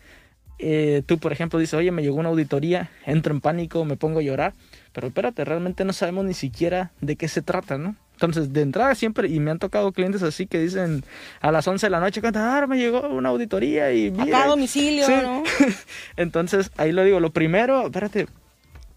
eh, 0.57 1.03
tú, 1.05 1.19
por 1.19 1.31
ejemplo, 1.31 1.59
dices, 1.59 1.75
oye, 1.75 1.91
me 1.91 2.01
llegó 2.01 2.15
una 2.15 2.29
auditoría, 2.29 2.89
entro 3.05 3.35
en 3.35 3.41
pánico, 3.41 3.85
me 3.85 3.95
pongo 3.95 4.19
a 4.19 4.23
llorar, 4.23 4.53
pero 4.93 5.07
espérate, 5.07 5.45
realmente 5.45 5.85
no 5.85 5.93
sabemos 5.93 6.25
ni 6.25 6.33
siquiera 6.33 6.91
de 7.01 7.17
qué 7.17 7.27
se 7.27 7.43
trata, 7.43 7.77
¿no? 7.77 7.95
Entonces, 8.23 8.53
de 8.53 8.61
entrada 8.61 8.95
siempre, 8.95 9.27
y 9.27 9.41
me 9.41 9.51
han 9.51 9.59
tocado 9.59 9.91
clientes 9.91 10.23
así 10.23 10.47
que 10.47 10.57
dicen 10.57 11.03
a 11.41 11.51
las 11.51 11.67
11 11.67 11.87
de 11.87 11.89
la 11.89 11.99
noche, 11.99 12.21
ah, 12.23 12.65
me 12.69 12.77
llegó 12.77 13.01
una 13.09 13.27
auditoría 13.27 13.91
y 13.91 14.11
mira. 14.11 14.23
Acá 14.23 14.43
a 14.45 14.47
domicilio, 14.47 15.09
¿no? 15.09 15.43
Entonces, 16.15 16.71
ahí 16.77 16.93
lo 16.93 17.03
digo, 17.03 17.19
lo 17.19 17.33
primero, 17.33 17.87
espérate, 17.87 18.27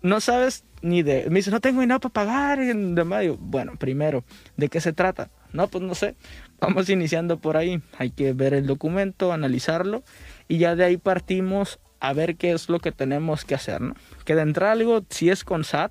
no 0.01 0.20
sabes 0.20 0.62
ni 0.81 1.03
de, 1.03 1.27
me 1.29 1.41
dice, 1.41 1.51
no 1.51 1.61
tengo 1.61 1.81
ni 1.81 1.89
nada 1.89 1.99
para 1.99 2.12
pagar 2.12 2.61
en 2.61 2.95
de 2.95 3.03
mayo. 3.03 3.37
Bueno, 3.41 3.72
primero, 3.77 4.22
¿de 4.57 4.68
qué 4.68 4.81
se 4.81 4.93
trata? 4.93 5.29
No, 5.53 5.66
pues 5.66 5.83
no 5.83 5.97
sé, 5.97 6.14
vamos 6.61 6.89
iniciando 6.89 7.41
por 7.41 7.57
ahí, 7.57 7.83
hay 7.99 8.11
que 8.11 8.33
ver 8.33 8.55
el 8.55 8.68
documento, 8.68 9.33
analizarlo, 9.33 10.05
y 10.47 10.59
ya 10.59 10.77
de 10.77 10.85
ahí 10.85 10.99
partimos 10.99 11.81
a 11.99 12.12
ver 12.12 12.37
qué 12.37 12.53
es 12.53 12.68
lo 12.68 12.79
que 12.79 12.93
tenemos 12.93 13.45
que 13.45 13.57
hacer, 13.57 13.81
¿no? 13.81 13.95
Que 14.24 14.37
de 14.37 14.43
entrada 14.43 14.70
algo, 14.70 15.05
si 15.11 15.31
es 15.31 15.43
con 15.43 15.64
SAT, 15.64 15.91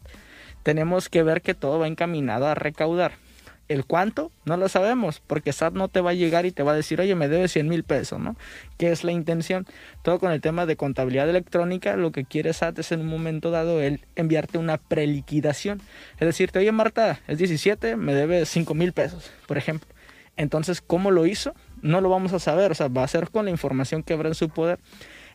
tenemos 0.63 1.09
que 1.09 1.21
ver 1.21 1.41
que 1.41 1.53
todo 1.53 1.79
va 1.79 1.88
encaminado 1.88 2.47
a 2.47 2.55
recaudar. 2.55 3.24
¿El 3.68 3.86
cuánto? 3.86 4.32
No 4.45 4.57
lo 4.57 4.70
sabemos, 4.70 5.22
porque 5.26 5.51
SAT 5.51 5.74
no 5.74 5.88
te 5.88 5.99
va 5.99 6.11
a 6.11 6.13
llegar 6.13 6.45
y 6.45 6.51
te 6.51 6.61
va 6.61 6.74
a 6.74 6.76
decir, 6.76 7.01
oye, 7.01 7.16
me 7.16 7.28
debe 7.28 7.47
100 7.47 7.68
mil 7.68 7.84
pesos, 7.84 8.20
¿no? 8.20 8.36
¿Qué 8.78 8.91
es 8.91 9.03
la 9.03 9.11
intención? 9.11 9.66
Todo 10.03 10.20
con 10.20 10.32
el 10.32 10.39
tema 10.39 10.68
de 10.68 10.76
contabilidad 10.76 11.28
electrónica, 11.28 11.97
lo 11.97 12.11
que 12.11 12.26
quiere 12.26 12.53
SAT 12.53 12.80
es 12.80 12.91
en 12.91 13.01
un 13.01 13.07
momento 13.07 13.49
dado 13.49 13.82
el 13.82 14.05
enviarte 14.16 14.59
una 14.59 14.78
preliquidación. 14.78 15.82
Es 16.20 16.28
decirte, 16.28 16.59
oye, 16.59 16.72
Marta, 16.72 17.20
es 17.28 17.39
17, 17.39 17.95
me 17.95 18.13
debe 18.13 18.45
5 18.45 18.76
mil 18.76 18.93
pesos, 18.93 19.32
por 19.47 19.57
ejemplo. 19.57 19.89
Entonces, 20.38 20.82
¿cómo 20.82 21.09
lo 21.09 21.26
hizo? 21.26 21.55
No 21.82 22.01
lo 22.01 22.09
vamos 22.09 22.34
a 22.34 22.39
saber, 22.39 22.72
o 22.72 22.76
sea, 22.76 22.88
va 22.88 23.03
a 23.03 23.07
ser 23.07 23.32
con 23.32 23.45
la 23.45 23.51
información 23.51 24.03
que 24.03 24.13
habrá 24.13 24.28
en 24.28 24.36
su 24.36 24.49
poder. 24.49 24.80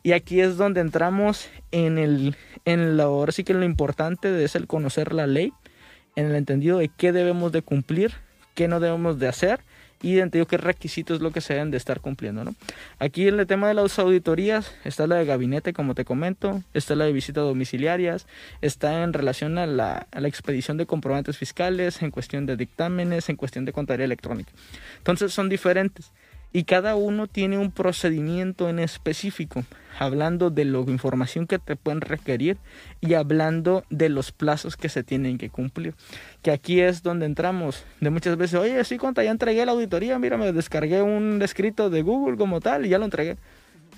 Y 0.03 0.13
aquí 0.13 0.41
es 0.41 0.57
donde 0.57 0.81
entramos 0.81 1.49
en 1.73 1.99
el, 1.99 2.37
en 2.65 2.97
lo, 2.97 3.05
ahora 3.05 3.33
sí 3.33 3.45
que 3.45 3.55
lo 3.55 3.65
importante 3.65 4.45
es 4.45 4.55
el 4.55 4.67
conocer 4.67 5.13
la 5.13 5.27
ley, 5.27 5.53
en 6.17 6.27
el 6.27 6.37
entendido 6.37 6.79
de 6.79 6.89
qué 6.89 7.13
debemos 7.13 7.53
de 7.53 7.63
cumplir, 7.63 8.13
qué 8.55 8.69
no 8.69 8.81
debemos 8.81 9.19
de 9.19 9.29
hacer 9.29 9.61
y 10.03 10.19
entendido 10.19 10.47
qué 10.47 10.57
requisitos 10.57 11.17
es 11.17 11.23
lo 11.23 11.31
que 11.31 11.41
se 11.41 11.55
deben 11.55 11.71
de 11.71 11.77
estar 11.77 12.01
cumpliendo, 12.01 12.43
¿no? 12.45 12.55
Aquí 12.99 13.29
en 13.29 13.39
el 13.39 13.47
tema 13.47 13.69
de 13.69 13.75
las 13.75 13.99
auditorías 13.99 14.75
está 14.85 15.07
la 15.07 15.17
de 15.17 15.27
gabinete, 15.27 15.73
como 15.73 15.95
te 15.95 16.05
comento, 16.05 16.63
está 16.73 16.95
la 16.95 17.05
de 17.05 17.13
visitas 17.13 17.45
domiciliarias, 17.45 18.27
está 18.63 19.03
en 19.03 19.13
relación 19.13 19.59
a 19.59 19.67
la, 19.67 20.07
a 20.11 20.21
la 20.21 20.29
expedición 20.29 20.79
de 20.79 20.87
comprobantes 20.87 21.37
fiscales, 21.37 22.01
en 22.03 22.11
cuestión 22.11 22.47
de 22.47 22.57
dictámenes, 22.57 23.29
en 23.29 23.37
cuestión 23.37 23.67
de 23.67 23.73
contabilidad 23.73 24.07
electrónica. 24.07 24.53
Entonces 24.99 25.35
son 25.35 25.49
diferentes 25.51 26.13
y 26.53 26.65
cada 26.65 26.97
uno 26.97 27.27
tiene 27.27 27.59
un 27.59 27.71
procedimiento 27.71 28.69
en 28.69 28.79
específico, 28.79 29.65
hablando 29.99 30.51
de 30.51 30.65
la 30.65 30.81
información 30.81 31.47
que 31.47 31.59
te 31.59 31.77
pueden 31.77 32.01
requerir 32.01 32.57
y 33.01 33.15
hablando 33.15 33.85
de 33.91 34.09
los 34.09 34.33
plazos 34.33 34.77
que 34.77 34.89
se 34.89 35.03
tienen 35.03 35.39
que 35.39 35.51
cumplir. 35.51 35.95
Que 36.43 36.51
aquí 36.51 36.81
es 36.81 37.03
donde 37.03 37.27
entramos 37.27 37.85
de 38.01 38.11
muchas 38.11 38.37
veces, 38.37 38.59
oye, 38.59 38.83
sí, 38.85 38.99
cuando 38.99 39.23
ya 39.23 39.31
entregué 39.31 39.65
la 39.65 39.73
auditoría, 39.73 40.19
mira, 40.19 40.37
me 40.37 40.53
descargué 40.53 41.03
un 41.03 41.41
escrito 41.43 41.91
de 41.91 42.03
Google 42.03 42.37
como 42.37 42.61
tal 42.61 42.87
y 42.87 42.89
ya 42.89 42.99
lo 42.99 43.05
entregué. 43.05 43.37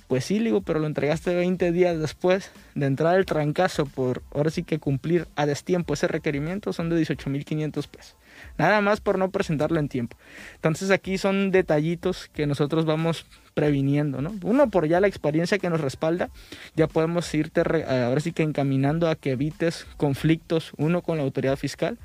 Pues 0.09 0.27
sí, 0.27 0.39
digo, 0.41 0.61
pero 0.61 0.79
lo 0.79 0.87
entregaste 0.87 1.35
20 1.35 1.73
días 1.73 1.99
después 1.99 2.51
de 2.75 2.85
entrar 2.85 3.17
el 3.17 3.25
trancazo 3.25 3.87
por 3.87 4.23
ahora 4.35 4.51
sí 4.51 4.63
que 4.63 4.79
cumplir 4.79 5.27
a 5.37 5.47
destiempo 5.47 5.95
ese 5.95 6.07
requerimiento 6.07 6.75
son 6.75 6.91
de 6.91 7.01
18.500 7.01 7.89
pesos. 7.89 8.17
Nada 8.59 8.81
más 8.81 9.01
por 9.01 9.19
no 9.19 9.31
presentarlo 9.31 9.79
en 9.79 9.89
tiempo. 9.89 10.17
Entonces 10.55 10.91
aquí 10.91 11.19
son 11.19 11.51
detallitos 11.51 12.29
que 12.33 12.47
nosotros 12.47 12.85
vamos 12.85 13.27
previniendo, 13.55 14.23
¿no? 14.23 14.35
Uno 14.43 14.71
por 14.71 14.87
ya 14.87 15.01
la 15.01 15.09
experiencia 15.09 15.59
que 15.59 15.71
nos 15.71 15.81
respalda, 15.81 16.31
ya 16.75 16.87
podemos 16.87 17.33
irte 17.35 17.61
ahora 17.61 18.21
sí 18.21 18.33
que 18.33 18.43
encaminando 18.43 19.09
a 19.09 19.17
que 19.17 19.33
evites 19.33 19.87
conflictos, 19.97 20.73
uno 20.77 21.03
con 21.03 21.19
la 21.19 21.25
autoridad 21.25 21.57
fiscal, 21.57 21.99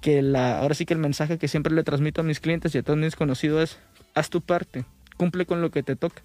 que 0.00 0.22
la, 0.22 0.60
ahora 0.60 0.74
sí 0.74 0.86
que 0.86 0.94
el 0.94 1.00
mensaje 1.00 1.38
que 1.38 1.48
siempre 1.48 1.74
le 1.74 1.82
transmito 1.82 2.20
a 2.20 2.24
mis 2.24 2.40
clientes 2.40 2.74
y 2.74 2.78
a 2.78 2.82
todos 2.82 2.98
mis 2.98 3.16
conocidos 3.16 3.70
es, 3.70 3.78
haz 4.14 4.30
tu 4.30 4.40
parte, 4.40 4.84
cumple 5.16 5.46
con 5.46 5.60
lo 5.60 5.70
que 5.70 5.82
te 5.82 5.96
toca. 5.96 6.22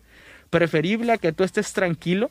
Preferible 0.49 1.11
a 1.11 1.17
que 1.17 1.33
tú 1.33 1.43
estés 1.43 1.73
tranquilo 1.73 2.29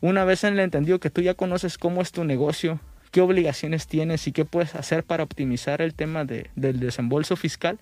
una 0.00 0.24
vez 0.24 0.44
en 0.44 0.54
el 0.54 0.60
entendido 0.60 0.98
que 0.98 1.10
tú 1.10 1.20
ya 1.20 1.34
conoces 1.34 1.76
cómo 1.76 2.00
es 2.00 2.10
tu 2.12 2.24
negocio, 2.24 2.80
qué 3.10 3.20
obligaciones 3.20 3.86
tienes 3.86 4.26
y 4.26 4.32
qué 4.32 4.44
puedes 4.44 4.74
hacer 4.74 5.04
para 5.04 5.22
optimizar 5.22 5.82
el 5.82 5.94
tema 5.94 6.24
de, 6.24 6.50
del 6.56 6.80
desembolso 6.80 7.36
fiscal, 7.36 7.78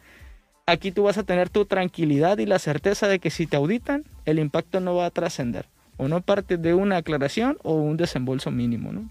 aquí 0.67 0.93
tú 0.93 1.05
vas 1.05 1.19
a 1.19 1.23
tener 1.23 1.49
tu 1.49 1.65
tranquilidad 1.65 2.39
y 2.39 2.47
la 2.47 2.59
certeza 2.59 3.09
de 3.09 3.19
que 3.19 3.31
si 3.31 3.47
te 3.47 3.57
auditan, 3.57 4.05
el 4.25 4.39
impacto 4.39 4.81
no 4.81 4.95
va 4.95 5.07
a 5.07 5.11
trascender. 5.11 5.67
O 5.97 6.09
no 6.09 6.21
parte 6.21 6.57
de 6.57 6.75
una 6.75 6.99
aclaración 6.99 7.59
o 7.63 7.75
un 7.75 7.97
desembolso 7.97 8.51
mínimo, 8.51 8.93
¿no? 8.93 9.09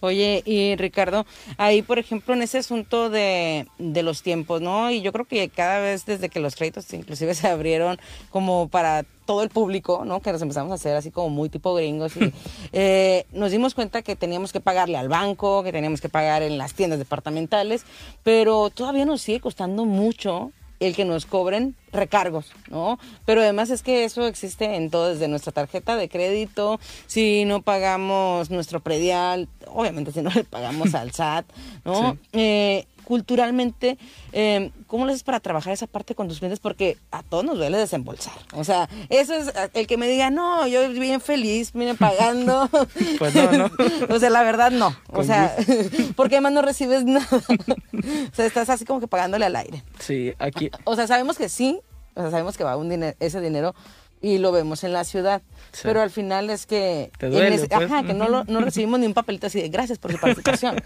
Oye, 0.00 0.42
y 0.44 0.76
Ricardo, 0.76 1.26
ahí 1.56 1.82
por 1.82 1.98
ejemplo 1.98 2.34
en 2.34 2.42
ese 2.42 2.58
asunto 2.58 3.10
de, 3.10 3.66
de, 3.78 4.02
los 4.02 4.22
tiempos, 4.22 4.60
¿no? 4.60 4.90
Y 4.90 5.02
yo 5.02 5.12
creo 5.12 5.24
que 5.24 5.48
cada 5.48 5.80
vez 5.80 6.06
desde 6.06 6.28
que 6.28 6.40
los 6.40 6.56
créditos 6.56 6.92
inclusive 6.92 7.34
se 7.34 7.48
abrieron 7.48 7.98
como 8.30 8.68
para 8.68 9.04
todo 9.28 9.42
el 9.42 9.50
público, 9.50 10.04
¿no? 10.06 10.20
Que 10.20 10.32
nos 10.32 10.40
empezamos 10.40 10.72
a 10.72 10.76
hacer 10.76 10.96
así 10.96 11.10
como 11.10 11.28
muy 11.28 11.50
tipo 11.50 11.74
gringos 11.74 12.16
y 12.16 12.32
eh, 12.72 13.26
nos 13.32 13.50
dimos 13.50 13.74
cuenta 13.74 14.00
que 14.00 14.16
teníamos 14.16 14.52
que 14.54 14.60
pagarle 14.60 14.96
al 14.96 15.08
banco, 15.08 15.62
que 15.62 15.70
teníamos 15.70 16.00
que 16.00 16.08
pagar 16.08 16.42
en 16.42 16.56
las 16.56 16.72
tiendas 16.72 16.98
departamentales, 16.98 17.84
pero 18.22 18.70
todavía 18.70 19.04
nos 19.04 19.20
sigue 19.20 19.40
costando 19.40 19.84
mucho 19.84 20.52
el 20.80 20.94
que 20.94 21.04
nos 21.04 21.26
cobren 21.26 21.74
recargos, 21.92 22.52
¿no? 22.70 22.98
Pero 23.24 23.40
además 23.40 23.70
es 23.70 23.82
que 23.82 24.04
eso 24.04 24.26
existe 24.26 24.76
en 24.76 24.90
todo, 24.90 25.08
desde 25.08 25.28
nuestra 25.28 25.52
tarjeta 25.52 25.96
de 25.96 26.08
crédito, 26.08 26.78
si 27.06 27.44
no 27.44 27.62
pagamos 27.62 28.50
nuestro 28.50 28.80
predial, 28.80 29.48
obviamente 29.66 30.12
si 30.12 30.22
no 30.22 30.30
le 30.30 30.44
pagamos 30.44 30.94
al 30.94 31.12
SAT, 31.12 31.46
¿no? 31.84 32.16
Eh, 32.32 32.86
culturalmente, 33.08 33.96
eh, 34.32 34.70
¿cómo 34.86 35.06
lo 35.06 35.12
haces 35.12 35.22
para 35.22 35.40
trabajar 35.40 35.72
esa 35.72 35.86
parte 35.86 36.14
con 36.14 36.28
tus 36.28 36.40
clientes? 36.40 36.60
Porque 36.60 36.98
a 37.10 37.22
todos 37.22 37.42
nos 37.42 37.56
duele 37.56 37.78
desembolsar. 37.78 38.34
O 38.52 38.64
sea, 38.64 38.86
eso 39.08 39.32
es 39.32 39.50
el 39.72 39.86
que 39.86 39.96
me 39.96 40.06
diga, 40.08 40.28
no, 40.28 40.66
yo 40.66 40.86
bien 40.90 41.22
feliz, 41.22 41.74
miren, 41.74 41.96
pagando. 41.96 42.68
pues 43.18 43.34
no, 43.34 43.50
no. 43.52 43.70
o 44.14 44.18
sea, 44.18 44.28
la 44.28 44.42
verdad 44.42 44.70
no. 44.70 44.94
O 45.10 45.24
sea, 45.24 45.56
porque 46.16 46.34
además 46.34 46.52
no 46.52 46.60
recibes 46.60 47.06
nada. 47.06 47.26
o 47.32 48.34
sea, 48.34 48.44
estás 48.44 48.68
así 48.68 48.84
como 48.84 49.00
que 49.00 49.08
pagándole 49.08 49.46
al 49.46 49.56
aire. 49.56 49.82
Sí, 50.00 50.34
aquí. 50.38 50.70
O 50.84 50.94
sea, 50.94 51.06
sabemos 51.06 51.38
que 51.38 51.48
sí, 51.48 51.80
o 52.14 52.20
sea, 52.20 52.30
sabemos 52.30 52.58
que 52.58 52.64
va 52.64 52.76
un 52.76 52.90
dinero, 52.90 53.16
ese 53.20 53.40
dinero 53.40 53.74
y 54.20 54.38
lo 54.38 54.52
vemos 54.52 54.84
en 54.84 54.92
la 54.92 55.04
ciudad. 55.04 55.42
Pero 55.82 56.00
al 56.00 56.10
final 56.10 56.50
es 56.50 56.66
que, 56.66 57.10
Te 57.18 57.28
duele, 57.28 57.58
pues. 57.58 57.72
ajá, 57.72 58.02
que 58.02 58.14
no, 58.14 58.28
lo, 58.28 58.44
no 58.44 58.60
recibimos 58.60 59.00
ni 59.00 59.06
un 59.06 59.14
papelito 59.14 59.46
así 59.46 59.60
de 59.60 59.68
gracias 59.68 59.98
por 59.98 60.12
su 60.12 60.18
participación. 60.20 60.76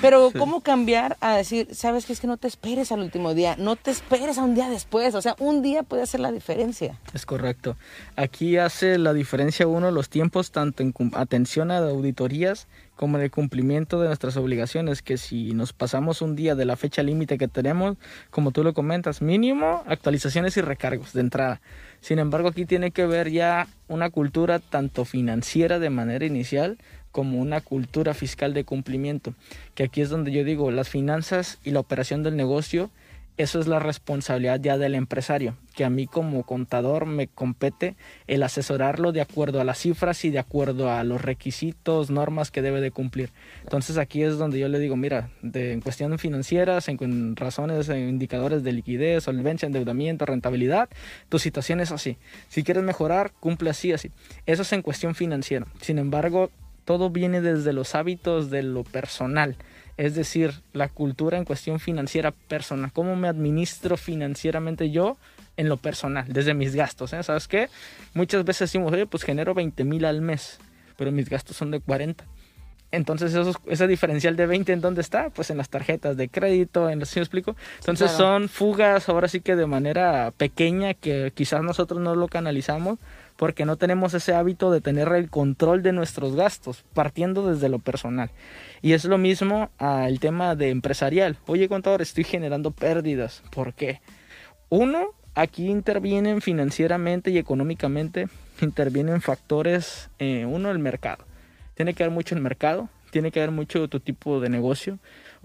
Pero 0.00 0.30
¿cómo 0.36 0.60
cambiar 0.62 1.16
a 1.20 1.36
decir, 1.36 1.68
sabes 1.72 2.06
que 2.06 2.12
es 2.12 2.20
que 2.20 2.26
no 2.26 2.36
te 2.36 2.48
esperes 2.48 2.92
al 2.92 3.00
último 3.00 3.34
día, 3.34 3.56
no 3.56 3.76
te 3.76 3.90
esperes 3.90 4.38
a 4.38 4.42
un 4.42 4.54
día 4.54 4.68
después? 4.68 5.14
O 5.14 5.22
sea, 5.22 5.36
un 5.38 5.62
día 5.62 5.82
puede 5.82 6.02
hacer 6.02 6.20
la 6.20 6.32
diferencia. 6.32 6.98
Es 7.14 7.26
correcto. 7.26 7.76
Aquí 8.16 8.56
hace 8.56 8.98
la 8.98 9.12
diferencia 9.12 9.66
uno 9.66 9.90
los 9.90 10.08
tiempos, 10.08 10.50
tanto 10.50 10.82
en 10.82 10.94
atención 11.14 11.70
a 11.70 11.78
auditorías 11.78 12.66
como 12.96 13.18
en 13.18 13.24
el 13.24 13.30
cumplimiento 13.30 14.00
de 14.00 14.08
nuestras 14.08 14.36
obligaciones, 14.36 15.02
que 15.02 15.18
si 15.18 15.52
nos 15.52 15.72
pasamos 15.72 16.22
un 16.22 16.34
día 16.34 16.54
de 16.54 16.64
la 16.64 16.76
fecha 16.76 17.02
límite 17.02 17.38
que 17.38 17.46
tenemos, 17.46 17.96
como 18.30 18.50
tú 18.50 18.64
lo 18.64 18.74
comentas, 18.74 19.22
mínimo 19.22 19.84
actualizaciones 19.86 20.56
y 20.56 20.62
recargos 20.62 21.12
de 21.12 21.20
entrada. 21.20 21.60
Sin 22.00 22.18
embargo, 22.18 22.48
aquí 22.48 22.64
tiene 22.64 22.90
que 22.90 23.06
ver 23.06 23.30
ya 23.30 23.68
una 23.86 24.10
cultura 24.10 24.58
tanto 24.58 25.04
financiera 25.04 25.78
de 25.78 25.90
manera 25.90 26.24
inicial 26.24 26.78
como 27.12 27.38
una 27.38 27.60
cultura 27.60 28.14
fiscal 28.14 28.52
de 28.54 28.64
cumplimiento, 28.64 29.34
que 29.74 29.84
aquí 29.84 30.00
es 30.00 30.10
donde 30.10 30.32
yo 30.32 30.44
digo, 30.44 30.70
las 30.70 30.88
finanzas 30.88 31.58
y 31.64 31.70
la 31.70 31.80
operación 31.80 32.22
del 32.22 32.36
negocio 32.36 32.90
eso 33.36 33.60
es 33.60 33.66
la 33.66 33.78
responsabilidad 33.78 34.60
ya 34.60 34.78
del 34.78 34.94
empresario, 34.94 35.56
que 35.74 35.84
a 35.84 35.90
mí 35.90 36.06
como 36.06 36.44
contador 36.44 37.04
me 37.04 37.28
compete 37.28 37.96
el 38.26 38.42
asesorarlo 38.42 39.12
de 39.12 39.20
acuerdo 39.20 39.60
a 39.60 39.64
las 39.64 39.78
cifras 39.78 40.24
y 40.24 40.30
de 40.30 40.38
acuerdo 40.38 40.90
a 40.90 41.04
los 41.04 41.20
requisitos, 41.20 42.10
normas 42.10 42.50
que 42.50 42.62
debe 42.62 42.80
de 42.80 42.90
cumplir. 42.90 43.30
Entonces 43.62 43.98
aquí 43.98 44.22
es 44.22 44.38
donde 44.38 44.58
yo 44.58 44.68
le 44.68 44.78
digo, 44.78 44.96
mira, 44.96 45.30
de, 45.42 45.72
en 45.72 45.80
cuestiones 45.80 46.20
financieras, 46.20 46.88
en, 46.88 47.36
razones, 47.36 47.88
en 47.90 48.08
indicadores 48.08 48.62
de 48.62 48.72
liquidez, 48.72 49.24
solvencia, 49.24 49.66
endeudamiento, 49.66 50.24
rentabilidad, 50.24 50.88
tu 51.28 51.38
situación 51.38 51.80
es 51.80 51.92
así. 51.92 52.16
Si 52.48 52.62
quieres 52.62 52.84
mejorar, 52.84 53.32
cumple 53.32 53.70
así, 53.70 53.92
así. 53.92 54.10
Eso 54.46 54.62
es 54.62 54.72
en 54.72 54.82
cuestión 54.82 55.14
financiera. 55.14 55.66
Sin 55.80 55.98
embargo, 55.98 56.50
todo 56.86 57.10
viene 57.10 57.42
desde 57.42 57.74
los 57.74 57.94
hábitos 57.94 58.48
de 58.48 58.62
lo 58.62 58.82
personal 58.82 59.56
es 59.96 60.14
decir, 60.14 60.52
la 60.72 60.88
cultura 60.88 61.38
en 61.38 61.44
cuestión 61.44 61.80
financiera 61.80 62.30
personal, 62.30 62.92
cómo 62.92 63.16
me 63.16 63.28
administro 63.28 63.96
financieramente 63.96 64.90
yo 64.90 65.16
en 65.56 65.68
lo 65.68 65.78
personal, 65.78 66.26
desde 66.28 66.52
mis 66.52 66.74
gastos, 66.74 67.14
¿eh? 67.14 67.22
¿sabes 67.22 67.48
qué? 67.48 67.68
Muchas 68.12 68.44
veces 68.44 68.70
decimos, 68.70 68.92
oye, 68.92 69.06
pues 69.06 69.22
genero 69.22 69.54
20 69.54 69.84
mil 69.84 70.04
al 70.04 70.20
mes, 70.20 70.58
pero 70.98 71.12
mis 71.12 71.30
gastos 71.30 71.56
son 71.56 71.70
de 71.70 71.80
40. 71.80 72.24
Entonces, 72.92 73.34
ese 73.66 73.86
diferencial 73.88 74.36
de 74.36 74.46
20, 74.46 74.72
¿en 74.72 74.80
dónde 74.80 75.00
está? 75.00 75.30
Pues 75.30 75.50
en 75.50 75.56
las 75.56 75.68
tarjetas 75.68 76.16
de 76.16 76.28
crédito, 76.28 76.88
en 76.88 77.00
los, 77.00 77.08
¿sí 77.08 77.18
me 77.18 77.24
explico? 77.24 77.56
Entonces, 77.80 78.10
son 78.12 78.48
fugas 78.48 79.08
ahora 79.08 79.28
sí 79.28 79.40
que 79.40 79.56
de 79.56 79.66
manera 79.66 80.32
pequeña 80.36 80.94
que 80.94 81.32
quizás 81.34 81.62
nosotros 81.62 82.00
no 82.00 82.14
lo 82.14 82.28
canalizamos 82.28 82.98
porque 83.36 83.64
no 83.64 83.76
tenemos 83.76 84.14
ese 84.14 84.34
hábito 84.34 84.70
de 84.70 84.80
tener 84.80 85.08
el 85.08 85.30
control 85.30 85.82
de 85.82 85.92
nuestros 85.92 86.34
gastos, 86.34 86.84
partiendo 86.94 87.48
desde 87.48 87.68
lo 87.68 87.78
personal. 87.78 88.30
Y 88.82 88.92
es 88.92 89.04
lo 89.04 89.18
mismo 89.18 89.70
al 89.78 90.20
tema 90.20 90.56
de 90.56 90.70
empresarial. 90.70 91.36
Oye, 91.46 91.68
contador, 91.68 92.02
estoy 92.02 92.24
generando 92.24 92.70
pérdidas. 92.70 93.42
¿Por 93.50 93.74
qué? 93.74 94.00
Uno, 94.68 95.14
aquí 95.34 95.68
intervienen 95.68 96.40
financieramente 96.40 97.30
y 97.30 97.38
económicamente, 97.38 98.28
intervienen 98.60 99.20
factores, 99.20 100.10
eh, 100.18 100.46
uno, 100.46 100.70
el 100.70 100.78
mercado. 100.78 101.24
Tiene 101.74 101.94
que 101.94 102.04
ver 102.04 102.10
mucho 102.10 102.34
el 102.34 102.40
mercado, 102.40 102.88
tiene 103.10 103.30
que 103.30 103.40
ver 103.40 103.50
mucho 103.50 103.88
tu 103.88 104.00
tipo 104.00 104.40
de 104.40 104.48
negocio. 104.48 104.98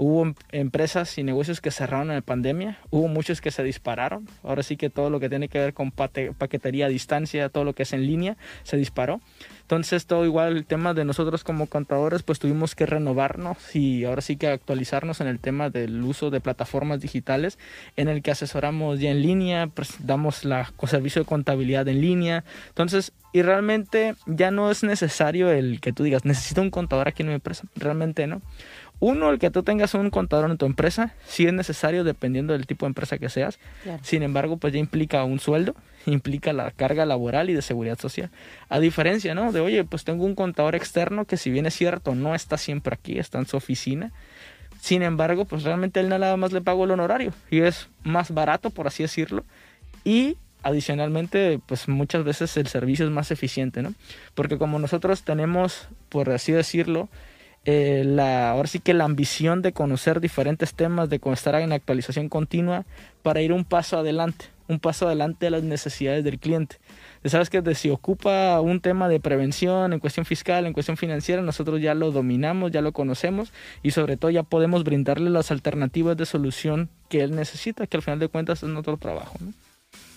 Hubo 0.04 0.26
em, 0.26 0.34
empresas 0.52 1.16
y 1.20 1.24
negocios 1.24 1.62
que 1.62 1.70
cerraron 1.70 2.10
en 2.10 2.16
la 2.16 2.22
pandemia, 2.22 2.80
hubo 2.90 3.08
muchos 3.08 3.40
que 3.40 3.52
se 3.52 3.62
dispararon. 3.62 4.28
Ahora 4.42 4.64
sí 4.64 4.76
que 4.76 4.90
todo 4.90 5.12
lo 5.12 5.20
que 5.20 5.30
tiene 5.30 5.48
que 5.48 5.60
ver 5.60 5.76
con 5.76 5.92
paquetería 5.92 6.88
a 6.88 6.90
distancia, 6.90 7.50
todo 7.50 7.66
lo 7.66 7.74
que 7.74 7.84
es 7.84 7.94
en 7.94 8.08
línea, 8.08 8.36
se 8.64 8.78
disparó. 8.78 9.22
Entonces 9.62 10.08
todo 10.08 10.26
igual 10.26 10.58
el 10.58 10.66
tema 10.66 10.96
de 10.96 11.06
nosotros 11.06 11.44
como 11.44 11.68
contadores 11.68 12.24
pues 12.24 12.40
tuvimos 12.40 12.74
que 12.74 12.88
renovarnos 12.88 13.76
y 13.76 14.04
ahora 14.04 14.22
sí 14.22 14.38
que 14.38 14.48
actualizarnos 14.48 15.22
en 15.22 15.28
el 15.28 15.40
tema 15.40 15.70
del 15.70 16.02
uso 16.02 16.32
de 16.32 16.42
plataformas 16.42 17.00
digitales 17.00 17.60
en 17.96 18.10
el 18.10 18.24
que 18.24 18.32
asesoramos 18.32 19.00
ya 19.00 19.12
en 19.12 19.22
línea, 19.22 19.68
pues 19.68 19.96
damos 20.00 20.46
la 20.46 20.74
servicio 20.88 21.22
de 21.22 21.28
contabilidad 21.28 21.88
en 21.88 22.02
línea. 22.02 22.44
Entonces 22.70 23.14
y 23.34 23.44
realmente 23.44 24.16
ya 24.26 24.52
no 24.52 24.72
es 24.72 24.84
necesario 24.84 25.52
el 25.52 25.80
que 25.80 25.94
tú 25.94 26.04
digas 26.04 26.26
necesito 26.26 26.62
un 26.62 26.72
contador 26.72 27.08
aquí 27.08 27.22
en 27.22 27.30
mi 27.30 27.36
empresa, 27.36 27.66
realmente 27.76 28.26
no 28.28 28.42
Uno, 29.02 29.32
el 29.32 29.40
que 29.40 29.50
tú 29.50 29.64
tengas 29.64 29.96
un 29.96 30.12
contador 30.12 30.52
en 30.52 30.60
tu 30.60 30.68
empresa, 30.68 31.16
sí 31.26 31.48
es 31.48 31.54
necesario 31.54 32.04
dependiendo 32.04 32.54
del 32.54 32.68
tipo 32.68 32.86
de 32.86 32.92
empresa 32.92 33.18
que 33.18 33.30
seas. 33.30 33.58
Claro. 33.82 34.00
Sin 34.04 34.22
embargo, 34.22 34.58
pues 34.58 34.74
ya 34.74 34.80
implica 34.80 35.24
un 35.24 35.40
sueldo, 35.40 35.76
implica 36.06 36.54
la 36.54 36.70
carga 36.70 37.04
laboral 37.08 37.50
y 37.50 37.54
de 37.54 37.64
seguridad 37.64 37.98
social. 37.98 38.30
A 38.70 38.80
diferencia, 38.80 39.34
¿no? 39.34 39.52
De, 39.52 39.60
oye, 39.60 39.84
pues 39.84 40.04
tengo 40.04 40.24
un 40.24 40.36
contador 40.36 40.76
externo 40.76 41.26
que 41.26 41.36
si 41.36 41.50
bien 41.50 41.66
es 41.66 41.74
cierto, 41.74 42.14
no 42.14 42.36
está 42.36 42.58
siempre 42.58 42.94
aquí, 42.94 43.18
está 43.18 43.40
en 43.40 43.48
su 43.48 43.58
oficina. 43.58 44.12
Sin 44.80 45.02
embargo, 45.02 45.46
pues 45.46 45.64
realmente 45.64 46.00
él 46.00 46.10
nada 46.10 46.38
más 46.38 46.52
le 46.52 46.62
pago 46.62 46.86
el 46.86 46.92
honorario 46.92 47.34
y 47.50 47.62
es 47.62 47.90
más 48.04 48.32
barato, 48.32 48.70
por 48.70 48.86
así 48.86 49.02
decirlo. 49.02 49.44
Y 50.04 50.38
adicionalmente, 50.62 51.60
pues 51.66 51.88
muchas 51.88 52.24
veces 52.24 52.56
el 52.58 52.68
servicio 52.68 53.06
es 53.06 53.12
más 53.12 53.32
eficiente, 53.32 53.82
¿no? 53.82 53.96
Porque 54.36 54.60
como 54.60 54.78
nosotros 54.78 55.24
tenemos, 55.24 55.88
por 56.10 56.30
así 56.30 56.52
decirlo, 56.52 57.10
eh, 57.66 58.04
la, 58.06 58.52
ahora 58.52 58.68
sí 58.68 58.80
que 58.80 58.94
la 58.94 59.06
ambición 59.06 59.62
de 59.62 59.72
conocer 59.72 60.20
diferentes 60.20 60.74
temas, 60.74 61.10
de 61.10 61.22
estar 61.24 61.56
en 61.56 61.72
actualización 61.72 62.28
continua 62.28 62.86
para 63.22 63.42
ir 63.42 63.54
un 63.54 63.66
paso 63.66 63.98
adelante, 63.98 64.46
un 64.68 64.80
paso 64.80 65.06
adelante 65.06 65.48
a 65.48 65.52
las 65.52 65.64
necesidades 65.64 66.24
del 66.24 66.40
cliente. 66.40 66.78
Sabes 67.24 67.52
que 67.52 67.62
de 67.62 67.76
si 67.76 67.92
ocupa 67.92 68.60
un 68.62 68.82
tema 68.82 69.08
de 69.08 69.20
prevención 69.20 69.94
en 69.94 70.00
cuestión 70.00 70.26
fiscal, 70.26 70.66
en 70.66 70.74
cuestión 70.74 70.98
financiera, 70.98 71.44
nosotros 71.44 71.80
ya 71.80 71.94
lo 71.94 72.12
dominamos, 72.12 72.72
ya 72.72 72.82
lo 72.82 72.94
conocemos 72.94 73.54
y 73.84 73.92
sobre 73.92 74.18
todo 74.18 74.32
ya 74.32 74.42
podemos 74.42 74.84
brindarle 74.84 75.30
las 75.30 75.52
alternativas 75.52 76.18
de 76.18 76.26
solución 76.26 76.90
que 77.10 77.22
él 77.22 77.36
necesita, 77.36 77.86
que 77.86 77.98
al 77.98 78.02
final 78.02 78.18
de 78.18 78.28
cuentas 78.28 78.64
es 78.64 78.70
nuestro 78.70 78.98
trabajo. 78.98 79.38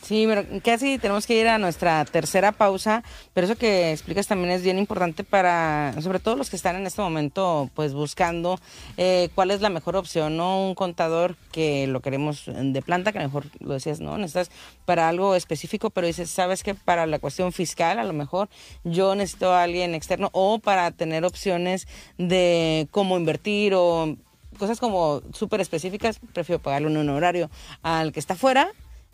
Sí, 0.04 0.26
pero 0.28 0.44
casi 0.62 0.98
tenemos 0.98 1.26
que 1.26 1.40
ir 1.40 1.48
a 1.48 1.56
nuestra 1.56 2.04
tercera 2.04 2.52
pausa, 2.52 3.02
pero 3.32 3.46
eso 3.46 3.56
que 3.56 3.90
explicas 3.90 4.26
también 4.26 4.50
es 4.50 4.62
bien 4.62 4.78
importante 4.78 5.24
para, 5.24 5.94
sobre 6.02 6.18
todo 6.18 6.36
los 6.36 6.50
que 6.50 6.56
están 6.56 6.76
en 6.76 6.86
este 6.86 7.00
momento, 7.00 7.70
pues 7.72 7.94
buscando 7.94 8.60
eh, 8.98 9.30
cuál 9.34 9.50
es 9.50 9.62
la 9.62 9.70
mejor 9.70 9.96
opción, 9.96 10.36
¿no? 10.36 10.62
Un 10.62 10.74
contador 10.74 11.36
que 11.52 11.86
lo 11.86 12.00
queremos 12.00 12.44
de 12.46 12.82
planta, 12.82 13.12
que 13.12 13.18
mejor 13.18 13.46
lo 13.60 13.72
decías, 13.72 14.00
¿no? 14.00 14.18
Necesitas 14.18 14.50
para 14.84 15.08
algo 15.08 15.36
específico, 15.36 15.88
pero 15.88 16.06
dices, 16.06 16.28
sabes 16.28 16.62
que 16.62 16.74
para 16.74 17.06
la 17.06 17.18
cuestión 17.18 17.50
fiscal, 17.52 17.98
a 17.98 18.04
lo 18.04 18.12
mejor 18.12 18.50
yo 18.84 19.14
necesito 19.14 19.54
a 19.54 19.62
alguien 19.62 19.94
externo 19.94 20.28
o 20.32 20.58
para 20.58 20.90
tener 20.90 21.24
opciones 21.24 21.88
de 22.18 22.88
cómo 22.90 23.16
invertir 23.16 23.72
o 23.74 24.18
cosas 24.58 24.80
como 24.80 25.22
súper 25.32 25.62
específicas, 25.62 26.20
prefiero 26.34 26.60
pagarle 26.60 26.88
un 26.88 26.98
honorario 26.98 27.48
al 27.82 28.12
que 28.12 28.20
está 28.20 28.34
fuera 28.34 28.70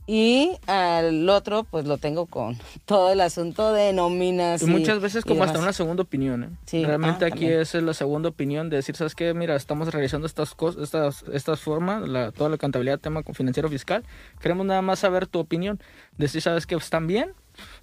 y 0.06 0.56
al 0.66 1.28
otro, 1.28 1.64
pues 1.64 1.86
lo 1.86 1.98
tengo 1.98 2.26
con 2.26 2.56
todo 2.84 3.12
el 3.12 3.20
asunto 3.20 3.72
de 3.72 3.92
nóminas. 3.92 4.62
Y, 4.62 4.66
muchas 4.66 5.00
veces 5.00 5.24
como 5.24 5.44
hasta 5.44 5.58
una 5.58 5.72
segunda 5.72 6.02
opinión. 6.02 6.44
¿eh? 6.44 6.48
Sí. 6.66 6.84
Realmente 6.84 7.24
Ah, 7.24 7.28
aquí 7.28 7.40
también. 7.40 7.60
es 7.60 7.74
la 7.74 7.94
segunda 7.94 8.28
opinión 8.28 8.70
de 8.70 8.76
decir, 8.76 8.96
¿sabes 8.96 9.14
qué? 9.14 9.34
Mira, 9.34 9.56
estamos 9.56 9.92
realizando 9.92 10.26
estas 10.26 10.54
cosas, 10.54 10.82
estas, 10.82 11.24
estas 11.32 11.60
formas, 11.60 12.08
la, 12.08 12.32
toda 12.32 12.50
la 12.50 12.56
contabilidad, 12.58 12.98
tema 12.98 13.22
financiero 13.32 13.68
fiscal. 13.68 14.04
Queremos 14.40 14.66
nada 14.66 14.82
más 14.82 14.98
saber 14.98 15.26
tu 15.26 15.38
opinión. 15.38 15.80
Decir, 16.18 16.42
¿sabes 16.42 16.66
qué? 16.66 16.74
¿Están 16.74 17.06
bien? 17.06 17.32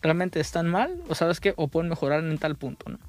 ¿Realmente 0.02 0.40
están 0.40 0.68
mal? 0.68 1.02
¿O 1.10 1.16
sabes 1.16 1.40
qué? 1.40 1.54
¿O 1.56 1.68
pueden 1.68 1.90
mejorar 1.90 2.24
en 2.24 2.38
tal 2.38 2.56
punto? 2.56 2.90
¿no? 2.90 3.00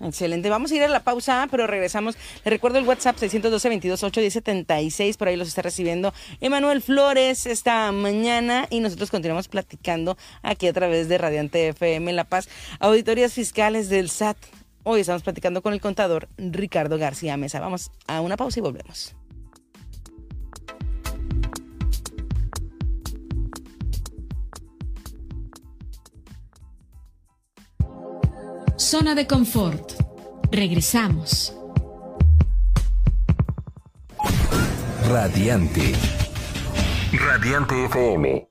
Excelente. 0.00 0.48
Vamos 0.48 0.70
a 0.70 0.76
ir 0.76 0.82
a 0.82 0.88
la 0.88 1.00
pausa, 1.00 1.48
pero 1.50 1.66
regresamos. 1.66 2.16
Le 2.44 2.50
recuerdo 2.50 2.78
el 2.78 2.86
WhatsApp 2.86 3.16
612-22-8-1076. 3.16 5.16
Por 5.16 5.28
ahí 5.28 5.36
los 5.36 5.48
está 5.48 5.62
recibiendo 5.62 6.14
Emanuel 6.40 6.82
Flores 6.82 7.46
esta 7.46 7.90
mañana. 7.90 8.66
Y 8.70 8.80
nosotros 8.80 9.10
continuamos 9.10 9.48
platicando 9.48 10.16
aquí 10.42 10.68
a 10.68 10.72
través 10.72 11.08
de 11.08 11.18
Radiante 11.18 11.68
FM 11.68 12.12
La 12.12 12.24
Paz. 12.24 12.48
Auditorías 12.78 13.32
fiscales 13.32 13.88
del 13.88 14.08
SAT. 14.08 14.36
Hoy 14.84 15.00
estamos 15.00 15.22
platicando 15.22 15.62
con 15.62 15.72
el 15.72 15.80
contador 15.80 16.28
Ricardo 16.38 16.96
García 16.96 17.36
Mesa. 17.36 17.60
Vamos 17.60 17.90
a 18.06 18.20
una 18.20 18.36
pausa 18.36 18.60
y 18.60 18.62
volvemos. 18.62 19.14
Zona 28.78 29.16
de 29.16 29.26
confort. 29.26 29.90
Regresamos. 30.52 31.52
Radiante. 35.08 35.94
Radiante 37.12 37.84
FM. 37.86 38.48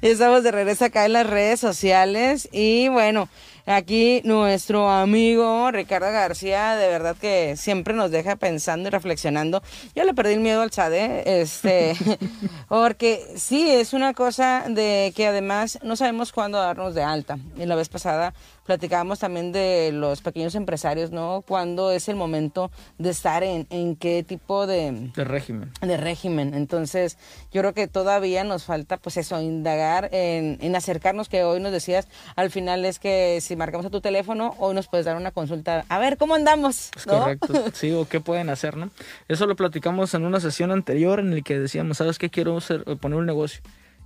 Estamos 0.00 0.42
de 0.42 0.52
regreso 0.52 0.86
acá 0.86 1.04
en 1.04 1.12
las 1.12 1.26
redes 1.26 1.60
sociales 1.60 2.48
y 2.50 2.88
bueno, 2.88 3.28
aquí 3.66 4.22
nuestro 4.24 4.88
amigo 4.88 5.70
Ricardo 5.70 6.10
García, 6.10 6.76
de 6.76 6.88
verdad 6.88 7.16
que 7.20 7.56
siempre 7.56 7.94
nos 7.94 8.10
deja 8.10 8.36
pensando 8.36 8.88
y 8.88 8.90
reflexionando. 8.90 9.62
Yo 9.94 10.04
le 10.04 10.14
perdí 10.14 10.34
el 10.34 10.40
miedo 10.40 10.62
al 10.62 10.70
¿eh? 10.92 11.22
este, 11.42 11.94
porque 12.68 13.26
sí, 13.36 13.68
es 13.68 13.92
una 13.92 14.14
cosa 14.14 14.64
de 14.68 15.12
que 15.14 15.26
además 15.26 15.78
no 15.82 15.96
sabemos 15.96 16.32
cuándo 16.32 16.58
darnos 16.58 16.94
de 16.94 17.02
alta. 17.02 17.38
Y 17.56 17.66
la 17.66 17.74
vez 17.74 17.88
pasada 17.88 18.32
platicábamos 18.66 19.20
también 19.20 19.52
de 19.52 19.90
los 19.92 20.20
pequeños 20.20 20.54
empresarios, 20.54 21.10
¿no? 21.12 21.42
Cuándo 21.46 21.90
es 21.92 22.08
el 22.08 22.16
momento 22.16 22.70
de 22.98 23.10
estar 23.10 23.42
en, 23.44 23.66
en 23.70 23.96
qué 23.96 24.22
tipo 24.22 24.66
de 24.66 25.10
De 25.14 25.24
régimen. 25.24 25.70
de 25.80 25.96
régimen. 25.96 26.54
Entonces, 26.54 27.16
yo 27.52 27.62
creo 27.62 27.72
que 27.74 27.86
todavía 27.88 28.44
nos 28.44 28.64
falta, 28.64 28.96
pues 28.96 29.16
eso, 29.16 29.40
indagar 29.40 30.08
en, 30.12 30.58
en 30.60 30.76
acercarnos, 30.76 31.28
que 31.28 31.44
hoy 31.44 31.60
nos 31.60 31.72
decías, 31.72 32.08
al 32.34 32.50
final 32.50 32.84
es 32.84 32.98
que 32.98 33.40
si 33.40 33.56
marcamos 33.56 33.86
a 33.86 33.90
tu 33.90 34.00
teléfono, 34.00 34.54
hoy 34.58 34.74
nos 34.74 34.88
puedes 34.88 35.06
dar 35.06 35.16
una 35.16 35.30
consulta. 35.30 35.84
A 35.88 35.98
ver, 35.98 36.16
¿cómo 36.16 36.34
andamos? 36.34 36.90
Es 36.96 37.06
¿No? 37.06 37.18
correcto. 37.20 37.46
Sí, 37.74 37.92
o 37.92 38.06
qué 38.08 38.20
pueden 38.20 38.50
hacer, 38.50 38.76
¿no? 38.76 38.90
Eso 39.28 39.46
lo 39.46 39.54
platicamos 39.56 40.12
en 40.14 40.24
una 40.24 40.40
sesión 40.40 40.70
anterior 40.72 41.20
en 41.20 41.32
el 41.32 41.44
que 41.44 41.58
decíamos, 41.58 41.98
¿sabes 41.98 42.18
qué? 42.18 42.30
Quiero 42.30 42.56
hacer- 42.56 42.84
poner 42.98 43.18
un 43.18 43.26
negocio 43.26 43.60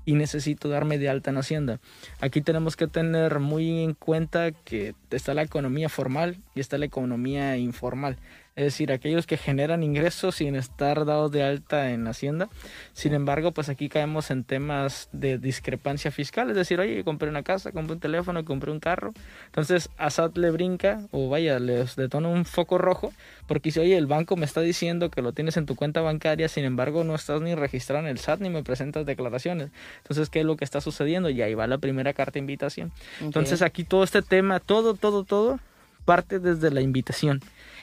y 0.05 0.15
necesito 0.15 0.69
darme 0.69 0.99
de 0.99 1.09
alta 1.09 1.31
en 1.31 1.39
Hacienda. 1.39 1.81
Aquí 2.21 2.41
tenemos 2.41 2.77
que 2.77 2.87
tener 2.87 3.39
muy 3.39 3.83
en 3.83 3.95
cuenta 3.95 4.53
que 4.53 4.95
está 5.11 5.35
la 5.35 5.43
economía 5.43 5.89
formal 5.89 6.37
y 6.55 6.61
está 6.61 6.79
la 6.79 6.87
economía 6.87 7.57
informal. 7.57 8.17
Es 8.61 8.67
decir, 8.67 8.93
aquellos 8.93 9.27
que 9.27 9.39
generan 9.39 9.83
ingresos 9.83 10.35
sin 10.35 10.55
estar 10.55 11.07
dados 11.07 11.33
de 11.33 11.43
alta 11.43 11.93
en 11.93 12.07
Hacienda. 12.07 12.51
Sin 12.93 13.15
embargo, 13.15 13.53
pues 13.53 13.71
aquí 13.71 13.89
caemos 13.89 14.31
en 14.31 14.45
temas 14.45 15.09
de 15.13 15.39
discrepancia 15.39 16.11
fiscal. 16.11 16.51
Es 16.51 16.57
decir, 16.57 16.79
oye, 16.79 17.03
compré 17.03 17.31
una 17.31 17.43
casa, 17.43 17.73
compré 17.73 17.95
un 17.95 18.01
teléfono, 18.01 18.45
compré 18.45 18.71
un 18.71 18.79
carro. 18.79 19.15
Entonces, 19.47 19.89
a 19.97 20.11
SAT 20.11 20.37
le 20.37 20.51
brinca 20.51 21.01
o 21.11 21.31
vaya, 21.31 21.59
les 21.59 21.97
detona 21.97 22.29
un 22.29 22.45
foco 22.45 22.77
rojo 22.77 23.15
porque 23.47 23.71
dice, 23.71 23.81
oye, 23.81 23.97
el 23.97 24.07
banco 24.07 24.37
me 24.37 24.45
está 24.45 24.61
diciendo 24.61 25.11
que 25.11 25.23
lo 25.23 25.33
tienes 25.33 25.57
en 25.57 25.65
tu 25.65 25.75
cuenta 25.75 26.03
bancaria, 26.03 26.47
sin 26.47 26.67
embargo, 26.67 27.03
no 27.03 27.15
estás 27.15 27.41
ni 27.41 27.55
registrado 27.55 28.05
en 28.05 28.11
el 28.11 28.19
SAT 28.19 28.41
ni 28.41 28.51
me 28.51 28.63
presentas 28.63 29.07
declaraciones. 29.07 29.71
Entonces, 30.03 30.29
¿qué 30.29 30.41
es 30.41 30.45
lo 30.45 30.59
que 30.59 30.67
está 30.67 30.83
sucediendo? 30.83 31.31
Y 31.31 31.41
ahí 31.41 31.55
va 31.55 31.67
la 31.67 31.79
primera 31.79 32.13
carta 32.13 32.33
de 32.33 32.41
invitación. 32.41 32.93
Entonces, 33.23 33.63
aquí 33.63 33.85
todo 33.85 34.05
este 34.05 34.21
tema, 34.21 34.61
todo, 34.61 34.93
todo, 34.93 35.25
todo, 35.25 35.59
parte 36.05 36.41
desde 36.41 36.71
la 36.71 36.83
invitación. 36.83 37.41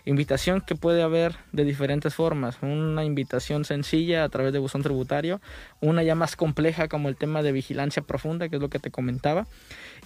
Invitación 0.08 0.62
que 0.62 0.76
puede 0.76 1.04
haber 1.04 1.36
de 1.52 1.66
diferentes 1.66 2.16
formas. 2.16 2.56
Una 2.62 3.04
invitación 3.04 3.66
sencilla 3.66 4.24
a 4.24 4.30
través 4.30 4.54
de 4.54 4.60
buzón 4.60 4.82
tributario, 4.82 5.42
una 5.82 6.02
ya 6.02 6.16
más 6.16 6.38
compleja 6.38 6.88
como 6.88 7.10
el 7.10 7.18
tema 7.18 7.44
de 7.44 7.52
vigilancia 7.52 8.02
profunda, 8.02 8.48
que 8.48 8.56
es 8.56 8.62
lo 8.62 8.70
que 8.70 8.80
te 8.80 8.90
comentaba. 8.90 9.48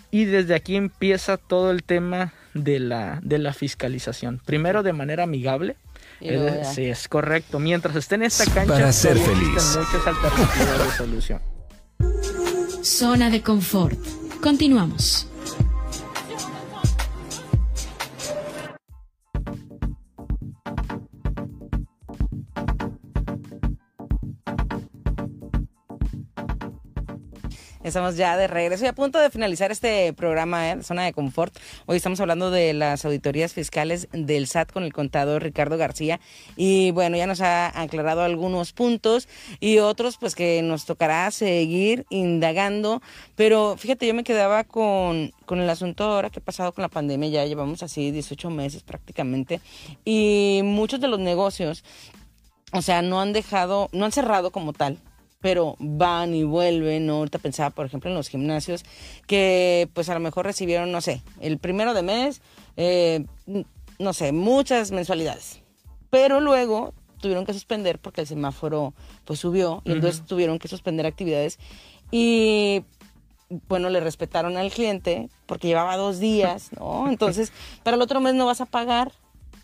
Y 0.09 0.25
desde 0.25 0.55
aquí 0.55 0.75
empieza 0.75 1.37
todo 1.37 1.69
el 1.69 1.83
tema 1.83 2.33
de 2.55 2.79
la, 2.79 3.19
de 3.21 3.37
la 3.37 3.53
fiscalización. 3.53 4.41
Primero 4.43 4.81
de 4.81 4.93
manera 4.93 5.23
amigable. 5.23 5.75
Es 6.19 6.69
sí, 6.69 6.85
es 6.85 7.07
correcto. 7.07 7.59
Mientras 7.59 7.95
esté 7.95 8.15
en 8.15 8.23
esta 8.23 8.45
cancha, 8.45 8.73
Para 8.73 8.91
ser 8.91 9.19
feliz. 9.19 9.49
existen 9.53 9.83
muchas 9.83 10.07
alternativas 10.07 10.85
de 10.85 10.91
solución. 10.97 11.41
Zona 12.81 13.29
de 13.29 13.43
confort. 13.43 13.99
Continuamos. 14.41 15.30
Estamos 27.91 28.15
ya 28.15 28.37
de 28.37 28.47
regreso 28.47 28.85
y 28.85 28.87
a 28.87 28.93
punto 28.93 29.19
de 29.19 29.29
finalizar 29.29 29.69
este 29.69 30.13
programa, 30.13 30.71
¿eh? 30.71 30.81
Zona 30.81 31.03
de 31.03 31.11
Confort. 31.11 31.53
Hoy 31.87 31.97
estamos 31.97 32.21
hablando 32.21 32.49
de 32.49 32.71
las 32.71 33.03
auditorías 33.03 33.53
fiscales 33.53 34.07
del 34.13 34.47
SAT 34.47 34.71
con 34.71 34.83
el 34.83 34.93
contador 34.93 35.43
Ricardo 35.43 35.77
García. 35.77 36.21
Y 36.55 36.91
bueno, 36.91 37.17
ya 37.17 37.27
nos 37.27 37.41
ha 37.41 37.77
aclarado 37.77 38.21
algunos 38.21 38.71
puntos 38.71 39.27
y 39.59 39.79
otros 39.79 40.15
pues 40.17 40.35
que 40.35 40.61
nos 40.61 40.85
tocará 40.85 41.29
seguir 41.31 42.05
indagando. 42.09 43.01
Pero 43.35 43.75
fíjate, 43.75 44.07
yo 44.07 44.13
me 44.13 44.23
quedaba 44.23 44.63
con, 44.63 45.33
con 45.45 45.59
el 45.59 45.69
asunto 45.69 46.05
ahora 46.05 46.29
que 46.29 46.39
ha 46.39 46.43
pasado 46.43 46.71
con 46.71 46.83
la 46.83 46.87
pandemia. 46.87 47.27
Ya 47.27 47.45
llevamos 47.45 47.83
así 47.83 48.09
18 48.11 48.49
meses 48.51 48.83
prácticamente. 48.83 49.59
Y 50.05 50.61
muchos 50.63 51.01
de 51.01 51.09
los 51.09 51.19
negocios, 51.19 51.83
o 52.71 52.81
sea, 52.81 53.01
no 53.01 53.19
han 53.19 53.33
dejado, 53.33 53.89
no 53.91 54.05
han 54.05 54.13
cerrado 54.13 54.51
como 54.51 54.71
tal 54.71 54.97
pero 55.41 55.75
van 55.79 56.33
y 56.33 56.43
vuelven. 56.43 57.05
¿no? 57.07 57.17
Ahorita 57.17 57.39
pensaba, 57.39 57.71
por 57.71 57.85
ejemplo, 57.85 58.09
en 58.09 58.15
los 58.15 58.29
gimnasios, 58.29 58.83
que 59.27 59.89
pues 59.93 60.09
a 60.09 60.13
lo 60.13 60.19
mejor 60.19 60.45
recibieron, 60.45 60.91
no 60.91 61.01
sé, 61.01 61.21
el 61.41 61.57
primero 61.57 61.93
de 61.93 62.03
mes, 62.03 62.41
eh, 62.77 63.25
no 63.99 64.13
sé, 64.13 64.31
muchas 64.31 64.91
mensualidades. 64.91 65.61
Pero 66.09 66.39
luego 66.39 66.93
tuvieron 67.19 67.45
que 67.45 67.53
suspender 67.53 67.99
porque 67.99 68.21
el 68.21 68.27
semáforo 68.27 68.93
pues 69.25 69.39
subió 69.39 69.81
y 69.85 69.91
entonces 69.91 70.25
tuvieron 70.25 70.59
que 70.59 70.67
suspender 70.67 71.05
actividades 71.05 71.59
y 72.09 72.83
bueno, 73.69 73.89
le 73.89 73.99
respetaron 73.99 74.57
al 74.57 74.71
cliente 74.71 75.29
porque 75.45 75.67
llevaba 75.67 75.97
dos 75.97 76.19
días, 76.19 76.71
¿no? 76.79 77.07
Entonces, 77.09 77.51
para 77.83 77.95
el 77.95 78.01
otro 78.01 78.21
mes 78.21 78.33
no 78.33 78.45
vas 78.45 78.61
a 78.61 78.65
pagar, 78.65 79.11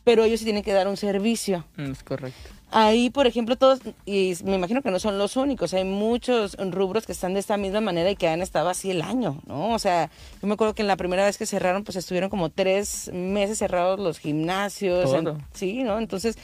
pero 0.03 0.23
ellos 0.25 0.39
sí 0.39 0.45
tienen 0.45 0.63
que 0.63 0.73
dar 0.73 0.87
un 0.87 0.97
servicio. 0.97 1.65
Mm, 1.77 1.91
Es 1.91 2.03
correcto. 2.03 2.49
Ahí, 2.69 3.09
por 3.09 3.27
ejemplo, 3.27 3.55
todos, 3.55 3.79
y 4.05 4.33
me 4.43 4.55
imagino 4.55 4.81
que 4.81 4.91
no 4.91 4.99
son 4.99 5.17
los 5.17 5.37
únicos, 5.37 5.73
hay 5.73 5.85
muchos 5.85 6.55
rubros 6.59 7.05
que 7.05 7.13
están 7.13 7.33
de 7.33 7.39
esta 7.39 7.55
misma 7.55 7.79
manera 7.79 8.11
y 8.11 8.17
que 8.17 8.27
han 8.27 8.41
estado 8.41 8.67
así 8.67 8.91
el 8.91 9.01
año, 9.01 9.39
¿no? 9.47 9.73
O 9.73 9.79
sea, 9.79 10.09
yo 10.41 10.47
me 10.47 10.55
acuerdo 10.55 10.73
que 10.73 10.81
en 10.81 10.89
la 10.89 10.97
primera 10.97 11.23
vez 11.25 11.37
que 11.37 11.45
cerraron, 11.45 11.85
pues 11.85 11.95
estuvieron 11.95 12.29
como 12.29 12.49
tres 12.49 13.09
meses 13.13 13.57
cerrados 13.59 13.99
los 14.01 14.19
gimnasios. 14.19 15.05
en- 15.19 15.23
sí, 15.53 15.83
¿no? 15.83 15.97
Entonces, 15.97 16.37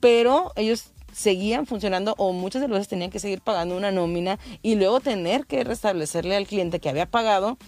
pero 0.00 0.52
ellos 0.56 0.86
seguían 1.12 1.66
funcionando 1.66 2.14
o 2.18 2.32
muchas 2.32 2.62
de 2.62 2.68
las 2.68 2.78
veces 2.78 2.88
tenían 2.88 3.10
que 3.10 3.18
seguir 3.18 3.40
pagando 3.42 3.76
una 3.76 3.90
nómina 3.90 4.38
y 4.62 4.76
luego 4.76 5.00
tener 5.00 5.44
que 5.44 5.62
restablecerle 5.64 6.36
al 6.36 6.46
cliente 6.46 6.80
que 6.80 6.88
había 6.88 7.04
pagado 7.06 7.58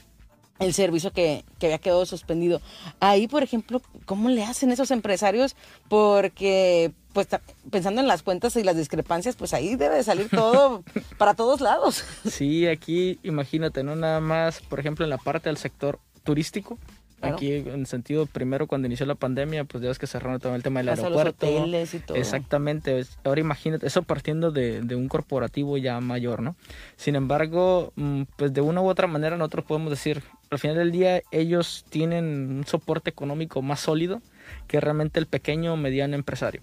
el 0.58 0.74
servicio 0.74 1.12
que, 1.12 1.44
que 1.58 1.66
había 1.66 1.78
quedado 1.78 2.06
suspendido. 2.06 2.60
Ahí, 3.00 3.26
por 3.26 3.42
ejemplo, 3.42 3.82
¿cómo 4.04 4.28
le 4.28 4.44
hacen 4.44 4.70
esos 4.70 4.90
empresarios? 4.90 5.56
Porque, 5.88 6.92
pues, 7.12 7.28
pensando 7.70 8.00
en 8.00 8.08
las 8.08 8.22
cuentas 8.22 8.56
y 8.56 8.62
las 8.62 8.76
discrepancias, 8.76 9.36
pues 9.36 9.54
ahí 9.54 9.76
debe 9.76 9.96
de 9.96 10.04
salir 10.04 10.28
todo 10.28 10.84
para 11.18 11.34
todos 11.34 11.60
lados. 11.60 12.04
Sí, 12.28 12.66
aquí 12.66 13.18
imagínate, 13.22 13.82
no 13.82 13.96
nada 13.96 14.20
más, 14.20 14.60
por 14.60 14.80
ejemplo, 14.80 15.04
en 15.04 15.10
la 15.10 15.18
parte 15.18 15.48
del 15.48 15.56
sector 15.56 15.98
turístico. 16.24 16.78
Claro. 17.22 17.36
Aquí, 17.36 17.52
en 17.54 17.68
el 17.68 17.86
sentido, 17.86 18.26
primero 18.26 18.66
cuando 18.66 18.86
inició 18.86 19.06
la 19.06 19.14
pandemia, 19.14 19.62
pues 19.64 19.80
ya 19.80 19.88
ves 19.88 19.98
que 20.00 20.08
cerraron 20.08 20.40
todo 20.40 20.56
el 20.56 20.62
tema 20.64 20.80
del 20.80 20.88
Hasta 20.88 21.08
los 21.08 21.18
aeropuerto. 21.18 21.46
hoteles 21.46 21.94
y 21.94 22.00
todo. 22.00 22.16
Exactamente. 22.16 23.04
Ahora 23.22 23.40
imagínate, 23.40 23.86
eso 23.86 24.02
partiendo 24.02 24.50
de, 24.50 24.82
de 24.82 24.96
un 24.96 25.06
corporativo 25.08 25.78
ya 25.78 26.00
mayor, 26.00 26.42
¿no? 26.42 26.56
Sin 26.96 27.14
embargo, 27.14 27.92
mm, 27.94 28.22
pues 28.36 28.52
de 28.52 28.60
una 28.60 28.80
u 28.82 28.88
otra 28.88 29.06
manera 29.06 29.36
nosotros 29.36 29.64
podemos 29.66 29.90
decir, 29.90 30.22
al 30.50 30.58
final 30.58 30.76
del 30.76 30.90
día 30.90 31.22
ellos 31.30 31.84
tienen 31.90 32.24
un 32.58 32.66
soporte 32.66 33.10
económico 33.10 33.62
más 33.62 33.78
sólido 33.78 34.20
que 34.66 34.80
realmente 34.80 35.20
el 35.20 35.26
pequeño 35.26 35.74
o 35.74 35.76
mediano 35.76 36.16
empresario. 36.16 36.60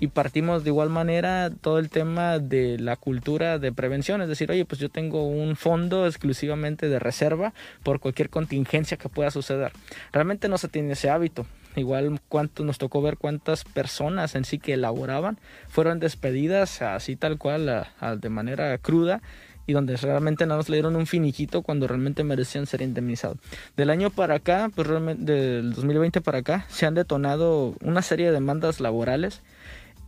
Y 0.00 0.08
partimos 0.08 0.62
de 0.64 0.70
igual 0.70 0.90
manera 0.90 1.50
todo 1.60 1.78
el 1.78 1.90
tema 1.90 2.38
de 2.38 2.78
la 2.78 2.96
cultura 2.96 3.58
de 3.58 3.72
prevención, 3.72 4.22
es 4.22 4.28
decir, 4.28 4.50
oye, 4.50 4.64
pues 4.64 4.80
yo 4.80 4.88
tengo 4.88 5.26
un 5.26 5.56
fondo 5.56 6.06
exclusivamente 6.06 6.88
de 6.88 6.98
reserva 6.98 7.52
por 7.82 7.98
cualquier 7.98 8.30
contingencia 8.30 8.96
que 8.96 9.08
pueda 9.08 9.30
suceder. 9.30 9.72
Realmente 10.12 10.48
no 10.48 10.56
se 10.58 10.68
tiene 10.68 10.92
ese 10.92 11.10
hábito. 11.10 11.46
Igual 11.74 12.20
cuánto 12.28 12.64
nos 12.64 12.78
tocó 12.78 13.02
ver 13.02 13.16
cuántas 13.18 13.64
personas 13.64 14.34
en 14.34 14.44
sí 14.44 14.58
que 14.58 14.74
elaboraban 14.74 15.38
fueron 15.68 16.00
despedidas 16.00 16.80
así 16.82 17.16
tal 17.16 17.38
cual, 17.38 17.68
a- 17.68 17.88
a- 18.00 18.16
de 18.16 18.28
manera 18.28 18.76
cruda 18.78 19.20
y 19.66 19.74
donde 19.74 19.96
realmente 19.96 20.46
nada 20.46 20.58
más 20.58 20.68
le 20.70 20.76
dieron 20.76 20.96
un 20.96 21.06
finiquito 21.06 21.60
cuando 21.62 21.86
realmente 21.86 22.24
merecían 22.24 22.66
ser 22.66 22.80
indemnizados. 22.82 23.36
Del 23.76 23.90
año 23.90 24.10
para 24.10 24.36
acá, 24.36 24.70
pues 24.74 24.86
realmente 24.86 25.30
del 25.30 25.72
2020 25.74 26.20
para 26.22 26.38
acá, 26.38 26.64
se 26.68 26.86
han 26.86 26.94
detonado 26.94 27.74
una 27.82 28.00
serie 28.02 28.26
de 28.26 28.32
demandas 28.32 28.80
laborales 28.80 29.42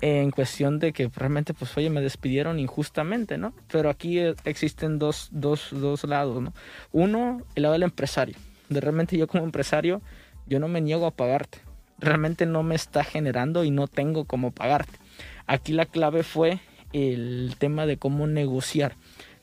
en 0.00 0.30
cuestión 0.30 0.78
de 0.78 0.92
que 0.92 1.10
realmente, 1.14 1.54
pues, 1.54 1.76
oye, 1.76 1.90
me 1.90 2.00
despidieron 2.00 2.58
injustamente, 2.58 3.38
¿no? 3.38 3.52
Pero 3.70 3.90
aquí 3.90 4.18
eh, 4.18 4.34
existen 4.44 4.98
dos, 4.98 5.28
dos, 5.32 5.68
dos 5.72 6.04
lados, 6.04 6.42
¿no? 6.42 6.54
Uno, 6.92 7.42
el 7.54 7.62
lado 7.64 7.74
del 7.74 7.82
empresario. 7.82 8.36
De 8.68 8.80
realmente 8.80 9.16
yo 9.16 9.26
como 9.26 9.44
empresario, 9.44 10.00
yo 10.46 10.58
no 10.58 10.68
me 10.68 10.80
niego 10.80 11.06
a 11.06 11.10
pagarte. 11.10 11.58
Realmente 11.98 12.46
no 12.46 12.62
me 12.62 12.74
está 12.74 13.04
generando 13.04 13.64
y 13.64 13.70
no 13.70 13.88
tengo 13.88 14.24
cómo 14.24 14.52
pagarte. 14.52 14.98
Aquí 15.46 15.72
la 15.72 15.86
clave 15.86 16.22
fue 16.22 16.60
el 16.92 17.54
tema 17.58 17.86
de 17.86 17.98
cómo 17.98 18.26
negociar. 18.26 18.94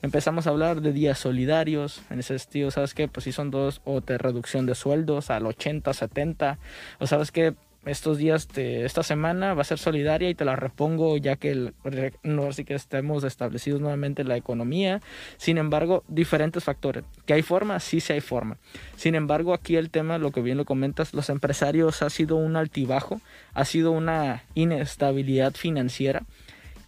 Empezamos 0.01 0.45
a 0.45 0.51
hablar 0.51 0.81
de 0.81 0.93
días 0.93 1.17
solidarios, 1.17 2.01
en 2.09 2.19
ese 2.19 2.37
sentido, 2.37 2.69
¿sabes 2.69 2.93
qué? 2.93 3.07
Pues 3.07 3.23
si 3.23 3.31
son 3.31 3.49
dos, 3.49 3.81
o 3.83 3.99
de 4.01 4.17
reducción 4.17 4.65
de 4.65 4.75
sueldos 4.75 5.29
al 5.31 5.45
80, 5.45 5.91
70, 5.91 6.59
o 6.99 7.07
sabes 7.07 7.31
que 7.31 7.55
estos 7.87 8.17
días, 8.17 8.47
de 8.49 8.85
esta 8.85 9.03
semana 9.03 9.53
va 9.53 9.61
a 9.61 9.65
ser 9.65 9.77
solidaria 9.77 10.29
y 10.29 10.35
te 10.35 10.45
la 10.45 10.55
repongo 10.55 11.17
ya 11.17 11.35
que 11.35 11.51
el, 11.51 11.73
no, 12.23 12.47
así 12.47 12.65
que 12.65 12.73
estemos 12.73 13.23
establecidos 13.23 13.81
nuevamente 13.81 14.23
la 14.23 14.37
economía. 14.37 15.01
Sin 15.37 15.57
embargo, 15.57 16.03
diferentes 16.07 16.63
factores. 16.63 17.03
¿Que 17.25 17.33
hay 17.33 17.41
forma? 17.41 17.79
Sí, 17.79 17.99
sí 17.99 18.13
hay 18.13 18.21
forma. 18.21 18.57
Sin 18.95 19.15
embargo, 19.15 19.53
aquí 19.53 19.75
el 19.75 19.89
tema, 19.89 20.17
lo 20.17 20.31
que 20.31 20.41
bien 20.41 20.57
lo 20.57 20.65
comentas, 20.65 21.13
los 21.13 21.29
empresarios 21.29 22.01
ha 22.01 22.09
sido 22.09 22.35
un 22.35 22.55
altibajo, 22.55 23.21
ha 23.53 23.65
sido 23.65 23.91
una 23.91 24.43
inestabilidad 24.55 25.53
financiera 25.53 26.23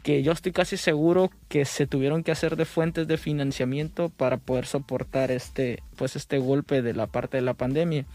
que 0.03 0.23
yo 0.23 0.31
estoy 0.31 0.53
casi 0.53 0.77
seguro 0.77 1.29
que 1.49 1.65
se 1.65 1.85
tuvieron 1.85 2.23
que 2.23 2.31
hacer 2.31 2.55
de 2.55 2.65
fuentes 2.65 3.07
de 3.07 3.17
financiamiento 3.17 4.09
para 4.09 4.37
poder 4.37 4.65
soportar 4.65 5.29
este 5.31 5.83
pues 5.97 6.15
este 6.15 6.37
golpe 6.37 6.81
de 6.81 6.93
la 6.93 7.07
parte 7.07 7.37
de 7.37 7.41
la 7.41 7.53
pandemia 7.53 8.05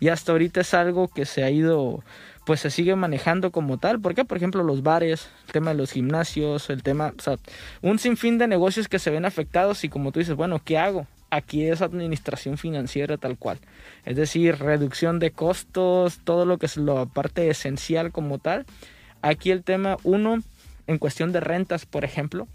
y 0.00 0.08
hasta 0.08 0.32
ahorita 0.32 0.60
es 0.60 0.74
algo 0.74 1.08
que 1.08 1.24
se 1.24 1.42
ha 1.42 1.50
ido 1.50 2.04
pues 2.44 2.60
se 2.60 2.70
sigue 2.70 2.96
manejando 2.96 3.50
como 3.50 3.78
tal. 3.78 4.00
Porque 4.00 4.24
por 4.24 4.36
ejemplo 4.36 4.62
los 4.62 4.82
bares 4.82 5.28
el 5.46 5.52
tema 5.52 5.70
de 5.70 5.76
los 5.76 5.92
gimnasios 5.92 6.70
el 6.70 6.82
tema 6.82 7.12
o 7.18 7.22
sea 7.22 7.36
un 7.82 7.98
sinfín 7.98 8.38
de 8.38 8.46
negocios 8.46 8.88
que 8.88 8.98
se 8.98 9.10
ven 9.10 9.24
afectados 9.24 9.84
y 9.84 9.88
como 9.88 10.12
tú 10.12 10.20
dices 10.20 10.36
bueno 10.36 10.60
qué 10.64 10.78
hago 10.78 11.06
aquí 11.30 11.64
es 11.66 11.80
administración 11.80 12.58
financiera 12.58 13.16
tal 13.16 13.38
cual. 13.38 13.58
Es 14.04 14.16
decir 14.16 14.58
reducción 14.58 15.18
de 15.18 15.30
costos 15.30 16.20
todo 16.24 16.44
lo 16.44 16.58
que 16.58 16.66
es 16.66 16.76
la 16.76 17.06
parte 17.06 17.48
esencial 17.48 18.12
como 18.12 18.38
tal. 18.38 18.66
Aquí 19.22 19.50
el 19.50 19.62
tema 19.62 19.96
uno 20.02 20.38
en 20.86 20.98
cuestión 20.98 21.32
de 21.32 21.40
rentas, 21.40 21.86
por 21.86 22.04
ejemplo, 22.04 22.48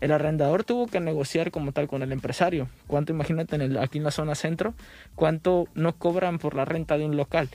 el 0.00 0.12
arrendador 0.12 0.62
tuvo 0.62 0.86
que 0.86 1.00
negociar 1.00 1.50
como 1.50 1.72
tal 1.72 1.88
con 1.88 2.02
el 2.02 2.12
empresario. 2.12 2.68
¿Cuánto, 2.86 3.12
imagínate, 3.12 3.56
en 3.56 3.76
aquí 3.78 3.98
en 3.98 4.04
la 4.04 4.10
zona 4.10 4.34
centro, 4.34 4.74
cuánto 5.14 5.66
no 5.74 5.96
cobran 5.96 6.38
por 6.38 6.54
la 6.54 6.64
renta 6.64 6.98
de 6.98 7.04
un 7.04 7.16
local? 7.16 7.48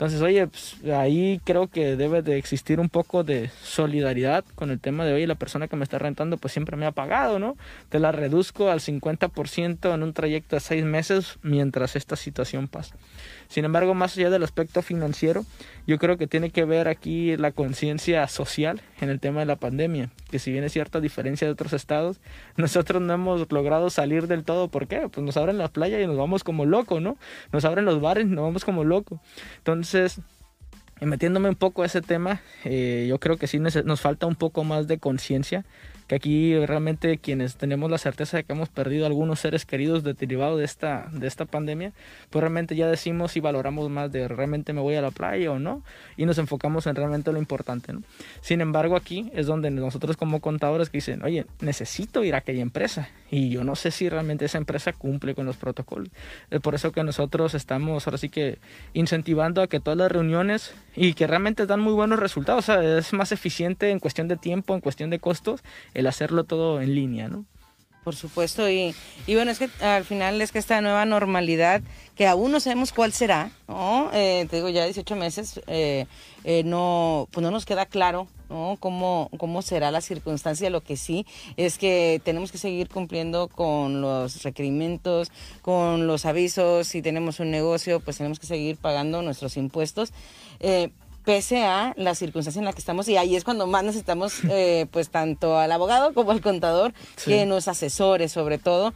Entonces, 0.00 0.22
oye, 0.22 0.46
pues, 0.46 0.82
ahí 0.94 1.42
creo 1.44 1.68
que 1.68 1.94
debe 1.94 2.22
de 2.22 2.38
existir 2.38 2.80
un 2.80 2.88
poco 2.88 3.22
de 3.22 3.50
solidaridad 3.62 4.46
con 4.54 4.70
el 4.70 4.80
tema 4.80 5.04
de, 5.04 5.12
oye, 5.12 5.26
la 5.26 5.34
persona 5.34 5.68
que 5.68 5.76
me 5.76 5.84
está 5.84 5.98
rentando 5.98 6.38
pues 6.38 6.54
siempre 6.54 6.78
me 6.78 6.86
ha 6.86 6.92
pagado, 6.92 7.38
¿no? 7.38 7.58
Te 7.90 7.98
la 7.98 8.10
reduzco 8.10 8.70
al 8.70 8.80
50% 8.80 9.94
en 9.94 10.02
un 10.02 10.14
trayecto 10.14 10.56
de 10.56 10.60
seis 10.60 10.84
meses 10.86 11.38
mientras 11.42 11.96
esta 11.96 12.16
situación 12.16 12.66
pasa. 12.66 12.96
Sin 13.50 13.64
embargo, 13.64 13.94
más 13.94 14.16
allá 14.16 14.30
del 14.30 14.44
aspecto 14.44 14.80
financiero, 14.80 15.44
yo 15.84 15.98
creo 15.98 16.16
que 16.16 16.28
tiene 16.28 16.50
que 16.50 16.64
ver 16.64 16.86
aquí 16.86 17.36
la 17.36 17.50
conciencia 17.50 18.28
social 18.28 18.80
en 19.00 19.10
el 19.10 19.18
tema 19.18 19.40
de 19.40 19.46
la 19.46 19.56
pandemia, 19.56 20.08
que 20.30 20.38
si 20.38 20.52
bien 20.52 20.62
es 20.62 20.72
cierta 20.72 21.00
diferencia 21.00 21.48
de 21.48 21.52
otros 21.52 21.72
estados, 21.72 22.20
nosotros 22.56 23.02
no 23.02 23.12
hemos 23.12 23.50
logrado 23.50 23.90
salir 23.90 24.28
del 24.28 24.44
todo. 24.44 24.68
¿Por 24.68 24.86
qué? 24.86 25.08
Pues 25.10 25.26
nos 25.26 25.36
abren 25.36 25.58
la 25.58 25.66
playa 25.66 26.00
y 26.00 26.06
nos 26.06 26.16
vamos 26.16 26.44
como 26.44 26.64
loco, 26.64 27.00
¿no? 27.00 27.18
Nos 27.52 27.64
abren 27.64 27.84
los 27.84 28.00
bares 28.00 28.24
y 28.24 28.28
nos 28.28 28.44
vamos 28.44 28.64
como 28.64 28.84
loco. 28.84 29.20
Entonces, 29.58 30.20
metiéndome 31.00 31.48
un 31.48 31.56
poco 31.56 31.82
a 31.82 31.86
ese 31.86 32.02
tema, 32.02 32.42
eh, 32.64 33.06
yo 33.08 33.18
creo 33.18 33.36
que 33.36 33.48
sí 33.48 33.58
nos 33.58 34.00
falta 34.00 34.26
un 34.26 34.36
poco 34.36 34.62
más 34.62 34.86
de 34.86 34.98
conciencia, 34.98 35.64
que 36.10 36.16
aquí 36.16 36.66
realmente 36.66 37.18
quienes 37.18 37.54
tenemos 37.54 37.88
la 37.88 37.96
certeza 37.96 38.36
de 38.38 38.42
que 38.42 38.52
hemos 38.52 38.68
perdido 38.68 39.06
algunos 39.06 39.38
seres 39.38 39.64
queridos 39.64 40.02
de- 40.02 40.14
derivado 40.14 40.56
de 40.56 40.64
esta, 40.64 41.06
de 41.12 41.28
esta 41.28 41.44
pandemia, 41.44 41.92
pues 42.30 42.40
realmente 42.40 42.74
ya 42.74 42.88
decimos 42.88 43.36
y 43.36 43.40
valoramos 43.40 43.88
más 43.90 44.10
de 44.10 44.26
realmente 44.26 44.72
me 44.72 44.80
voy 44.80 44.96
a 44.96 45.02
la 45.02 45.12
playa 45.12 45.52
o 45.52 45.60
no, 45.60 45.84
y 46.16 46.26
nos 46.26 46.38
enfocamos 46.38 46.88
en 46.88 46.96
realmente 46.96 47.30
lo 47.30 47.38
importante. 47.38 47.92
¿no? 47.92 48.02
Sin 48.40 48.60
embargo, 48.60 48.96
aquí 48.96 49.30
es 49.34 49.46
donde 49.46 49.70
nosotros 49.70 50.16
como 50.16 50.40
contadores 50.40 50.90
que 50.90 50.98
dicen, 50.98 51.22
oye, 51.22 51.46
necesito 51.60 52.24
ir 52.24 52.34
a 52.34 52.38
aquella 52.38 52.62
empresa, 52.62 53.08
y 53.30 53.50
yo 53.50 53.62
no 53.62 53.76
sé 53.76 53.92
si 53.92 54.08
realmente 54.08 54.46
esa 54.46 54.58
empresa 54.58 54.92
cumple 54.92 55.36
con 55.36 55.46
los 55.46 55.56
protocolos. 55.56 56.08
Es 56.50 56.60
por 56.60 56.74
eso 56.74 56.90
que 56.90 57.04
nosotros 57.04 57.54
estamos 57.54 58.08
ahora 58.08 58.18
sí 58.18 58.30
que 58.30 58.58
incentivando 58.94 59.62
a 59.62 59.68
que 59.68 59.78
todas 59.78 59.96
las 59.96 60.10
reuniones 60.10 60.74
y 60.96 61.14
que 61.14 61.28
realmente 61.28 61.66
dan 61.66 61.78
muy 61.78 61.92
buenos 61.92 62.18
resultados. 62.18 62.68
O 62.68 62.72
sea, 62.72 62.98
es 62.98 63.12
más 63.12 63.30
eficiente 63.30 63.90
en 63.90 64.00
cuestión 64.00 64.26
de 64.26 64.36
tiempo, 64.36 64.74
en 64.74 64.80
cuestión 64.80 65.10
de 65.10 65.20
costos, 65.20 65.62
el 66.00 66.06
hacerlo 66.06 66.44
todo 66.44 66.80
en 66.80 66.94
línea, 66.94 67.28
¿no? 67.28 67.46
Por 68.04 68.16
supuesto, 68.16 68.68
y, 68.70 68.94
y 69.26 69.34
bueno, 69.34 69.50
es 69.50 69.58
que 69.58 69.68
al 69.84 70.04
final 70.04 70.40
es 70.40 70.52
que 70.52 70.58
esta 70.58 70.80
nueva 70.80 71.04
normalidad, 71.04 71.82
que 72.14 72.26
aún 72.26 72.50
no 72.50 72.58
sabemos 72.58 72.92
cuál 72.92 73.12
será, 73.12 73.50
¿no? 73.68 74.10
Eh, 74.14 74.46
te 74.48 74.56
digo, 74.56 74.70
ya 74.70 74.84
18 74.84 75.16
meses, 75.16 75.60
eh, 75.66 76.06
eh, 76.44 76.62
no, 76.64 77.28
pues 77.30 77.42
no 77.42 77.50
nos 77.50 77.66
queda 77.66 77.84
claro, 77.84 78.26
¿no? 78.48 78.78
Cómo, 78.80 79.28
cómo 79.36 79.60
será 79.60 79.90
la 79.90 80.00
circunstancia. 80.00 80.70
Lo 80.70 80.80
que 80.80 80.96
sí 80.96 81.26
es 81.58 81.76
que 81.76 82.22
tenemos 82.24 82.50
que 82.50 82.56
seguir 82.56 82.88
cumpliendo 82.88 83.48
con 83.48 84.00
los 84.00 84.42
requerimientos, 84.44 85.30
con 85.60 86.06
los 86.06 86.24
avisos. 86.24 86.88
Si 86.88 87.02
tenemos 87.02 87.38
un 87.38 87.50
negocio, 87.50 88.00
pues 88.00 88.16
tenemos 88.16 88.40
que 88.40 88.46
seguir 88.46 88.78
pagando 88.78 89.20
nuestros 89.20 89.58
impuestos. 89.58 90.14
Pese 91.24 91.64
a 91.64 91.92
la 91.96 92.14
circunstancia 92.14 92.58
en 92.60 92.64
la 92.64 92.72
que 92.72 92.78
estamos 92.78 93.06
y 93.08 93.16
ahí 93.16 93.36
es 93.36 93.44
cuando 93.44 93.66
más 93.66 93.84
necesitamos 93.84 94.34
eh, 94.50 94.86
pues 94.90 95.10
tanto 95.10 95.58
al 95.58 95.70
abogado 95.72 96.14
como 96.14 96.30
al 96.30 96.40
contador 96.40 96.92
Sí. 97.16 97.30
que 97.30 97.46
nos 97.46 97.68
asesore 97.68 98.28
sobre 98.28 98.58
todo 98.58 98.94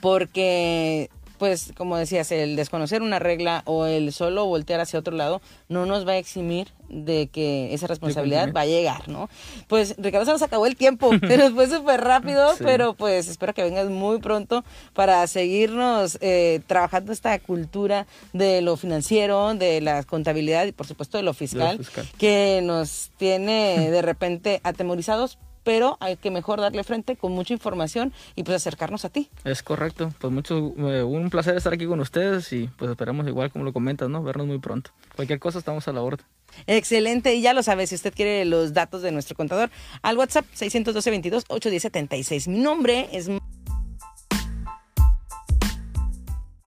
porque 0.00 1.10
pues 1.40 1.72
como 1.74 1.96
decías 1.96 2.30
el 2.32 2.54
desconocer 2.54 3.00
una 3.00 3.18
regla 3.18 3.62
o 3.64 3.86
el 3.86 4.12
solo 4.12 4.44
voltear 4.44 4.78
hacia 4.80 4.98
otro 4.98 5.16
lado 5.16 5.40
no 5.70 5.86
nos 5.86 6.06
va 6.06 6.12
a 6.12 6.16
eximir 6.18 6.68
de 6.90 7.28
que 7.28 7.72
esa 7.72 7.86
responsabilidad 7.86 8.52
va 8.52 8.60
a 8.62 8.66
llegar, 8.66 9.08
¿no? 9.08 9.30
Pues 9.66 9.94
Ricardo 9.96 10.26
se 10.26 10.32
nos 10.32 10.42
acabó 10.42 10.66
el 10.66 10.76
tiempo, 10.76 11.10
se 11.26 11.38
nos 11.38 11.52
fue 11.52 11.66
súper 11.66 12.02
rápido, 12.02 12.50
Sí. 12.56 12.62
pero 12.64 12.92
pues 12.92 13.26
espero 13.28 13.54
que 13.54 13.62
vengas 13.62 13.88
muy 13.88 14.18
pronto 14.18 14.64
para 14.92 15.26
seguirnos 15.26 16.18
eh, 16.20 16.60
trabajando 16.66 17.10
esta 17.12 17.38
cultura 17.38 18.06
de 18.34 18.60
lo 18.60 18.76
financiero, 18.76 19.54
de 19.54 19.80
la 19.80 20.02
contabilidad 20.04 20.66
y 20.66 20.72
por 20.72 20.86
supuesto 20.86 21.16
de 21.16 21.22
lo 21.24 21.32
fiscal, 21.32 21.78
fiscal. 21.78 22.06
que 22.18 22.60
nos 22.62 23.12
tiene 23.16 23.90
de 23.90 24.02
repente 24.02 24.60
atemorizados, 24.62 25.38
pero 25.70 25.96
hay 26.00 26.16
que 26.16 26.32
mejor 26.32 26.60
darle 26.60 26.82
frente 26.82 27.14
con 27.14 27.30
mucha 27.30 27.52
información 27.52 28.12
y 28.34 28.42
pues 28.42 28.56
acercarnos 28.56 29.04
a 29.04 29.08
ti. 29.08 29.30
Es 29.44 29.62
correcto. 29.62 30.12
Pues 30.18 30.32
mucho, 30.32 30.74
eh, 30.78 31.04
un 31.04 31.30
placer 31.30 31.56
estar 31.56 31.72
aquí 31.72 31.86
con 31.86 32.00
ustedes 32.00 32.52
y 32.52 32.68
pues 32.76 32.90
esperamos 32.90 33.24
igual 33.28 33.52
como 33.52 33.64
lo 33.64 33.72
comentas, 33.72 34.08
¿no? 34.08 34.20
Vernos 34.20 34.48
muy 34.48 34.58
pronto. 34.58 34.90
Cualquier 35.14 35.38
cosa 35.38 35.60
estamos 35.60 35.86
a 35.86 35.92
la 35.92 36.02
orden. 36.02 36.26
Excelente, 36.66 37.36
y 37.36 37.42
ya 37.42 37.54
lo 37.54 37.62
sabe, 37.62 37.86
si 37.86 37.94
usted 37.94 38.12
quiere 38.12 38.44
los 38.46 38.72
datos 38.72 39.02
de 39.02 39.12
nuestro 39.12 39.36
contador, 39.36 39.70
al 40.02 40.18
WhatsApp 40.18 40.44
612 40.52 41.08
22 41.08 41.44
810 41.46 41.82
76. 41.82 42.48
Mi 42.48 42.58
nombre 42.58 43.08
es 43.12 43.28